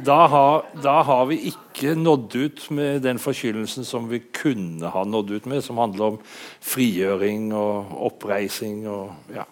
da 0.02 0.26
har, 0.32 0.62
da 0.82 0.94
har, 1.04 1.26
vi 1.28 1.38
ikke 1.52 1.92
nådd 1.98 2.36
ut 2.40 2.62
med 2.74 3.02
den 3.04 3.20
forkynnelsen 3.20 3.84
som 3.86 4.08
vi 4.10 4.22
kunne 4.32 4.88
ha 4.94 5.04
nådd 5.04 5.34
ut 5.36 5.48
med, 5.50 5.60
som 5.64 5.80
handler 5.82 6.14
om 6.14 6.20
frigjøring 6.64 7.50
og 7.54 7.92
oppreising. 8.08 8.86
og 8.88 9.34
ja. 9.36 9.44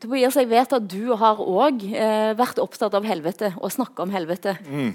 Tobias, 0.00 0.36
jeg 0.36 0.48
vet 0.48 0.72
at 0.76 0.88
du 0.88 1.12
har 1.16 1.40
òg 1.40 1.84
eh, 1.92 2.32
vært 2.36 2.60
opptatt 2.62 2.96
av 2.96 3.06
helvete 3.08 3.52
og 3.56 3.72
snakka 3.72 4.04
om 4.04 4.12
helvete. 4.12 4.56
Mm. 4.68 4.94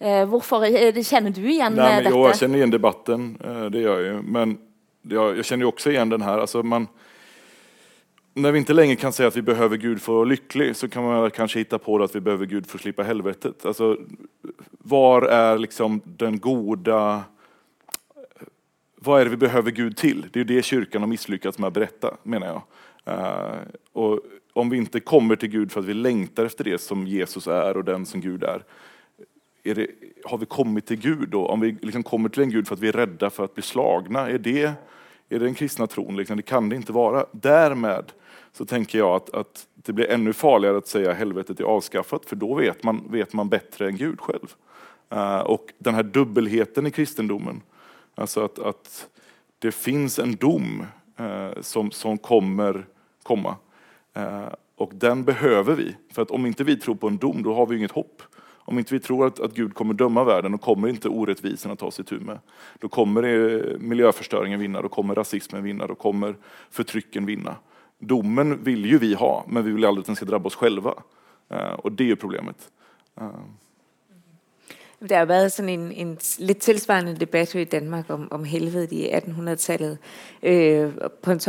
Eh, 0.00 0.24
hvorfor 0.28 0.64
Kjenner 1.04 1.30
du 1.30 1.42
igjen 1.44 1.74
Nei, 1.76 1.84
men, 1.84 2.04
dette? 2.06 2.14
Jo, 2.14 2.24
jeg 2.30 2.40
kjenner 2.40 2.62
igjen 2.62 2.72
debatten. 2.72 3.30
Eh, 3.44 3.64
det 3.74 3.84
gjør 3.84 4.04
jeg. 4.06 4.20
Men 4.24 4.56
jeg, 5.12 5.44
kjenner 5.44 5.68
også 5.68 5.92
igjen 5.92 6.12
den 6.12 6.24
her. 6.24 6.40
Altså, 6.40 6.62
man, 6.64 6.86
når 8.40 8.54
vi 8.54 8.62
ikke 8.64 8.76
lenger 8.78 8.96
kan 9.00 9.12
si 9.12 9.26
at 9.26 9.36
vi 9.36 9.44
behøver 9.44 9.80
Gud 9.82 10.00
for 10.00 10.20
å 10.20 10.22
være 10.22 10.38
lycklig 10.38 10.70
så 10.80 10.88
kan 10.88 11.04
man 11.04 11.28
kanskje 11.36 11.66
hitta 11.66 11.80
på 11.82 11.98
at 12.00 12.16
vi 12.16 12.24
behøver 12.24 12.48
Gud 12.48 12.70
for 12.70 12.80
å 12.80 12.84
slippe 12.86 13.04
helvetet. 13.04 13.60
Altså, 13.68 13.92
var 14.88 15.28
er 15.28 15.60
liksom 15.60 16.00
den 16.20 16.40
gode 16.40 17.00
Hva 19.04 19.16
er 19.18 19.28
det 19.28 19.36
vi 19.36 19.44
behøver 19.44 19.76
Gud 19.76 20.00
til? 20.00 20.24
Det 20.32 20.46
er 20.46 20.48
det 20.48 20.64
kyrkan 20.64 21.04
har 21.04 21.12
mislykkes 21.12 21.60
med 21.60 21.68
å 21.68 21.76
berette, 21.76 22.16
mener 22.24 22.54
jeg. 22.54 22.64
Uh, 23.08 23.60
og 23.96 24.60
om 24.60 24.68
vi 24.68 24.80
ikke 24.80 25.00
kommer 25.04 25.36
til 25.40 25.52
Gud 25.52 25.72
for 25.72 25.80
at 25.80 25.88
vi 25.88 25.96
lengter 25.96 26.48
efter 26.48 26.68
det 26.68 26.80
som 26.80 27.06
Jesus 27.08 27.48
er 27.48 27.76
og 27.76 27.86
den 27.88 28.04
som 28.08 28.20
Gud 28.20 28.44
er, 28.44 28.64
det, 29.62 29.86
har 30.24 30.38
vi 30.38 30.46
kommit 30.46 30.86
till 30.86 31.00
Gud 31.00 31.28
då? 31.28 31.46
Om 31.46 31.60
vi 31.60 31.76
liksom 31.82 32.02
kommer 32.02 32.28
till 32.28 32.42
en 32.42 32.50
Gud 32.50 32.68
för 32.68 32.74
att 32.74 32.80
vi 32.80 32.88
är 32.88 32.92
rädda 32.92 33.30
för 33.30 33.44
att 33.44 33.54
bli 33.54 33.62
slagna, 33.62 34.30
är 34.30 34.38
det, 34.38 34.62
är 34.62 34.74
det 35.28 35.38
den 35.38 35.54
kristna 35.54 35.86
tron? 35.86 36.16
Liksom, 36.16 36.36
det 36.36 36.42
kan 36.42 36.68
det 36.68 36.76
inte 36.76 36.92
vara. 36.92 37.26
Därmed 37.32 38.12
så 38.52 38.64
tänker 38.64 38.98
jag 38.98 39.16
att, 39.16 39.34
att 39.34 39.66
det 39.74 39.92
blir 39.92 40.10
ännu 40.10 40.32
farligare 40.32 40.78
att 40.78 40.88
säga 40.88 41.12
helvetet 41.12 41.60
är 41.60 41.64
avskaffat, 41.64 42.24
för 42.24 42.36
då 42.36 42.54
vet 42.54 42.82
man, 42.82 43.08
vet 43.10 43.32
man 43.32 43.48
bättre 43.48 43.86
än 43.86 43.96
Gud 43.96 44.20
själv. 44.20 44.54
Uh, 45.12 45.38
och 45.38 45.66
den 45.78 45.94
här 45.94 46.02
dubbelheten 46.02 46.86
i 46.86 46.90
kristendomen, 46.90 47.62
alltså 48.14 48.44
att, 48.44 48.58
att 48.58 49.08
det 49.58 49.72
finns 49.72 50.18
en 50.18 50.36
dom 50.36 50.86
uh, 51.20 51.60
som, 51.60 51.90
som 51.90 52.18
kommer 52.18 52.86
komma. 53.22 53.56
Uh, 54.18 54.48
och 54.76 54.92
den 54.94 55.24
behöver 55.24 55.74
vi, 55.74 55.96
för 56.12 56.22
att 56.22 56.30
om 56.30 56.46
inte 56.46 56.64
vi 56.64 56.76
tror 56.76 56.94
på 56.94 57.08
en 57.08 57.16
dom, 57.16 57.42
då 57.42 57.54
har 57.54 57.66
vi 57.66 57.76
inget 57.76 57.90
hopp. 57.90 58.22
Om 58.70 58.78
inte 58.78 58.94
vi 58.94 59.00
tror 59.00 59.26
att, 59.26 59.40
att 59.40 59.54
Gud 59.54 59.74
kommer 59.74 59.94
döma 59.94 60.24
världen, 60.24 60.52
då 60.52 60.58
kommer 60.58 60.88
inte 60.88 61.08
orättvisorna 61.08 61.76
ta 61.76 61.90
sig 61.90 62.04
tur 62.04 62.20
med. 62.20 62.38
Då 62.78 62.88
kommer 62.88 63.22
det, 63.22 63.78
miljöförstöringen 63.78 64.60
vinna, 64.60 64.82
då 64.82 64.88
kommer 64.88 65.14
rasismen 65.14 65.62
vinna, 65.62 65.86
då 65.86 65.94
kommer 65.94 66.36
förtrycken 66.70 67.26
vinna. 67.26 67.56
Domen 67.98 68.64
vill 68.64 68.86
ju 68.86 68.98
vi 68.98 69.14
ha, 69.14 69.44
men 69.48 69.64
vi 69.64 69.70
vill 69.70 69.84
aldrig 69.84 70.02
att 70.02 70.06
den 70.06 70.16
ska 70.16 70.24
drabba 70.24 70.46
oss 70.46 70.54
själva. 70.54 70.94
Uh, 71.52 71.74
og 71.84 71.92
det 71.92 72.10
er 72.10 72.14
problemet. 72.14 72.56
Uh. 73.20 73.26
Der 75.08 75.18
har 75.18 75.24
været 75.24 75.52
sådan 75.52 75.68
en, 75.68 75.92
en 75.92 76.18
lidt 76.38 76.58
tilsvarende 76.58 77.16
debat 77.16 77.54
i 77.54 77.64
Danmark 77.64 78.04
om, 78.08 78.28
om 78.32 78.44
helvedet 78.44 78.92
i 78.92 79.08
1800-tallet. 79.08 79.98
Øh, 80.42 80.92
på 81.22 81.30
en 81.30 81.40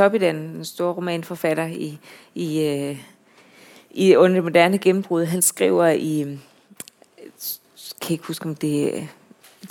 store 0.65 0.93
romanforfatter 0.93 1.67
i, 1.67 1.99
i, 2.36 2.67
øh, 2.67 2.97
i 3.91 4.15
under 4.15 4.36
det 4.36 4.43
moderne 4.43 4.78
gennembrud, 4.78 5.26
han 5.26 5.41
skriver 5.41 5.88
i, 5.88 6.38
kan 8.01 8.13
ikke 8.13 8.27
huske 8.27 8.45
om 8.45 8.55
det 8.55 8.97
er 8.97 9.07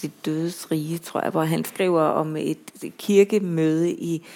det 0.02 0.10
dødes 0.24 0.70
rige, 0.70 0.98
tror 0.98 1.20
jeg, 1.20 1.30
hvor 1.30 1.42
han 1.42 1.64
skriver 1.64 2.02
om 2.02 2.36
et, 2.36 2.58
et 2.82 2.98
kirkemøde 2.98 3.90
i 3.90 4.26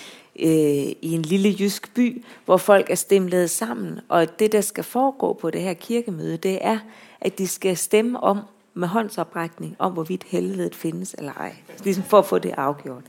øh, 0.41 0.93
i 1.03 1.13
en 1.13 1.23
lille 1.23 1.57
jysk 1.59 1.95
by, 1.95 2.25
hvor 2.45 2.57
folk 2.57 2.91
er 2.91 2.95
stemlet 2.95 3.51
sammen. 3.51 4.01
Og 4.09 4.39
det, 4.39 4.53
der 4.53 4.61
skal 4.61 4.85
foregå 4.85 5.33
på 5.33 5.51
det 5.51 5.61
her 5.61 5.75
kirkemøde, 5.75 6.37
det 6.37 6.59
er, 6.61 6.79
at 7.21 7.39
de 7.39 7.49
skal 7.49 7.77
stemme 7.77 8.21
om 8.21 8.41
med 8.75 8.89
håndsoprækning 8.89 9.77
om, 9.79 9.93
hvorvidt 9.93 10.25
helvedet 10.25 10.75
findes 10.75 11.15
eller 11.19 11.33
ej. 11.33 11.55
Ligesom 11.85 12.05
for 12.05 12.19
at 12.19 12.27
få 12.27 12.39
det 12.39 12.55
afgjort. 12.57 13.03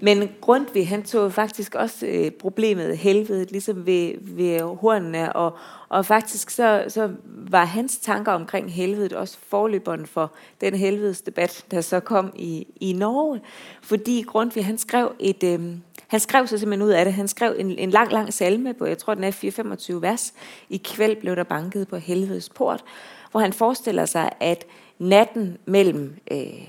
Men 0.00 0.28
Grundtvig, 0.40 0.88
han 0.88 1.02
tog 1.02 1.32
faktisk 1.32 1.74
også 1.74 2.06
øh, 2.06 2.30
problemet 2.30 2.98
helvedet 2.98 3.50
ligesom 3.50 3.86
ved, 3.86 4.14
ved 4.20 4.60
hornene, 4.60 5.32
og, 5.32 5.56
og 5.88 6.06
faktisk 6.06 6.50
så, 6.50 6.84
så 6.88 7.10
var 7.24 7.64
hans 7.64 7.98
tanker 7.98 8.32
omkring 8.32 8.72
helvedet 8.72 9.12
også 9.12 9.38
forløberen 9.48 10.06
for 10.06 10.32
den 10.60 10.74
helvedesdebat, 10.74 11.64
der 11.70 11.80
så 11.80 12.00
kom 12.00 12.32
i, 12.36 12.66
i 12.80 12.92
Norge. 12.92 13.40
Fordi 13.82 14.24
Grundtvig, 14.26 14.66
han 14.66 14.78
skrev 14.78 15.12
et... 15.18 15.42
Øh, 15.42 15.60
han 16.06 16.20
skrev 16.20 16.46
så 16.46 16.58
simpelthen 16.58 16.88
ud 16.88 16.92
af 16.92 17.04
det. 17.04 17.14
Han 17.14 17.28
skrev 17.28 17.54
en, 17.58 17.78
en 17.78 17.90
lang, 17.90 18.12
lang 18.12 18.34
salme 18.34 18.74
på, 18.74 18.86
jeg 18.86 18.98
tror 18.98 19.14
den 19.14 19.24
er 19.24 19.94
4-25 19.96 20.00
vers. 20.00 20.34
I 20.68 20.76
kvæld 20.76 21.16
blev 21.16 21.36
der 21.36 21.44
banket 21.44 21.88
på 21.88 21.96
helvedes 21.96 22.48
port, 22.48 22.84
hvor 23.30 23.40
han 23.40 23.52
forestiller 23.52 24.04
sig, 24.04 24.30
at 24.40 24.64
natten 25.02 25.58
mellem 25.66 26.16
øh, 26.30 26.68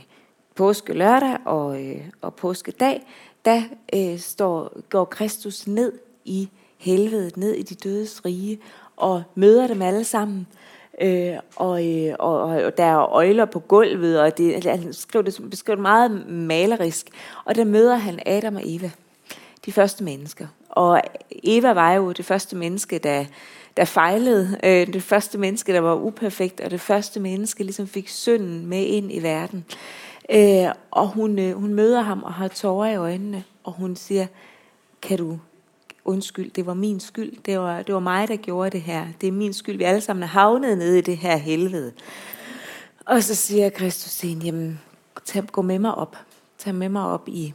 påske 0.55 0.93
lørdag 0.93 1.37
og, 1.45 1.85
øh, 1.85 2.01
og 2.21 2.35
påskedag, 2.35 3.01
der 3.45 3.61
øh, 3.95 4.19
står, 4.19 4.79
går 4.89 5.05
Kristus 5.05 5.67
ned 5.67 5.93
i 6.25 6.49
helvedet, 6.77 7.37
ned 7.37 7.53
i 7.53 7.61
de 7.61 7.75
dødes 7.75 8.25
rige, 8.25 8.59
og 8.97 9.23
møder 9.35 9.67
dem 9.67 9.81
alle 9.81 10.03
sammen. 10.03 10.47
Øh, 11.01 11.33
og, 11.55 11.87
øh, 11.87 12.15
og, 12.19 12.41
og 12.41 12.77
der 12.77 12.83
er 12.83 13.13
øjler 13.13 13.45
på 13.45 13.59
gulvet, 13.59 14.21
og 14.21 14.37
det, 14.37 14.65
han 14.65 14.93
skriver 14.93 15.23
det, 15.23 15.49
beskriver 15.49 15.75
det 15.75 15.81
meget 15.81 16.27
malerisk. 16.29 17.07
Og 17.45 17.55
der 17.55 17.63
møder 17.63 17.95
han 17.95 18.19
Adam 18.25 18.55
og 18.55 18.61
Eva 18.65 18.91
de 19.65 19.71
første 19.71 20.03
mennesker. 20.03 20.47
Og 20.69 21.01
Eva 21.43 21.73
var 21.73 21.93
jo 21.93 22.11
det 22.11 22.25
første 22.25 22.55
menneske, 22.55 22.97
der, 22.97 23.25
der 23.77 23.85
fejlede. 23.85 24.57
Øh, 24.63 24.93
det 24.93 25.03
første 25.03 25.37
menneske, 25.37 25.73
der 25.73 25.79
var 25.79 25.95
uperfekt, 25.95 26.61
og 26.61 26.71
det 26.71 26.81
første 26.81 27.19
menneske 27.19 27.63
ligesom 27.63 27.87
fik 27.87 28.09
synden 28.09 28.65
med 28.65 28.85
ind 28.85 29.11
i 29.11 29.23
verden. 29.23 29.65
Øh, 30.29 30.67
og 30.91 31.07
hun, 31.07 31.39
øh, 31.39 31.53
hun 31.53 31.73
møder 31.73 32.01
ham 32.01 32.23
og 32.23 32.33
har 32.33 32.47
tårer 32.47 32.91
i 32.91 32.95
øjnene, 32.95 33.43
og 33.63 33.73
hun 33.73 33.95
siger, 33.95 34.27
kan 35.01 35.17
du 35.17 35.39
undskyld, 36.05 36.51
det 36.51 36.65
var 36.65 36.73
min 36.73 36.99
skyld. 36.99 37.33
Det 37.45 37.59
var, 37.59 37.81
det 37.81 37.93
var 37.93 37.99
mig, 37.99 38.27
der 38.27 38.35
gjorde 38.35 38.69
det 38.69 38.81
her. 38.81 39.07
Det 39.21 39.27
er 39.27 39.31
min 39.31 39.53
skyld. 39.53 39.77
Vi 39.77 39.83
alle 39.83 40.01
sammen 40.01 40.23
er 40.23 40.27
havnet 40.27 40.77
nede 40.77 40.97
i 40.97 41.01
det 41.01 41.17
her 41.17 41.37
helvede. 41.37 41.91
Og 43.05 43.23
så 43.23 43.35
siger 43.35 43.69
Kristus 43.69 44.11
til 44.11 44.29
hende, 44.29 44.45
jamen, 44.45 44.81
tag, 45.25 45.43
gå 45.51 45.61
med 45.61 45.79
mig 45.79 45.95
op. 45.95 46.17
Tag 46.57 46.75
med 46.75 46.89
mig 46.89 47.05
op 47.05 47.27
i 47.27 47.53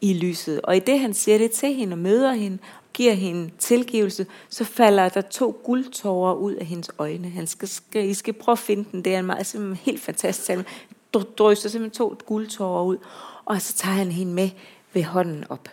i 0.00 0.14
lyset. 0.14 0.60
Og 0.60 0.76
i 0.76 0.78
det 0.78 1.00
han 1.00 1.14
siger 1.14 1.38
det 1.38 1.50
til 1.50 1.74
hende 1.74 1.94
og 1.94 1.98
møder 1.98 2.32
hende, 2.32 2.58
giver 3.00 3.12
hende 3.12 3.50
tilgivelse, 3.58 4.26
så 4.48 4.64
falder 4.64 5.08
der 5.08 5.20
to 5.20 5.60
guldtårer 5.64 6.34
ud 6.34 6.54
af 6.54 6.66
hendes 6.66 6.90
øjne. 6.98 7.28
Han 7.28 7.46
skal, 7.46 7.68
skal, 7.68 8.08
I 8.08 8.14
skal 8.14 8.34
prøve 8.34 8.52
at 8.52 8.58
finde 8.58 8.84
den. 8.92 9.04
Det 9.04 9.14
er 9.14 9.18
en 9.18 9.26
meget, 9.26 9.46
simpelthen 9.46 9.84
helt 9.84 10.02
fantastisk 10.02 10.46
salme. 10.46 10.64
Drøser 11.12 11.68
simpelthen 11.68 11.98
to 11.98 12.16
guldtårer 12.26 12.84
ud, 12.84 12.96
og 13.44 13.62
så 13.62 13.74
tager 13.74 13.94
han 13.94 14.12
hende 14.12 14.32
med 14.32 14.50
ved 14.92 15.04
hånden 15.04 15.44
op. 15.48 15.68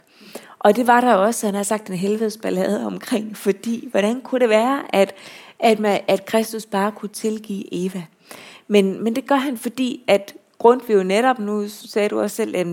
Og 0.59 0.75
det 0.75 0.87
var 0.87 1.01
der 1.01 1.13
også, 1.13 1.47
han 1.47 1.55
har 1.55 1.63
sagt 1.63 1.89
en 1.89 1.95
helvedesballade 1.95 2.85
omkring, 2.85 3.37
fordi 3.37 3.87
hvordan 3.91 4.21
kunne 4.21 4.41
det 4.41 4.49
være, 4.49 4.95
at, 4.95 5.15
at, 5.59 5.79
man, 5.79 6.01
at 6.07 6.25
Kristus 6.25 6.65
bare 6.65 6.91
kunne 6.91 7.09
tilgive 7.09 7.85
Eva? 7.85 8.03
Men, 8.67 9.03
men 9.03 9.15
det 9.15 9.27
gør 9.27 9.35
han, 9.35 9.57
fordi 9.57 10.03
at 10.07 10.35
Grundtvig 10.57 10.95
jo 10.95 11.03
netop, 11.03 11.39
nu 11.39 11.67
sagde 11.67 12.09
du 12.09 12.21
også 12.21 12.35
selv, 12.35 12.55
at 12.55 12.67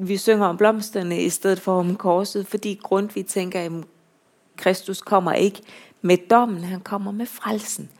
vi 0.00 0.16
synger 0.16 0.46
om 0.46 0.56
blomsterne 0.56 1.22
i 1.22 1.28
stedet 1.30 1.60
for 1.60 1.78
om 1.78 1.96
korset, 1.96 2.46
fordi 2.46 2.80
Grundtvig 2.82 3.26
tænker, 3.26 3.60
at 3.60 3.72
Kristus 4.56 5.02
kommer 5.02 5.32
ikke 5.32 5.62
med 6.02 6.16
dommen, 6.30 6.64
han 6.64 6.80
kommer 6.80 7.12
med 7.12 7.26
frelsen. 7.26 7.90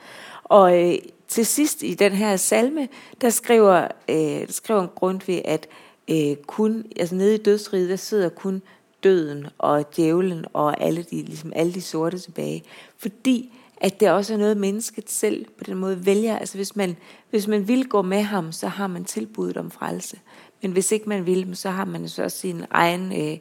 Og 0.44 0.84
øh, 0.84 0.98
til 1.28 1.46
sidst 1.46 1.82
i 1.82 1.94
den 1.94 2.12
her 2.12 2.36
salme, 2.36 2.88
der 3.20 3.30
skriver, 3.30 3.88
øh, 4.08 4.48
skriver 4.48 4.86
Grundtvig, 4.86 5.42
at 5.44 5.66
øh, 6.10 6.36
kun, 6.36 6.84
altså 6.96 7.14
nede 7.14 7.34
i 7.34 7.42
dødsriget, 7.42 7.90
der 7.90 7.96
sidder 7.96 8.28
kun 8.28 8.62
døden 9.04 9.46
og 9.58 9.96
djævlen 9.96 10.44
og 10.52 10.80
alle 10.80 11.02
de, 11.02 11.22
ligesom 11.22 11.52
alle 11.56 11.74
de 11.74 11.82
sorte 11.82 12.18
tilbage. 12.18 12.64
Fordi 12.98 13.52
at 13.80 14.00
det 14.00 14.10
også 14.10 14.34
er 14.34 14.38
noget, 14.38 14.56
mennesket 14.56 15.10
selv 15.10 15.46
på 15.58 15.64
den 15.64 15.76
måde 15.76 16.06
vælger. 16.06 16.38
Altså 16.38 16.58
hvis 16.58 16.76
man, 16.76 16.96
hvis 17.30 17.46
man 17.46 17.68
vil 17.68 17.88
gå 17.88 18.02
med 18.02 18.22
ham, 18.22 18.52
så 18.52 18.68
har 18.68 18.86
man 18.86 19.04
tilbuddet 19.04 19.56
om 19.56 19.70
frelse. 19.70 20.18
Men 20.62 20.72
hvis 20.72 20.92
ikke 20.92 21.08
man 21.08 21.26
vil, 21.26 21.56
så 21.56 21.70
har 21.70 21.84
man 21.84 22.08
så 22.08 22.28
sin 22.28 22.64
egen, 22.70 23.12
øh, 23.12 23.38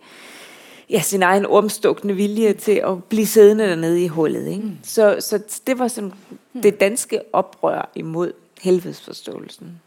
ja, 0.89 1.01
sin 1.01 1.23
egen 1.23 1.45
omstukne 1.45 2.13
vilje 2.13 2.53
til 2.53 2.83
å 2.85 2.95
bli 3.09 3.25
siddende 3.25 3.69
dernede 3.69 4.03
i 4.03 4.07
hullet. 4.07 4.47
Ikke? 4.47 4.63
Mm. 4.63 4.77
Så, 4.83 5.15
så 5.19 5.39
det 5.67 5.79
var 5.79 5.87
som 5.87 6.13
det 6.53 6.79
danske 6.79 7.21
opprør 7.33 7.89
imod 7.95 8.33
helvetesforståelsen. 8.61 9.81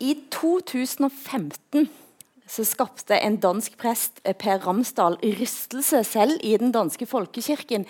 I 0.00 0.16
2015 0.32 1.88
så 2.50 2.64
skapte 2.64 3.14
en 3.14 3.36
dansk 3.36 3.76
præst, 3.78 4.20
eh, 4.24 4.34
Per 4.34 4.66
Ramsdal, 4.66 5.18
rystelse 5.22 6.04
selv 6.04 6.40
i 6.42 6.56
den 6.56 6.72
danske 6.72 7.06
folkekirken 7.06 7.86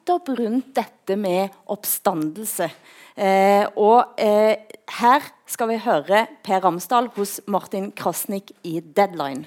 nettopp 0.00 0.28
rundt 0.28 0.76
dette 0.76 1.16
med 1.16 1.48
oppstandelse. 1.66 2.70
Eh, 3.16 3.66
og 3.76 4.04
eh, 4.18 4.56
her 5.00 5.20
skal 5.46 5.68
vi 5.68 5.78
høre 5.84 6.26
Per 6.44 6.64
Ramsdal 6.64 7.08
hos 7.16 7.40
Martin 7.46 7.92
Krasnik 7.92 8.52
i 8.64 8.80
Deadline. 8.80 9.46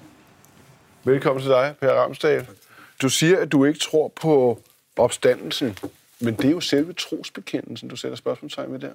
Velkommen 1.03 1.41
til 1.41 1.51
deg, 1.51 1.75
Per 1.79 1.93
Ramsdal. 1.93 2.45
Du 3.01 3.09
sier 3.09 3.41
at 3.41 3.51
du 3.51 3.63
ikke 3.65 3.79
tror 3.79 4.07
på 4.07 4.59
oppstandelsen. 4.97 5.77
men 6.19 6.35
det 6.35 6.45
er 6.45 6.51
jo 6.51 6.59
selve 6.59 6.93
trosbekendelsen, 6.93 7.89
du 7.89 7.95
setter 7.95 8.15
spørsmålstegn 8.15 8.71
ved 8.71 8.79
der. 8.79 8.91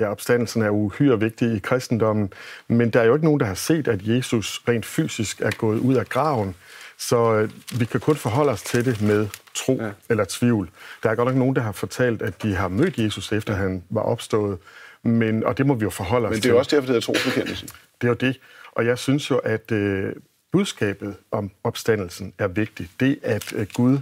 Ja, 0.00 0.10
Oppstandelsen 0.10 0.62
er 0.62 0.70
uhyre 0.70 1.20
vigtig 1.20 1.56
i 1.56 1.58
kristendommen, 1.58 2.32
men 2.68 2.90
det 2.90 2.96
er 2.96 3.04
jo 3.04 3.14
ikke 3.14 3.26
noen 3.26 3.40
der 3.40 3.46
har 3.46 3.54
sett 3.54 3.88
at 3.88 4.06
Jesus 4.06 4.62
rent 4.68 4.86
fysisk 4.86 5.40
er 5.40 5.50
gået 5.50 5.80
ut 5.80 5.96
av 5.96 6.04
graven. 6.04 6.54
Så 7.00 7.34
øh, 7.34 7.50
vi 7.80 7.84
kan 7.84 8.00
kun 8.00 8.16
forholde 8.16 8.52
os 8.52 8.62
til 8.62 8.84
det 8.84 9.02
med 9.02 9.28
tro 9.54 9.78
ja. 9.80 9.90
eller 10.08 10.24
tvivl. 10.28 10.70
Der 11.02 11.10
er 11.10 11.14
godt 11.14 11.28
nok 11.28 11.36
nogen, 11.36 11.56
der 11.56 11.62
har 11.62 11.72
fortalt, 11.72 12.22
at 12.22 12.42
de 12.42 12.54
har 12.54 12.68
mødt 12.68 12.98
Jesus, 12.98 13.32
efter 13.32 13.54
han 13.54 13.82
var 13.90 14.00
opstået. 14.00 14.58
Men, 15.02 15.44
og 15.44 15.58
det 15.58 15.66
må 15.66 15.74
vi 15.74 15.82
jo 15.82 15.90
forholde 15.90 16.28
os 16.28 16.30
til. 16.30 16.36
Men 16.36 16.42
det 16.42 16.48
er 16.48 16.52
jo 16.52 16.58
også 16.58 16.76
derfor, 16.76 16.86
det 16.86 16.96
er 16.96 17.00
trosbekendelsen. 17.00 17.68
Det 18.00 18.06
er 18.06 18.08
jo 18.08 18.14
det. 18.14 18.40
Og 18.72 18.86
jeg 18.86 18.98
synes 18.98 19.30
jo, 19.30 19.38
at 19.38 19.72
øh, 19.72 20.12
budskabet 20.52 21.16
om 21.30 21.50
opstandelsen 21.64 22.32
er 22.38 22.48
vigtigt. 22.48 22.90
Det, 23.00 23.18
at 23.22 23.52
øh, 23.52 23.66
Gud 23.74 23.98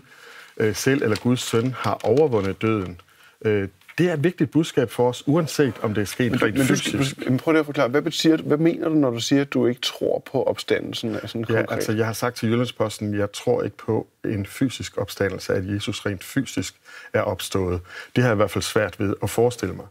øh, 0.57 0.75
selv 0.75 1.03
eller 1.03 1.17
Guds 1.17 1.41
søn 1.41 1.75
har 1.79 2.01
overvundet 2.05 2.63
døden, 2.63 3.01
øh, 3.45 3.69
det 3.99 4.09
er 4.09 4.13
et 4.15 4.25
vigtigt 4.25 4.51
budskab 4.51 4.91
for 4.91 5.09
os, 5.09 5.25
uanset 5.27 5.75
om 5.83 5.95
det 5.95 6.01
er 6.01 6.05
sket 6.05 6.31
men, 6.31 6.43
rent 6.43 6.57
men, 6.57 6.67
fysisk. 6.67 7.29
Men 7.29 7.39
prøv 7.39 7.53
lige 7.53 7.61
at 7.61 7.67
forklare, 7.67 7.89
hvad, 7.89 8.03
betyder, 8.03 8.37
hvad 8.37 8.59
mener 8.59 8.89
du, 8.89 8.95
når 8.95 9.11
du 9.11 9.21
siger, 9.21 9.43
at 9.43 9.53
du 9.53 9.67
ikke 9.67 9.81
tror 9.81 10.23
på 10.33 10.43
opstandelsen? 10.43 11.15
Af 11.15 11.35
ja, 11.35 11.43
konkret? 11.43 11.67
altså 11.71 11.93
jeg 11.93 12.07
har 12.07 12.13
sagt 12.13 12.37
til 12.37 12.49
Jyllandsposten, 12.49 13.15
at 13.15 13.21
jeg 13.21 13.33
tror 13.33 13.63
ikke 13.63 13.77
på 13.77 14.07
en 14.25 14.47
fysisk 14.47 14.99
opstandelse, 14.99 15.55
at 15.55 15.75
Jesus 15.75 16.07
rent 16.07 16.25
fysisk 16.25 16.75
er 17.13 17.21
opstået. 17.21 17.81
Det 18.17 18.25
har 18.25 18.31
jeg 18.31 18.35
i 18.35 18.37
hvert 18.37 18.51
fald 18.51 18.63
svært 18.63 19.01
ved 19.01 19.15
at 19.23 19.31
forestille 19.31 19.75
mig. 19.75 19.87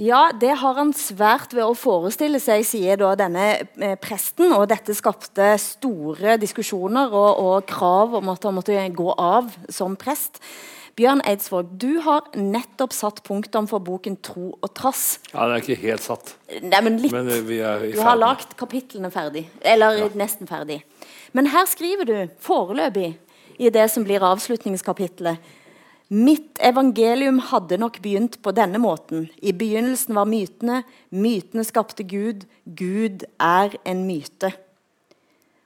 Ja, 0.00 0.30
det 0.40 0.56
har 0.58 0.74
han 0.74 0.94
svært 0.96 1.52
ved 1.52 1.62
å 1.62 1.74
forestille 1.76 2.40
seg, 2.40 2.64
sier 2.64 2.96
da 2.96 3.12
denne 3.14 3.44
eh, 3.60 3.96
presten. 4.00 4.54
Og 4.56 4.64
dette 4.70 4.96
skapte 4.96 5.52
store 5.60 6.38
diskusjoner 6.40 7.12
og, 7.12 7.30
og 7.38 7.66
krav 7.68 8.16
om 8.18 8.32
at 8.32 8.48
han 8.48 8.56
måtte 8.56 8.78
gå 8.96 9.12
av 9.12 9.52
som 9.68 9.94
prest. 10.00 10.40
Bjørn 10.96 11.22
Eidsvåg, 11.24 11.70
du 11.80 12.02
har 12.04 12.26
nettopp 12.36 12.92
satt 12.92 13.22
punktum 13.24 13.68
for 13.68 13.80
boken 13.80 14.18
'Tro 14.20 14.58
og 14.60 14.74
trass'. 14.76 15.18
Ja, 15.32 15.46
Den 15.46 15.56
er 15.56 15.62
ikke 15.62 15.80
helt 15.80 16.02
satt. 16.02 16.34
Nei, 16.60 16.80
men 16.80 16.98
litt. 16.98 17.12
Men, 17.12 17.28
eh, 17.28 17.40
vi 17.40 17.58
er 17.60 17.84
i 17.84 17.92
Du 17.92 18.00
har 18.00 18.16
lagt 18.16 18.56
kapitlene 18.56 19.10
ferdig. 19.10 19.46
Eller 19.62 20.10
nesten 20.14 20.46
ferdig. 20.46 20.82
Men 21.32 21.46
her 21.46 21.64
skriver 21.64 22.04
du 22.04 22.28
foreløpig 22.40 23.16
i 23.58 23.70
det 23.70 23.90
som 23.90 24.04
blir 24.04 24.20
avslutningskapitlet 24.20 25.38
Mitt 26.12 26.58
evangelium 26.60 27.38
hadde 27.38 27.78
nok 27.80 28.02
begynt 28.04 28.34
på 28.44 28.52
denne 28.52 28.76
måten. 28.76 29.30
I 29.40 29.54
begynnelsen 29.56 30.12
var 30.12 30.26
mytene. 30.28 30.82
Mytene 31.08 31.64
skapte 31.64 32.04
Gud. 32.04 32.44
Gud 32.68 33.24
er 33.40 33.72
en 33.88 34.02
myte. 34.04 34.52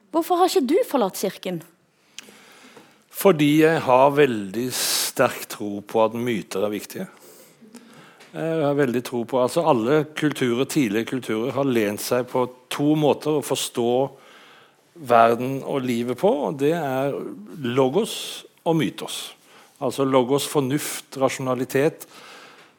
Hvorfor 0.09 0.39
har 0.39 0.47
ikke 0.47 0.69
du 0.69 0.77
forlatt 0.87 1.19
kirken? 1.19 1.59
Fordi 3.11 3.57
jeg 3.65 3.81
har 3.81 4.15
veldig 4.15 4.69
sterk 5.17 5.47
tro 5.49 5.79
på 5.81 6.03
at 6.05 6.17
myter 6.17 6.65
er 6.65 6.73
viktige. 6.73 7.07
Jeg 8.37 8.61
har 8.61 8.75
veldig 8.77 9.01
tro 9.07 9.23
på, 9.25 9.39
altså 9.41 9.63
Alle 9.65 10.03
kulturer, 10.15 10.67
tidligere 10.69 11.09
kulturer 11.09 11.55
har 11.55 11.65
lent 11.65 12.03
seg 12.03 12.27
på 12.29 12.43
to 12.69 12.93
måter 12.99 13.39
å 13.39 13.45
forstå 13.45 13.91
verden 15.07 15.61
og 15.63 15.85
livet 15.87 16.19
på. 16.21 16.29
og 16.29 16.59
Det 16.59 16.73
er 16.77 17.15
logos 17.63 18.45
og 18.67 18.77
mytos. 18.77 19.33
Altså 19.81 20.05
logos, 20.05 20.45
fornuft, 20.49 21.17
rasjonalitet. 21.17 22.05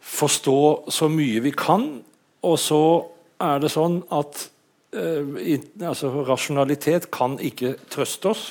Forstå 0.00 0.90
så 0.90 1.08
mye 1.10 1.42
vi 1.42 1.54
kan. 1.56 1.88
Og 2.46 2.58
så 2.58 2.82
er 3.42 3.62
det 3.62 3.72
sånn 3.72 4.02
at 4.14 4.44
eh, 4.94 5.26
i, 5.42 5.58
altså, 5.82 6.12
rasjonalitet 6.26 7.10
kan 7.14 7.38
ikke 7.38 7.76
trøste 7.90 8.34
oss. 8.34 8.44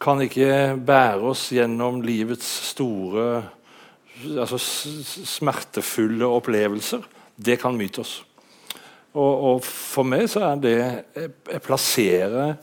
Kan 0.00 0.20
ikke 0.20 0.76
bære 0.86 1.24
oss 1.30 1.48
gjennom 1.56 2.02
livets 2.04 2.48
store 2.72 3.26
altså, 4.24 4.58
smertefulle 5.24 6.28
opplevelser. 6.28 7.04
Det 7.36 7.58
kan 7.60 7.76
mytos. 7.76 8.20
Og, 9.16 9.32
og 9.48 9.64
for 9.64 10.04
meg 10.08 10.28
så 10.28 10.42
er 10.50 10.60
det 10.60 10.76
Jeg, 10.76 11.60
plasserer 11.64 12.56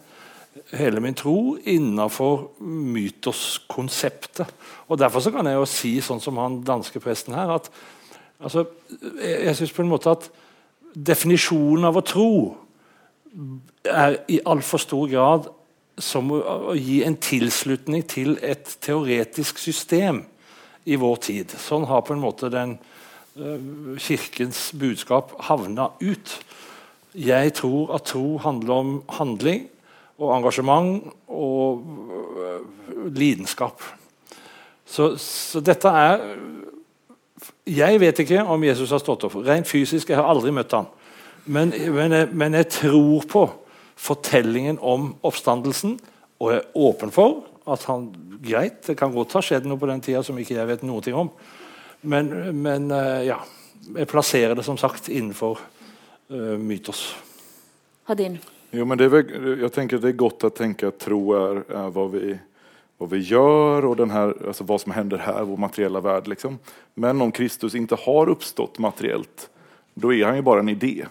hele 0.77 1.01
min 1.01 1.17
tro 1.17 1.55
innenfor 1.57 2.51
mytoskonseptet. 2.61 4.53
Og 4.87 4.99
Derfor 5.01 5.33
kan 5.33 5.49
jeg 5.49 5.57
jo 5.57 5.65
si, 5.69 5.95
sånn 6.01 6.21
som 6.21 6.37
han 6.41 6.61
danske 6.65 7.01
presten 7.01 7.33
her, 7.33 7.55
at 7.57 7.69
altså, 8.39 8.67
jeg, 9.01 9.39
jeg 9.47 9.57
syns 9.57 9.73
på 9.73 9.81
en 9.81 9.89
måte 9.89 10.13
at 10.13 10.29
definisjonen 10.93 11.89
av 11.89 11.97
å 11.97 12.05
tro 12.05 12.31
er 13.89 14.19
i 14.29 14.37
altfor 14.45 14.81
stor 14.81 15.09
grad 15.09 15.49
som 16.01 16.31
å, 16.33 16.73
gi 16.77 17.01
en 17.05 17.17
tilslutning 17.21 18.05
til 18.09 18.37
et 18.41 18.77
teoretisk 18.81 19.59
system 19.61 20.23
i 20.89 20.97
vår 20.99 21.19
tid. 21.23 21.53
Sånn 21.59 21.85
har 21.89 22.03
på 22.05 22.15
en 22.15 22.23
måte 22.23 22.49
den 22.53 22.77
uh, 23.37 23.93
kirkens 24.01 24.71
budskap 24.79 25.35
havna 25.49 25.91
ut. 26.01 26.37
Jeg 27.13 27.53
tror 27.59 27.93
at 27.95 28.09
tro 28.09 28.39
handler 28.41 28.73
om 28.73 28.95
handling 29.19 29.67
og 30.17 30.33
engasjement 30.37 31.13
og 31.29 31.85
uh, 31.85 32.65
lidenskap. 33.13 33.85
Så, 34.85 35.13
så 35.21 35.61
dette 35.63 35.89
er 35.89 36.25
Jeg 37.65 37.99
vet 37.99 38.19
ikke 38.19 38.43
om 38.43 38.63
Jesus 38.63 38.91
har 38.91 38.99
stått 38.99 39.23
opp. 39.23 39.35
Rent 39.45 39.67
fysisk, 39.67 40.09
jeg 40.09 40.19
har 40.19 40.27
aldri 40.27 40.51
møtt 40.51 40.73
ham. 40.75 40.89
Men, 41.45 41.71
men, 41.91 42.15
men 42.31 42.55
jeg 42.59 42.69
tror 42.71 43.23
på 43.27 43.43
fortellingen 43.95 44.79
om 44.81 45.13
oppstandelsen, 45.21 45.97
og 46.41 46.55
er 46.55 46.65
åpen 46.75 47.11
for 47.13 47.43
at 47.69 47.85
han 47.87 48.11
Greit, 48.43 48.81
det 48.83 48.97
kan 48.99 49.13
godt 49.13 49.37
ha 49.37 49.41
skjedd 49.45 49.67
noe 49.69 49.79
på 49.79 49.87
den 49.87 50.01
tida 50.03 50.19
som 50.25 50.35
ikke 50.39 50.57
jeg 50.57 50.67
vet 50.67 50.81
noe 50.83 51.13
om. 51.15 51.29
Men, 52.03 52.33
men 52.59 52.91
eh, 52.91 53.29
ja. 53.29 53.37
Jeg 53.83 54.07
plasserer 54.07 54.55
det 54.55 54.63
som 54.63 54.77
sagt 54.79 55.09
innenfor 55.11 55.59
uh, 56.31 56.55
mytos. 56.55 57.01
Hadin? 58.07 58.37
Jo, 58.71 58.85
men 58.87 58.97
det 58.97 59.09
er, 59.09 59.17
jeg 59.59 59.71
tenker 59.71 59.73
tänker 59.75 59.97
att 59.97 60.01
det 60.05 60.11
er 60.13 60.21
godt 60.21 60.45
å 60.47 60.51
tenke 60.55 60.87
at 60.87 61.01
tro 61.03 61.19
er, 61.35 61.59
er 61.67 61.89
hva 61.91 62.05
vi, 62.13 62.37
vad 62.97 63.09
vi 63.11 63.19
gör 63.19 63.85
och 63.85 63.95
den 63.95 64.11
här, 64.11 64.33
alltså 64.47 64.63
vad 64.63 64.81
som 64.81 64.91
händer 64.91 65.17
här, 65.17 65.43
vår 65.43 65.57
materiella 65.57 65.99
värld. 65.99 66.27
Liksom. 66.27 66.59
Men 66.93 67.21
om 67.21 67.31
Kristus 67.31 67.75
ikke 67.75 67.99
har 68.05 68.29
oppstått 68.29 68.79
materiellt, 68.79 69.49
da 69.93 70.13
er 70.13 70.25
han 70.25 70.39
jo 70.39 70.47
bare 70.47 70.63
en 70.63 70.71
idé. 70.71 71.07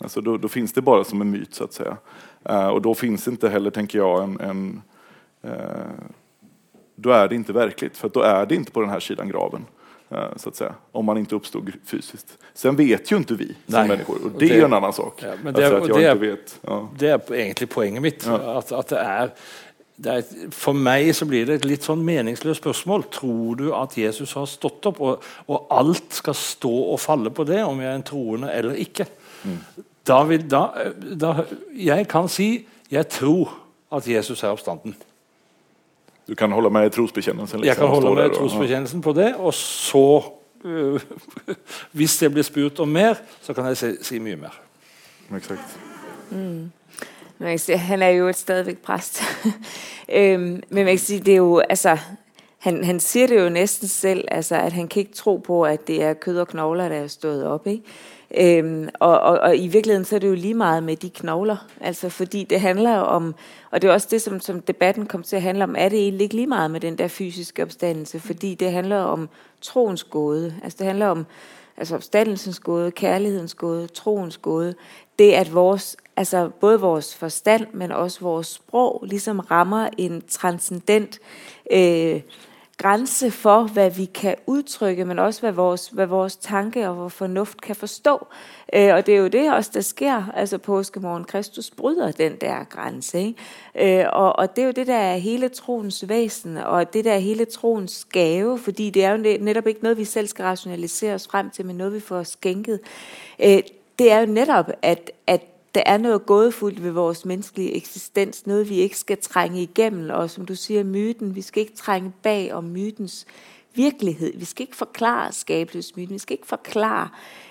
Alltså 0.00 0.20
då, 0.20 0.36
då 0.36 0.48
finns 0.48 0.72
det 0.72 0.82
bara 0.82 1.04
som 1.04 1.20
en 1.20 1.30
myt, 1.30 1.54
så 1.54 1.64
att 1.64 1.72
säga. 1.72 1.96
Eh, 2.44 2.68
och 2.68 2.82
då 2.82 2.94
finns 2.94 3.28
inte 3.28 3.48
heller, 3.48 3.70
tänker 3.70 3.98
jag, 3.98 4.22
en... 4.24 4.40
en 4.40 4.82
eh, 5.42 5.50
då 6.96 7.10
är 7.10 7.28
det 7.28 7.34
inte 7.34 7.52
verkligt, 7.52 7.96
för 7.96 8.06
att 8.06 8.14
då 8.14 8.20
är 8.20 8.46
det 8.46 8.54
inte 8.54 8.70
på 8.72 8.80
den 8.80 8.90
här 8.90 9.00
sidan 9.00 9.28
graven. 9.28 9.64
eh, 10.10 10.36
Så 10.36 10.48
att 10.48 10.56
säga, 10.56 10.74
om 10.92 11.04
man 11.04 11.18
inte 11.18 11.34
uppstod 11.34 11.72
fysiskt. 11.84 12.38
Sen 12.54 12.76
vet 12.76 13.12
ju 13.12 13.16
inte 13.16 13.34
vi 13.34 13.46
som 13.46 13.54
Nej. 13.66 13.88
människor, 13.88 14.14
och 14.16 14.24
Och 14.34 14.38
det, 14.38 14.50
är 14.50 14.58
det- 14.58 14.64
en 14.64 14.72
annan 14.72 14.92
sak. 14.92 15.22
Ja, 15.22 15.28
men 15.42 15.54
det, 15.54 15.64
alltså 15.66 15.76
og 15.78 15.82
att 15.82 15.88
jag 15.88 15.98
det, 15.98 16.12
inte 16.12 16.26
er, 16.26 16.30
vet. 16.30 16.58
Ja. 16.60 16.88
det 16.98 17.30
egentlig 17.30 17.70
poenget 17.70 18.02
mitt. 18.02 18.26
At, 18.26 18.72
at 18.72 18.88
det 18.88 18.98
er, 18.98 19.30
det 19.96 20.12
er, 20.12 20.22
for 20.50 20.72
meg 20.74 21.12
så 21.14 21.24
blir 21.26 21.46
det 21.46 21.54
et 21.54 21.64
litt 21.64 21.82
sånn 21.86 22.02
meningsløst 22.04 22.60
spørsmål. 22.62 23.04
Tror 23.14 23.54
du 23.56 23.68
at 23.74 23.98
Jesus 23.98 24.32
har 24.34 24.46
stått 24.46 24.86
opp, 24.86 25.00
og, 25.00 25.22
og 25.46 25.66
alt 25.70 26.14
skal 26.18 26.34
stå 26.34 26.72
og 26.92 27.00
falle 27.00 27.30
på 27.30 27.44
det, 27.46 27.60
om 27.64 27.78
jeg 27.80 27.90
er 27.90 27.94
en 28.00 28.02
troende 28.06 28.50
eller 28.52 28.74
ikke? 28.74 29.06
Da 30.08 30.22
vil, 30.22 30.50
da, 30.50 30.66
da, 31.20 31.34
jeg 31.76 32.08
kan 32.08 32.28
si 32.28 32.66
jeg 32.90 33.08
tror 33.08 33.58
at 33.92 34.08
Jesus 34.08 34.42
er 34.42 34.48
oppstanden. 34.48 34.96
Du 36.28 36.34
kan 36.34 36.52
holde 36.52 36.70
med 36.70 36.86
i 36.86 36.90
trosbekännelsen? 36.90 37.64
Jeg 37.64 37.76
kan 37.76 37.86
holde 37.86 38.14
med 38.14 38.30
i 38.30 38.34
trosbekjennelsen 38.34 39.00
på 39.00 39.12
det, 39.12 39.34
og 39.34 39.54
så 39.54 40.22
uh, 40.64 41.00
Hvis 41.92 42.16
det 42.16 42.32
blir 42.32 42.42
spurt 42.42 42.80
om 42.80 42.88
mer, 42.88 43.14
så 43.40 43.52
kan 43.52 43.64
jeg 43.64 43.76
si, 43.76 43.86
si 44.02 44.18
mye 44.18 44.36
mer. 44.36 44.60
Exakt. 45.36 45.80
Mm. 46.30 46.70
Sige, 47.56 47.78
han 47.78 48.02
er 48.02 48.08
jo 48.08 48.28
et 48.28 48.36
stadigvæk 48.36 48.78
præst. 48.78 49.22
øhm, 50.18 50.62
men 50.68 50.84
man 50.84 50.86
kan 50.86 50.98
sige, 50.98 51.20
det 51.20 51.32
er 51.32 51.36
jo, 51.36 51.58
altså, 51.58 51.98
han, 52.58 52.84
han 52.84 53.00
siger 53.00 53.26
det 53.26 53.44
jo 53.44 53.48
næsten 53.48 53.88
selv, 53.88 54.24
altså, 54.30 54.56
at 54.56 54.72
han 54.72 54.88
kan 54.88 55.00
ikke 55.00 55.14
tro 55.14 55.36
på, 55.36 55.62
at 55.62 55.86
det 55.86 56.02
er 56.02 56.14
kød 56.14 56.38
og 56.38 56.48
knogler, 56.48 56.88
der 56.88 56.96
er 56.96 57.06
stået 57.06 57.46
op. 57.46 57.66
Ikke? 57.66 57.82
Øhm, 58.36 58.88
og, 59.00 59.20
og, 59.20 59.38
og 59.38 59.56
i 59.56 59.68
virkeligheden 59.68 60.04
så 60.04 60.14
er 60.14 60.20
det 60.20 60.28
jo 60.28 60.34
lige 60.34 60.54
meget 60.54 60.82
med 60.82 60.96
de 60.96 61.10
knogler, 61.10 61.66
altså 61.80 62.08
fordi 62.08 62.44
det 62.44 62.60
handler 62.60 62.96
om, 62.96 63.34
og 63.70 63.82
det 63.82 63.88
er 63.88 63.92
også 63.92 64.08
det, 64.10 64.22
som, 64.22 64.40
som 64.40 64.60
debatten 64.60 65.06
kom 65.06 65.22
til 65.22 65.36
at 65.36 65.42
handle 65.42 65.64
om, 65.64 65.74
er 65.78 65.88
det 65.88 65.98
egentlig 65.98 66.24
ikke 66.24 66.34
lige 66.34 66.46
meget 66.46 66.70
med 66.70 66.80
den 66.80 66.98
der 66.98 67.08
fysiske 67.08 67.62
opstandelse, 67.62 68.20
fordi 68.20 68.54
det 68.54 68.72
handler 68.72 68.98
om 68.98 69.28
troens 69.60 70.04
gåde, 70.04 70.54
altså 70.62 70.76
det 70.78 70.86
handler 70.86 71.06
om 71.06 71.26
altså 71.76 71.94
opstandelsens 71.94 72.60
gåde, 72.60 72.90
kærlighedens 72.90 73.54
gåde, 73.54 73.86
troens 73.86 74.36
gåde, 74.36 74.74
det 75.18 75.32
at 75.32 75.54
vores, 75.54 75.96
altså 76.16 76.50
både 76.60 76.80
vores 76.80 77.16
forstand, 77.16 77.66
men 77.72 77.92
også 77.92 78.20
vores 78.20 78.46
sprog, 78.46 79.04
ligesom 79.06 79.40
rammer 79.40 79.88
en 79.98 80.22
transcendent 80.28 81.18
øh, 81.72 82.20
grænse 82.78 83.30
for, 83.30 83.62
hvad 83.62 83.90
vi 83.90 84.04
kan 84.04 84.34
udtrykke, 84.46 85.04
men 85.04 85.18
også 85.18 85.40
hvad 85.40 85.52
vores, 85.52 85.88
hvad 85.88 86.06
vores 86.06 86.36
tanke 86.36 86.88
og 86.88 86.96
vores 86.96 87.14
fornuft 87.14 87.60
kan 87.60 87.76
forstå. 87.76 88.26
Øh, 88.74 88.94
og 88.94 89.06
det 89.06 89.14
er 89.14 89.18
jo 89.18 89.28
det 89.28 89.52
også, 89.52 89.70
der 89.74 89.80
sker, 89.80 90.30
altså 90.34 90.58
påskemorgen. 90.58 91.24
Kristus 91.24 91.70
bryder 91.70 92.12
den 92.12 92.36
der 92.40 92.64
grænse. 92.64 93.18
Ikke? 93.20 94.00
Øh, 94.00 94.06
og, 94.12 94.38
og 94.38 94.56
det 94.56 94.62
er 94.62 94.66
jo 94.66 94.72
det, 94.72 94.86
der 94.86 94.94
er 94.94 95.16
hele 95.16 95.48
troens 95.48 96.08
væsen, 96.08 96.56
og 96.56 96.92
det 96.92 97.04
der 97.04 97.12
er 97.12 97.18
hele 97.18 97.44
troens 97.44 98.06
gave, 98.12 98.58
fordi 98.58 98.90
det 98.90 99.04
er 99.04 99.10
jo 99.10 99.16
net- 99.16 99.42
netop 99.42 99.66
ikke 99.66 99.82
noget, 99.82 99.98
vi 99.98 100.04
selv 100.04 100.26
skal 100.26 100.42
rationalisere 100.42 101.14
os 101.14 101.28
frem 101.28 101.50
til, 101.50 101.66
men 101.66 101.76
noget, 101.76 101.94
vi 101.94 102.00
får 102.00 102.22
skænket. 102.22 102.80
Øh, 103.44 103.62
det 103.98 104.12
er 104.12 104.20
jo 104.20 104.26
netop, 104.26 104.70
at, 104.82 105.10
at 105.26 105.42
der 105.74 105.82
er 105.86 105.96
noget 105.96 106.26
gådefuldt 106.26 106.82
ved 106.82 106.90
vores 106.90 107.24
menneskelige 107.24 107.74
eksistens, 107.74 108.46
noget 108.46 108.68
vi 108.68 108.74
ikke 108.74 108.98
skal 108.98 109.18
trænge 109.18 109.62
igennem, 109.62 110.10
og 110.10 110.30
som 110.30 110.46
du 110.46 110.54
siger, 110.54 110.84
myten, 110.84 111.34
vi 111.34 111.42
skal 111.42 111.60
ikke 111.60 111.76
trænge 111.76 112.12
bag 112.22 112.52
om 112.52 112.64
mytens 112.64 113.26
virkelighed. 113.74 114.32
Vi 114.38 114.44
skal 114.44 114.62
ikke 114.62 114.76
forklare 114.76 115.32
skabelsesmyten, 115.32 116.14
vi 116.14 116.18
skal 116.18 116.34
ikke 116.34 116.46
forklare 116.46 117.08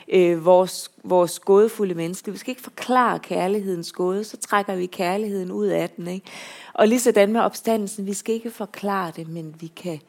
øh, 0.07 0.45
vores, 0.45 1.39
gådefulde 1.39 1.95
menneske, 1.95 2.31
vi 2.31 2.37
skal 2.37 2.51
ikke 2.51 2.61
forklare 2.61 3.19
kærlighedens 3.19 3.91
gåde, 3.91 4.23
så 4.23 4.37
trækker 4.37 4.75
vi 4.75 4.85
kærligheden 4.85 5.51
ud 5.51 5.67
af 5.67 5.89
den. 5.89 6.07
Ikke? 6.07 6.25
Og 6.73 6.87
lige 6.87 6.99
sådan 6.99 7.31
med 7.31 7.41
opstandelsen, 7.41 8.05
vi 8.05 8.13
skal 8.13 8.35
ikke 8.35 8.51
forklare 8.51 9.11
det, 9.15 9.27
men 9.27 9.55
vi 9.59 9.67
kan 9.67 9.99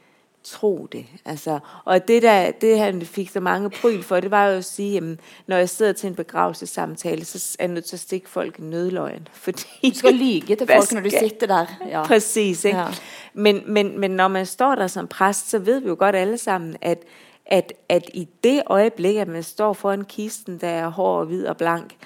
tro 0.45 0.87
det. 0.93 1.07
Altså, 1.25 1.59
og 1.85 2.09
det, 2.09 2.23
der, 2.23 2.51
det 2.51 2.79
han 2.79 3.03
fikk 3.03 3.31
så 3.31 3.41
mange 3.41 3.71
pryl 3.71 4.03
for, 4.03 4.21
det 4.21 4.31
var 4.31 4.47
jo 4.47 4.59
å 4.59 4.63
si 4.63 4.95
jamen, 4.95 5.21
når 5.47 5.57
jeg 5.57 5.69
sitter 5.69 5.93
til 5.93 6.09
en 6.09 6.15
begravelsessamtale, 6.15 7.25
så 7.25 7.57
er 7.59 7.65
jeg 7.65 7.75
nødt 7.75 7.85
til 7.85 7.97
å 7.97 8.03
stikke 8.03 8.29
folk 8.29 8.59
i 8.59 8.63
nødløgn. 8.63 9.29
Fordi 9.45 9.91
Du 9.91 9.99
skal 9.99 10.15
lyge 10.15 10.57
til 10.57 10.67
folk, 10.67 10.93
når 10.93 11.01
du 11.01 11.11
sitter 11.11 11.47
der. 11.47 11.77
Ja. 11.91 12.03
Precis? 12.07 12.65
Ja. 12.65 12.87
Men, 13.35 13.63
men, 13.67 13.99
men 14.01 14.11
når 14.11 14.29
man 14.29 14.47
står 14.47 14.75
der 14.75 14.87
som 14.87 15.09
præst, 15.09 15.51
så 15.51 15.59
vet 15.59 15.83
vi 15.83 15.89
jo 15.89 15.97
godt 15.99 16.17
alle 16.17 16.39
sammen, 16.39 16.77
at, 16.81 16.99
at, 17.47 17.73
at 17.89 18.11
i 18.15 18.29
det 18.45 18.63
øyeblikket 18.71 19.21
at 19.21 19.29
man 19.29 19.43
står 19.43 19.73
foran 19.73 20.05
kisten, 20.05 20.59
der 20.61 20.69
er 20.69 20.89
hård, 20.89 21.27
hvid 21.27 21.47
og 21.47 21.57
blank, 21.57 21.97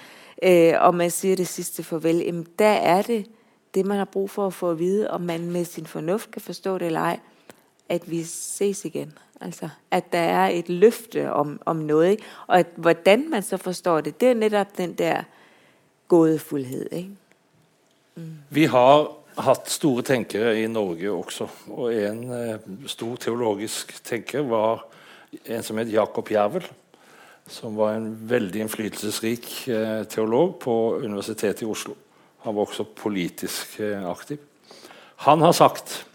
øh, 0.43 0.73
og 0.79 0.95
man 0.95 1.11
sier 1.11 1.35
det 1.35 1.47
sidste 1.47 1.83
farvel, 1.83 2.17
jamen 2.17 2.47
der 2.59 2.73
er 2.73 3.01
det 3.01 3.25
det, 3.73 3.85
man 3.85 3.97
har 3.97 4.05
brug 4.05 4.29
for 4.29 4.49
å 4.49 4.53
få 4.53 4.73
vite 4.73 5.11
om 5.13 5.21
man 5.21 5.51
med 5.51 5.65
sin 5.65 5.85
fornuft 5.85 6.31
kan 6.31 6.41
forstå 6.41 6.77
det 6.77 6.87
eller 6.89 6.99
ej, 7.13 7.19
at 7.89 8.09
vi 8.09 8.23
ses 8.23 8.85
igjen. 8.85 9.13
Altså, 9.41 9.69
at 9.91 10.11
der 10.11 10.19
er 10.19 10.47
et 10.51 10.69
løfte 10.69 11.31
om, 11.31 11.59
om 11.65 11.75
noe. 11.87 12.17
og 12.47 12.59
at, 12.59 12.67
hvordan 12.75 13.29
man 13.29 13.43
så 13.43 13.57
forstår 13.57 14.01
det, 14.01 14.21
det 14.21 14.29
er 14.29 14.33
netop 14.33 14.77
den 14.77 14.93
der 14.93 15.23
gådefuldhed. 16.07 17.03
Mm. 18.15 18.37
Vi 18.49 18.65
har 18.65 19.07
hatt 19.39 19.69
store 19.71 20.03
tenkere 20.03 20.57
i 20.59 20.67
Norge 20.67 21.11
også. 21.11 21.47
Og 21.71 21.93
en 21.93 22.23
eh, 22.33 22.67
stor 22.87 23.15
teologisk 23.15 23.93
tenker 24.03 24.43
var 24.49 24.83
en 25.45 25.63
som 25.63 25.77
het 25.77 25.93
Jakob 25.93 26.31
Jervel. 26.31 26.65
Som 27.49 27.77
var 27.79 27.95
en 27.95 28.11
veldig 28.29 28.65
innflytelsesrik 28.65 29.47
eh, 29.71 30.03
teolog 30.11 30.57
på 30.61 30.75
Universitetet 30.99 31.63
i 31.63 31.69
Oslo. 31.69 31.95
Han 32.45 32.55
var 32.55 32.67
også 32.67 32.85
politisk 32.95 33.79
eh, 33.79 34.03
aktiv. 34.09 34.37
Han 35.25 35.41
har 35.41 35.55
sagt 35.55 36.05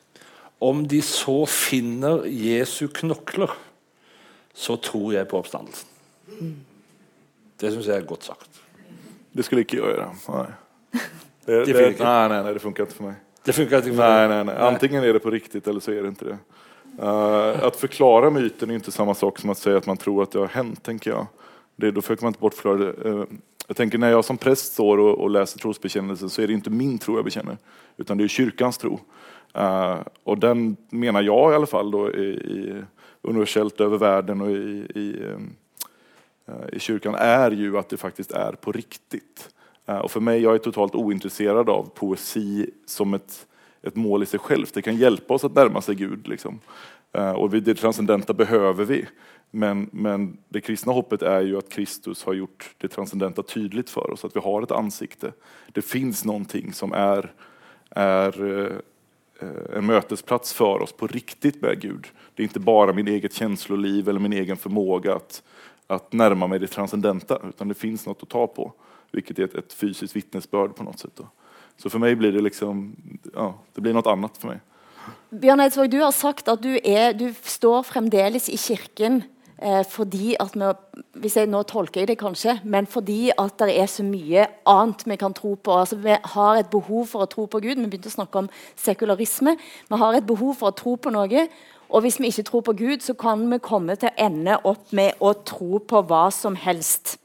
om 0.65 0.83
de 0.89 1.01
så 1.05 1.43
finner 1.51 2.25
Jesu 2.27 2.87
knokler, 2.89 3.53
så 4.55 4.77
tror 4.81 5.13
jeg 5.17 5.29
på 5.29 5.41
oppstandelsen. 5.43 5.89
Det 7.61 7.73
syns 7.73 7.89
jeg 7.91 8.01
er 8.01 8.07
godt 8.09 8.29
sagt. 8.31 8.63
Det 9.35 9.45
skulle 9.45 9.65
ikke 9.67 9.83
gjøre. 9.83 10.11
Nei. 10.29 10.47
Det, 11.45 11.67
Det 11.67 11.75
det, 11.77 11.89
ikke. 11.93 12.05
nei, 12.05 12.29
nei, 12.41 12.53
det 12.57 12.61
funker 12.63 12.87
ikke 12.87 12.97
for 12.97 13.05
meg. 13.11 13.17
Det 13.45 13.53
funker 13.53 13.83
ikke 13.83 13.91
for 13.91 13.99
meg. 14.01 14.13
Nei, 14.15 14.29
nei, 14.31 14.45
nei. 14.49 14.55
Antingen 14.65 15.05
er 15.05 15.13
det 15.13 15.21
på 15.21 15.33
riktig, 15.35 15.61
eller 15.69 15.83
så 15.85 15.93
er 15.93 16.07
det 16.07 16.15
ikke 16.15 16.31
det. 16.31 16.39
Eh, 16.99 17.65
att 17.65 17.77
förklara 17.77 18.31
myten 18.31 18.71
är 18.71 18.75
inte 18.75 18.93
samma 18.93 19.15
sak 19.15 19.39
som 19.39 19.51
att 19.51 19.59
säga 19.59 19.77
att 19.77 19.87
man 19.87 19.97
tror 19.97 20.23
att 20.23 20.31
det 20.31 20.39
har 20.39 20.47
hänt, 20.47 20.83
tänker 20.83 21.11
jag. 21.11 21.27
Det, 21.77 21.91
då 21.91 22.03
försöker 22.03 22.23
man 22.23 22.31
inte 22.31 22.41
bortförklara 22.41 22.79
det. 22.79 23.09
Uh, 23.09 23.25
jag 23.67 23.77
tänker 23.77 23.99
när 23.99 24.11
jag 24.11 24.25
som 24.25 24.39
präst 24.39 24.73
står 24.73 24.99
och, 24.99 25.19
och 25.19 25.31
läser 25.31 25.59
trosbekännelsen 25.59 26.31
så 26.31 26.43
är 26.43 26.47
det 26.47 26.53
inte 26.53 26.71
min 26.71 26.99
tro 26.99 27.17
jag 27.17 27.25
bekänner, 27.25 27.59
utan 27.97 28.19
det 28.19 28.25
är 28.25 28.29
kyrkans 28.29 28.79
tro. 28.79 29.01
Eh, 29.55 29.99
och 30.25 30.39
den 30.39 30.77
menar 30.91 31.23
jag 31.23 31.53
i 31.53 31.55
alla 31.55 31.67
fall 31.67 31.91
då 31.91 32.13
i, 32.13 32.29
i 32.31 32.83
universellt 33.23 33.81
över 33.81 33.99
världen 33.99 34.41
och 34.41 34.51
i, 34.51 34.87
i, 34.95 35.23
eh, 36.47 36.69
i 36.73 36.79
kyrkan 36.79 37.15
är 37.15 37.51
ju 37.51 37.79
att 37.79 37.89
det 37.89 37.97
faktiskt 37.97 38.31
är 38.31 38.53
på 38.53 38.73
riktigt. 38.73 39.49
Eh, 39.87 39.99
Och 39.99 40.11
för 40.11 40.21
mig, 40.21 40.43
jag 40.43 40.55
är 40.55 40.59
totalt 40.59 40.95
ointresserad 40.95 41.71
av 41.71 41.91
poesi 41.95 42.71
som 42.87 43.15
ett, 43.15 43.47
ett 43.83 43.97
mål 43.97 44.23
i 44.23 44.27
sig 44.27 44.41
självt. 44.41 44.75
Det 44.75 44.83
kan 44.83 44.97
hjälpa 44.97 45.35
oss 45.35 45.45
att 45.45 45.55
närma 45.55 45.81
sig 45.81 45.95
Gud. 45.95 46.29
Liksom. 46.29 46.61
Eh, 47.13 47.33
Och 47.33 47.51
det 47.51 47.75
transcendenta 47.75 48.35
behöver 48.35 48.85
vi. 48.85 49.07
Men, 49.51 49.91
men 49.93 50.37
det 50.49 50.61
kristna 50.61 50.93
hoppet 50.93 51.23
är 51.23 51.41
ju 51.41 51.59
att 51.59 51.69
Kristus 51.69 52.25
har 52.25 52.35
gjort 52.35 52.75
det 52.79 52.89
transcendenta 52.89 53.43
tydligt 53.43 53.91
för 53.91 54.11
oss, 54.11 54.25
att 54.25 54.37
vi 54.37 54.41
har 54.41 54.63
ett 54.63 54.71
ansikte. 54.71 55.33
Det 55.73 55.83
finns 55.83 56.25
någonting 56.25 56.73
som 56.73 56.93
är, 56.93 57.33
är 57.91 58.45
eh, 58.45 58.67
eh, 58.67 58.73
en 59.77 59.87
mötesplats 59.87 60.53
för 60.53 60.83
oss 60.83 60.93
på 60.93 61.07
riktigt 61.07 61.63
med 61.63 61.81
Gud. 61.81 62.07
Det 62.35 62.43
är 62.43 62.45
inte 62.45 62.61
bara 62.61 62.93
min 62.93 63.09
eget 63.09 63.35
känsloliv 63.35 64.09
eller 64.09 64.21
min 64.21 64.33
egen 64.33 64.57
förmåga 64.57 65.15
att, 65.15 65.43
att 65.87 66.13
närma 66.13 66.47
mig 66.47 66.59
det 66.59 66.67
transcendenta, 66.67 67.39
utan 67.49 67.69
det 67.69 67.75
finns 67.75 68.07
något 68.07 68.23
att 68.23 68.29
ta 68.29 68.47
på, 68.47 68.73
vilket 69.11 69.39
är 69.39 69.45
ett, 69.45 69.55
ett 69.55 69.73
fysiskt 69.73 70.17
vittnesbörd 70.17 70.77
på 70.77 70.83
något 70.83 70.99
sätt. 70.99 71.21
Så 71.77 71.91
for 71.91 71.99
meg 71.99 72.19
blir 72.19 72.33
det 72.33 72.41
liksom, 72.41 72.97
ja, 73.35 73.55
det 73.75 73.81
blir 73.81 73.95
noe 73.95 74.11
annet 74.11 74.37
for 74.39 74.49
meg. 74.49 74.61
Bjørn 75.31 75.61
Eidsvåg, 75.61 75.91
du 75.91 75.99
har 76.01 76.13
sagt 76.13 76.49
at 76.49 76.63
du, 76.63 76.79
er, 76.79 77.13
du 77.13 77.35
står 77.43 77.83
fremdeles 77.83 78.49
i 78.49 78.57
kirken 78.57 79.17
eh, 79.17 79.34
fordi 79.89 80.35
at 80.41 80.57
vi, 80.59 80.71
hvis 81.23 81.37
jeg 81.37 81.47
nå 81.47 81.63
tolker 81.63 82.01
jeg 82.01 82.09
det 82.09 82.19
kanskje, 82.19 82.57
men 82.65 82.87
fordi 82.91 83.31
at 83.39 83.55
det 83.63 83.77
er 83.81 83.87
så 83.87 84.03
mye 84.03 84.47
annet 84.67 85.05
vi 85.07 85.17
kan 85.17 85.35
tro 85.35 85.55
på. 85.55 85.77
Altså, 85.79 85.97
vi 85.97 86.17
har 86.35 86.59
et 86.59 86.71
behov 86.71 87.07
for 87.07 87.25
å 87.25 87.31
tro 87.31 87.47
på 87.47 87.61
Gud. 87.63 87.79
Vi 87.79 87.87
begynte 87.87 88.11
å 88.11 88.17
snakke 88.19 88.43
om 88.43 88.51
sekularisme. 88.77 89.57
Vi 89.89 90.01
har 90.03 90.19
et 90.19 90.27
behov 90.27 90.59
for 90.59 90.73
å 90.73 90.77
tro 90.77 90.97
på 90.97 91.15
noe. 91.15 91.47
Og 91.89 92.03
hvis 92.03 92.19
vi 92.21 92.33
ikke 92.33 92.49
tror 92.49 92.65
på 92.67 92.77
Gud, 92.77 93.05
så 93.05 93.15
kan 93.15 93.47
vi 93.51 93.61
komme 93.63 93.95
til 93.97 94.11
å 94.11 94.27
ende 94.27 94.59
opp 94.67 94.91
med 94.93 95.21
å 95.23 95.33
tro 95.47 95.79
på 95.79 96.03
hva 96.09 96.27
som 96.35 96.57
helst. 96.59 97.19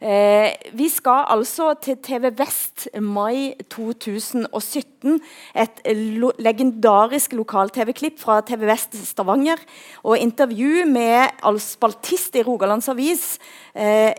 Eh, 0.00 0.52
vi 0.76 0.88
skal 0.92 1.24
altså 1.32 1.70
til 1.80 1.96
TV 2.04 2.30
Vest 2.36 2.86
mai 3.00 3.54
2017. 3.72 5.20
Et 5.56 5.82
lo 6.18 6.32
legendarisk 6.38 7.32
lokal-TV-klipp 7.38 8.18
fra 8.20 8.40
TV 8.44 8.66
Vest 8.68 8.96
Stavanger. 9.08 9.60
Og 10.04 10.18
intervju 10.18 10.84
med 10.86 11.30
al- 11.42 11.60
spaltist 11.60 12.36
i 12.36 12.42
Rogalands 12.42 12.88
Avis, 12.88 13.38
eh, 13.74 14.12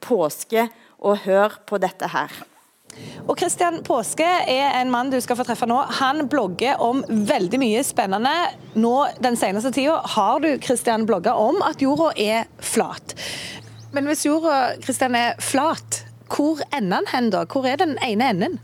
Påske. 0.00 0.68
Og 1.00 1.18
hør 1.24 1.58
på 1.66 1.78
dette 1.78 2.06
her. 2.08 2.28
Og 3.28 3.36
Christian 3.38 3.82
Påske 3.82 4.24
er 4.24 4.80
en 4.80 4.90
mann 4.90 5.10
du 5.10 5.20
skal 5.20 5.36
få 5.36 5.44
treffe 5.44 5.66
nå. 5.66 5.80
Han 5.98 6.28
blogger 6.28 6.78
om 6.80 7.02
veldig 7.08 7.58
mye 7.58 7.82
spennende. 7.82 8.30
Nå 8.76 9.06
den 9.20 9.36
seneste 9.36 9.72
tida 9.72 10.00
har 10.14 10.38
du 10.40 10.56
Christian, 10.62 11.04
blogga 11.06 11.34
om 11.34 11.60
at 11.62 11.82
jorda 11.82 12.12
er 12.16 12.44
flat. 12.60 13.14
Men 13.94 14.08
hvis 14.10 14.24
jorda 14.26 14.74
Kristian, 14.82 15.14
er 15.14 15.36
flat, 15.38 16.04
hvor 16.26 16.58
ender 16.74 17.04
den 17.04 17.10
hen 17.12 17.28
da? 17.30 17.44
Hvor 17.46 17.66
er 17.68 17.76
den 17.78 17.94
ene 18.02 18.30
enden? 18.30 18.56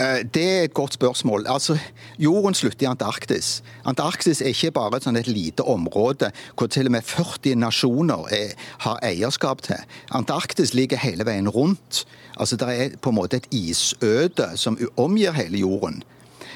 Eh, 0.00 0.24
Det 0.34 0.44
er 0.58 0.62
et 0.62 0.74
godt 0.74 0.94
spørsmål. 0.94 1.44
Altså, 1.48 1.78
Jorden 2.18 2.54
slutter 2.54 2.86
i 2.86 2.90
Antarktis. 2.90 3.62
Antarktis 3.84 4.40
er 4.40 4.54
ikke 4.54 4.70
bare 4.70 4.96
et, 4.96 5.04
sånn 5.04 5.18
et 5.20 5.28
lite 5.28 5.66
område 5.66 6.30
hvor 6.56 6.70
til 6.72 6.88
og 6.88 6.94
med 6.94 7.02
40 7.04 7.56
nasjoner 7.58 8.30
er, 8.32 8.54
har 8.86 9.00
eierskap 9.02 9.60
til. 9.66 9.82
Antarktis 10.14 10.72
ligger 10.74 10.96
hele 11.02 11.26
veien 11.26 11.48
rundt. 11.48 12.06
Altså, 12.40 12.56
Det 12.56 12.68
er 12.68 12.96
på 12.96 13.10
en 13.10 13.18
måte 13.20 13.36
et 13.42 13.50
isøde 13.52 14.56
som 14.56 14.78
omgir 14.96 15.32
hele 15.32 15.58
jorden. 15.58 16.02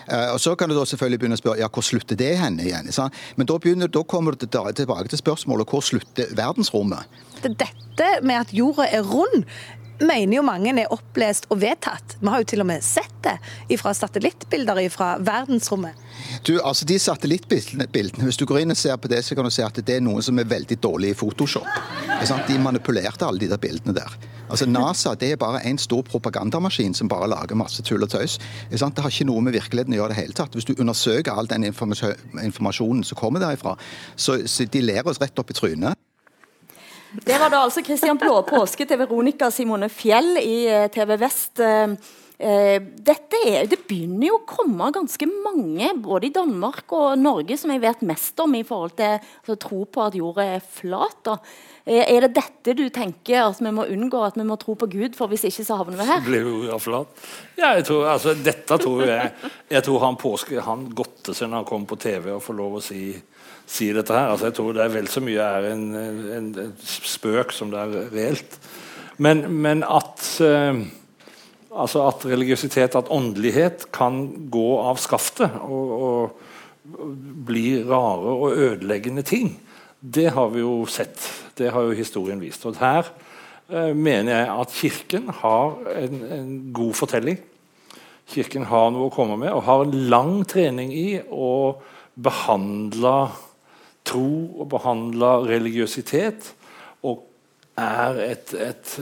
Eh, 0.09 0.33
og 0.33 0.41
Så 0.41 0.55
kan 0.59 0.69
du 0.69 0.75
da 0.75 0.85
selvfølgelig 0.85 1.19
begynne 1.21 1.37
å 1.39 1.43
spørre 1.43 1.59
ja, 1.59 1.69
hvor 1.69 1.83
slutter 1.87 2.17
det 2.17 2.37
henne 2.39 2.63
igjen. 2.65 2.93
sant? 2.93 3.15
Men 3.37 3.47
da, 3.47 3.59
begynner, 3.59 3.89
da 3.89 4.03
kommer 4.03 4.33
du 4.37 4.47
tilbake 4.47 5.09
til 5.09 5.19
spørsmålet 5.19 5.69
hvor 5.69 5.81
slutter 5.83 6.27
verdensrommet? 6.35 7.05
Det- 7.43 7.57
Dette 7.59 8.23
med 8.23 8.37
at 8.41 8.53
jorda 8.53 8.87
er 8.91 9.03
rund, 9.03 9.45
mener 10.01 10.37
jo 10.39 10.43
mange 10.47 10.73
er 10.81 10.93
opplest 10.93 11.49
og 11.51 11.61
vedtatt. 11.63 12.17
Vi 12.21 12.31
har 12.31 12.43
jo 12.43 12.49
til 12.53 12.65
og 12.65 12.69
med 12.69 12.85
sett 12.85 13.13
det 13.23 13.79
fra 13.79 13.93
satellittbilder 13.95 14.81
fra 14.91 15.15
verdensrommet. 15.23 15.99
Du, 16.47 16.57
altså 16.61 16.87
De 16.89 16.99
satellittbildene, 16.99 17.87
hvis 18.25 18.41
du 18.41 18.47
går 18.47 18.63
inn 18.63 18.75
og 18.75 18.79
ser 18.79 18.97
på 18.99 19.11
det, 19.11 19.23
så 19.25 19.39
kan 19.39 19.47
du 19.47 19.53
se 19.55 19.65
at 19.65 19.79
det 19.79 19.99
er 19.99 20.05
noen 20.05 20.23
som 20.25 20.39
er 20.39 20.49
veldig 20.51 20.79
dårlig 20.83 21.13
i 21.13 21.19
Photoshop. 21.19 21.69
De 22.49 22.59
manipulerte 22.59 23.27
alle 23.27 23.45
de 23.45 23.51
der 23.51 23.63
bildene 23.63 23.95
der. 23.97 24.19
Altså 24.53 24.67
NASA 24.69 25.15
det 25.17 25.31
er 25.33 25.41
bare 25.41 25.63
en 25.65 25.79
stor 25.81 26.03
propagandamaskin 26.05 26.95
som 26.95 27.09
bare 27.09 27.31
lager 27.31 27.57
masse 27.57 27.83
tull 27.87 28.05
og 28.05 28.11
tøys. 28.13 28.39
Det 28.71 28.83
har 28.83 29.11
ikke 29.11 29.29
noe 29.31 29.41
med 29.41 29.57
virkeligheten 29.57 29.95
å 29.95 30.03
gjøre 30.03 30.13
det 30.13 30.21
hele 30.21 30.37
tatt. 30.37 30.53
Hvis 30.57 30.69
du 30.69 30.75
undersøker 30.77 31.33
all 31.33 31.49
den 31.49 31.65
informasjonen 31.65 33.05
som 33.07 33.19
kommer 33.19 33.41
derifra, 33.41 33.77
så, 34.17 34.43
de 34.43 34.85
ler 34.85 35.09
oss 35.09 35.23
rett 35.23 35.39
opp 35.39 35.51
i 35.51 35.57
trynet. 35.57 36.02
Det 37.13 37.37
var 37.39 37.51
da 37.53 37.61
altså 37.67 37.83
Christian 37.85 38.17
Blå 38.17 38.39
påske 38.49 38.87
til 38.89 39.01
Veronica 39.03 39.51
Simone 39.53 39.91
Fjell 39.93 40.39
i 40.41 40.65
eh, 40.71 40.89
TV 40.93 41.19
Vest. 41.21 41.61
Eh, 41.61 41.93
eh, 42.41 42.79
dette 42.81 43.41
er, 43.45 43.67
det 43.69 43.83
begynner 43.85 44.31
jo 44.31 44.39
å 44.39 44.47
komme 44.49 44.89
ganske 44.95 45.29
mange, 45.29 45.91
både 46.01 46.31
i 46.31 46.33
Danmark 46.33 46.95
og 46.97 47.21
Norge, 47.21 47.59
som 47.61 47.75
jeg 47.75 47.83
vet 47.85 48.07
mest 48.09 48.41
om 48.41 48.57
i 48.57 48.65
forhold 48.65 48.97
til 48.97 49.19
altså, 49.19 49.59
tro 49.61 49.83
på 49.85 50.07
at 50.07 50.17
jorda 50.17 50.47
er 50.55 50.65
flat. 50.65 51.19
Da. 51.29 51.37
Er 51.85 52.25
det 52.25 52.33
dette 52.39 52.77
du 52.79 52.87
tenker 52.95 53.43
at 53.43 53.61
vi 53.61 53.75
må 53.77 53.85
unngå, 53.93 54.25
at 54.25 54.39
vi 54.41 54.49
må 54.49 54.57
tro 54.57 54.79
på 54.79 54.89
Gud, 54.89 55.13
for 55.19 55.29
hvis 55.29 55.45
ikke 55.51 55.67
så 55.69 55.83
havner 55.83 56.01
vi 56.01 56.09
her? 56.09 56.25
blir 56.25 56.49
jo 56.71 56.81
flat. 56.81 57.13
Ja, 57.61 57.75
jeg 57.77 57.91
tror, 57.91 58.07
altså, 58.15 58.33
dette 58.39 58.81
tror 58.81 59.05
jeg 59.05 59.35
Jeg 59.69 59.85
tror 59.85 60.01
han 60.07 60.17
påske 60.17 60.65
han 60.65 60.89
godter 60.97 61.37
seg 61.37 61.51
når 61.51 61.61
han 61.61 61.69
kommer 61.75 61.93
på 61.93 62.01
TV 62.09 62.33
og 62.39 62.45
får 62.47 62.57
lov 62.57 62.81
å 62.81 62.85
si, 62.89 63.11
si 63.67 63.91
dette 63.95 64.15
her. 64.15 64.33
Altså, 64.33 64.49
jeg 64.49 64.57
tror 64.59 64.77
det 64.77 64.85
er 64.85 64.95
vel 64.95 65.11
så 65.11 65.23
mye 65.25 65.51
er 65.59 65.69
en, 65.73 65.85
en, 65.97 66.49
en 66.67 66.73
spøk 66.85 67.55
som 67.57 67.73
det 67.73 67.81
er 67.83 68.11
reelt. 68.13 68.59
Men, 69.23 69.45
men 69.63 69.85
at 69.87 70.25
eh, 70.45 70.83
altså 71.73 72.07
at 72.09 72.27
religiøsitet, 72.29 72.97
at 72.97 73.11
åndelighet, 73.13 73.87
kan 73.95 74.49
gå 74.53 74.69
av 74.83 75.01
skaftet 75.03 75.61
og, 75.63 75.93
og 76.03 76.41
bli 77.47 77.83
rare 77.87 78.35
og 78.35 78.57
ødeleggende 78.59 79.23
ting, 79.27 79.55
det 80.03 80.33
har 80.35 80.51
vi 80.51 80.65
jo 80.65 80.83
sett. 80.91 81.21
Det 81.59 81.71
har 81.71 81.87
jo 81.87 81.97
historien 81.97 82.41
vist. 82.43 82.67
Og 82.67 82.81
her 82.83 83.07
eh, 83.71 83.93
mener 83.95 84.35
jeg 84.35 84.51
at 84.57 84.77
Kirken 84.81 85.31
har 85.43 85.79
en, 85.95 86.21
en 86.27 86.53
god 86.75 86.95
fortelling. 86.99 87.39
Kirken 88.33 88.67
har 88.67 88.91
noe 88.91 89.09
å 89.09 89.15
komme 89.15 89.37
med 89.39 89.53
og 89.53 89.67
har 89.67 89.89
lang 89.93 90.43
trening 90.49 90.93
i 90.95 91.21
å 91.23 91.79
behandle 92.23 93.17
tro 94.05 94.29
og 94.61 94.69
behandle 94.73 95.35
religiøsitet. 95.49 96.53
Og 97.03 97.25
er 97.79 98.19
et, 98.27 98.55
et, 98.55 98.97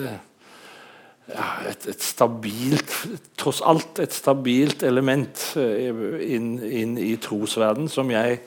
ja, 1.28 1.46
et, 1.68 1.86
et 1.90 2.03
stabilt 2.03 2.92
Tross 3.40 3.59
alt 3.66 3.98
et 3.98 4.14
stabilt 4.14 4.84
element 4.86 5.42
eh, 5.59 5.90
inn, 6.36 6.53
inn 6.62 6.98
i 7.01 7.16
trosverden 7.22 7.88
som 7.90 8.11
jeg 8.12 8.38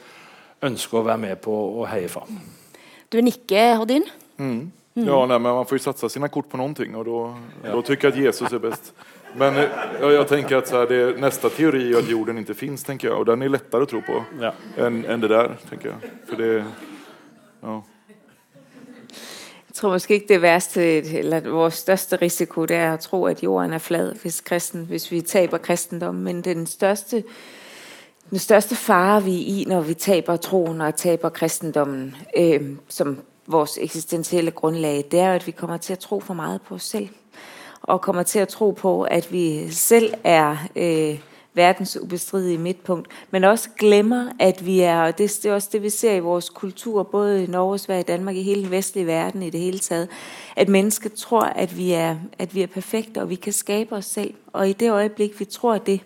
ønsker 0.64 1.02
å 1.02 1.08
være 1.10 1.22
med 1.26 1.42
på 1.44 1.54
å 1.82 1.88
heie 1.92 2.08
fram. 2.08 2.38
Du 3.12 3.20
nikker, 3.20 3.76
Hordin? 3.82 4.08
Mm. 4.40 4.72
Ja, 4.94 5.18
nei, 5.26 5.40
men 5.42 5.58
man 5.58 5.66
får 5.66 5.80
jo 5.80 5.84
satsa 5.88 6.10
sine 6.10 6.30
kort 6.32 6.48
på 6.52 6.60
någonting 6.62 6.94
og 6.96 7.08
da 7.10 7.74
syns 7.74 7.88
tycker 7.90 8.10
jeg 8.10 8.14
at 8.14 8.24
Jesus 8.30 8.54
er 8.54 8.62
bäst. 8.62 8.94
Men 9.36 9.56
eh, 9.58 9.70
ja, 10.02 10.12
jag 10.12 10.28
tänker 10.28 10.56
att 10.56 10.68
så 10.68 10.78
här, 10.78 10.88
det, 10.88 11.20
nästa 11.20 11.50
teori 11.50 11.94
är 11.94 11.98
att 11.98 12.10
jorden 12.10 12.38
inte 12.38 12.54
finns, 12.54 12.84
tänker 12.84 13.08
jag. 13.08 13.18
Och 13.20 13.26
den 13.26 13.42
är 13.42 13.50
lättare 13.50 13.84
att 13.84 13.90
tro 13.90 14.02
på 14.02 14.24
Ja. 14.42 14.54
än, 14.78 15.06
än 15.06 15.22
det 15.22 15.28
där, 15.28 15.58
tänker 15.70 15.90
jag. 15.90 15.98
För 16.30 16.36
det, 16.36 16.66
ja. 17.62 17.84
Jeg 19.74 19.76
tror 19.76 19.92
måske 19.92 20.14
ikke 20.14 20.28
det 20.28 20.42
værste, 20.42 20.82
eller 21.20 21.50
vores 21.50 21.74
største 21.74 22.16
risiko, 22.16 22.66
det 22.66 22.76
er 22.76 22.94
at 22.94 23.00
tro, 23.00 23.26
at 23.26 23.44
jorden 23.44 23.74
er 23.74 23.78
flad, 23.78 24.16
hvis, 24.22 24.42
kristen, 24.42 24.86
hvis 24.86 25.12
vi 25.12 25.22
taber 25.22 25.58
kristendommen. 25.58 26.24
Men 26.24 26.42
den 26.42 26.68
største, 26.68 27.24
den 28.30 28.40
største 28.40 28.76
fare, 28.76 29.24
vi 29.24 29.36
er 29.36 29.46
i, 29.46 29.66
når 29.68 29.82
vi 29.82 29.94
taber 29.94 30.36
troen 30.36 30.82
og 30.82 30.96
taber 30.96 31.30
kristendommen 31.30 32.16
øh, 32.38 32.62
som 32.90 33.18
vores 33.48 33.80
eksistentielle 33.82 34.52
grundlag, 34.52 35.06
det 35.12 35.20
er 35.20 35.28
jo, 35.28 35.34
at 35.34 35.48
vi 35.48 35.52
kommer 35.52 35.78
til 35.78 35.94
at 35.94 36.00
tro 36.00 36.20
for 36.20 36.34
meget 36.34 36.62
på 36.62 36.76
os 36.76 36.84
selv. 36.84 37.10
Og 37.84 38.02
kommer 38.02 38.24
til 38.24 38.40
at 38.40 38.48
tro 38.48 38.72
på, 38.72 39.04
at 39.04 39.32
vi 39.32 39.72
selv 39.72 40.14
er 40.24 40.58
øh, 40.76 41.20
verdens 41.54 41.98
ubestridige 42.02 42.58
midtpunkt, 42.58 43.08
men 43.32 43.44
også 43.44 43.70
glemmer, 43.78 44.32
at 44.40 44.66
vi 44.66 44.80
er, 44.80 45.02
og 45.02 45.18
det, 45.18 45.40
det 45.44 45.50
er 45.50 45.54
også 45.54 45.70
det, 45.72 45.84
vi 45.84 45.90
ser 45.90 46.14
i 46.14 46.20
vores 46.20 46.50
kultur, 46.50 47.04
både 47.04 47.44
i 47.44 47.48
Norge, 47.48 47.78
Sverige, 47.78 48.04
Danmark, 48.04 48.36
i 48.36 48.44
hele 48.44 48.62
den 48.62 48.72
vestlige 48.72 49.08
verden 49.08 49.44
i 49.44 49.50
det 49.50 49.60
hele 49.60 49.80
taget, 49.80 50.08
at 50.56 50.70
mennesker 50.70 51.10
tror, 51.10 51.42
at 51.42 51.78
vi 51.78 51.92
er, 51.92 52.16
at 52.40 52.56
vi 52.56 52.62
er 52.62 52.68
perfekte, 52.68 53.22
og 53.22 53.30
vi 53.30 53.36
kan 53.36 53.54
skabe 53.54 53.96
os 53.96 54.06
selv. 54.06 54.34
Og 54.54 54.70
i 54.70 54.74
det 54.74 54.92
øjeblik, 54.92 55.40
vi 55.40 55.46
tror 55.46 55.78
det, 55.78 56.02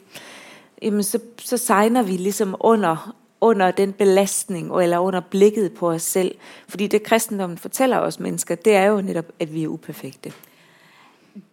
jamen 0.81 1.03
så, 1.03 1.19
så 1.39 1.57
sejner 1.57 2.01
vi 2.01 2.11
ligesom 2.11 2.55
under, 2.59 3.15
under 3.41 3.71
den 3.71 3.93
belastning, 3.93 4.81
eller 4.81 4.99
under 4.99 5.19
blikket 5.19 5.73
på 5.73 5.89
os 5.89 6.01
selv. 6.01 6.35
Fordi 6.67 6.87
det 6.87 7.03
kristendommen 7.03 7.57
fortæller 7.57 7.97
os 7.97 8.19
mennesker, 8.19 8.55
det 8.55 8.75
er 8.75 8.85
jo 8.85 9.01
netop, 9.01 9.25
at 9.39 9.53
vi 9.53 9.63
er 9.63 9.67
uperfekte. 9.67 10.33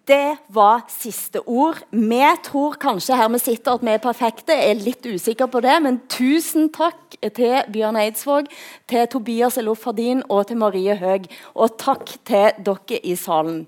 Det 0.08 0.36
var 0.48 0.84
siste 0.92 1.40
ord. 1.48 1.80
Vi 1.90 2.22
tror 2.44 2.76
kanskje 2.80 3.16
her 3.16 3.28
vi 3.32 3.40
sitter 3.40 3.76
at 3.76 3.84
vi 3.84 3.92
er 3.92 4.02
perfekte. 4.04 4.56
Er 4.56 4.80
litt 4.80 5.04
usikker 5.04 5.48
på 5.50 5.60
det, 5.64 5.76
men 5.84 6.00
tusen 6.12 6.70
takk 6.72 7.16
til 7.36 7.56
Bjørn 7.72 8.00
Eidsvåg, 8.00 8.48
til 8.88 9.06
Tobias 9.12 9.58
Elofardin 9.60 10.22
og 10.28 10.46
til 10.48 10.60
Marie 10.60 10.96
Høeg. 11.00 11.28
Og 11.54 11.76
takk 11.80 12.16
til 12.24 12.52
dere 12.64 13.00
i 13.00 13.16
salen. 13.16 13.64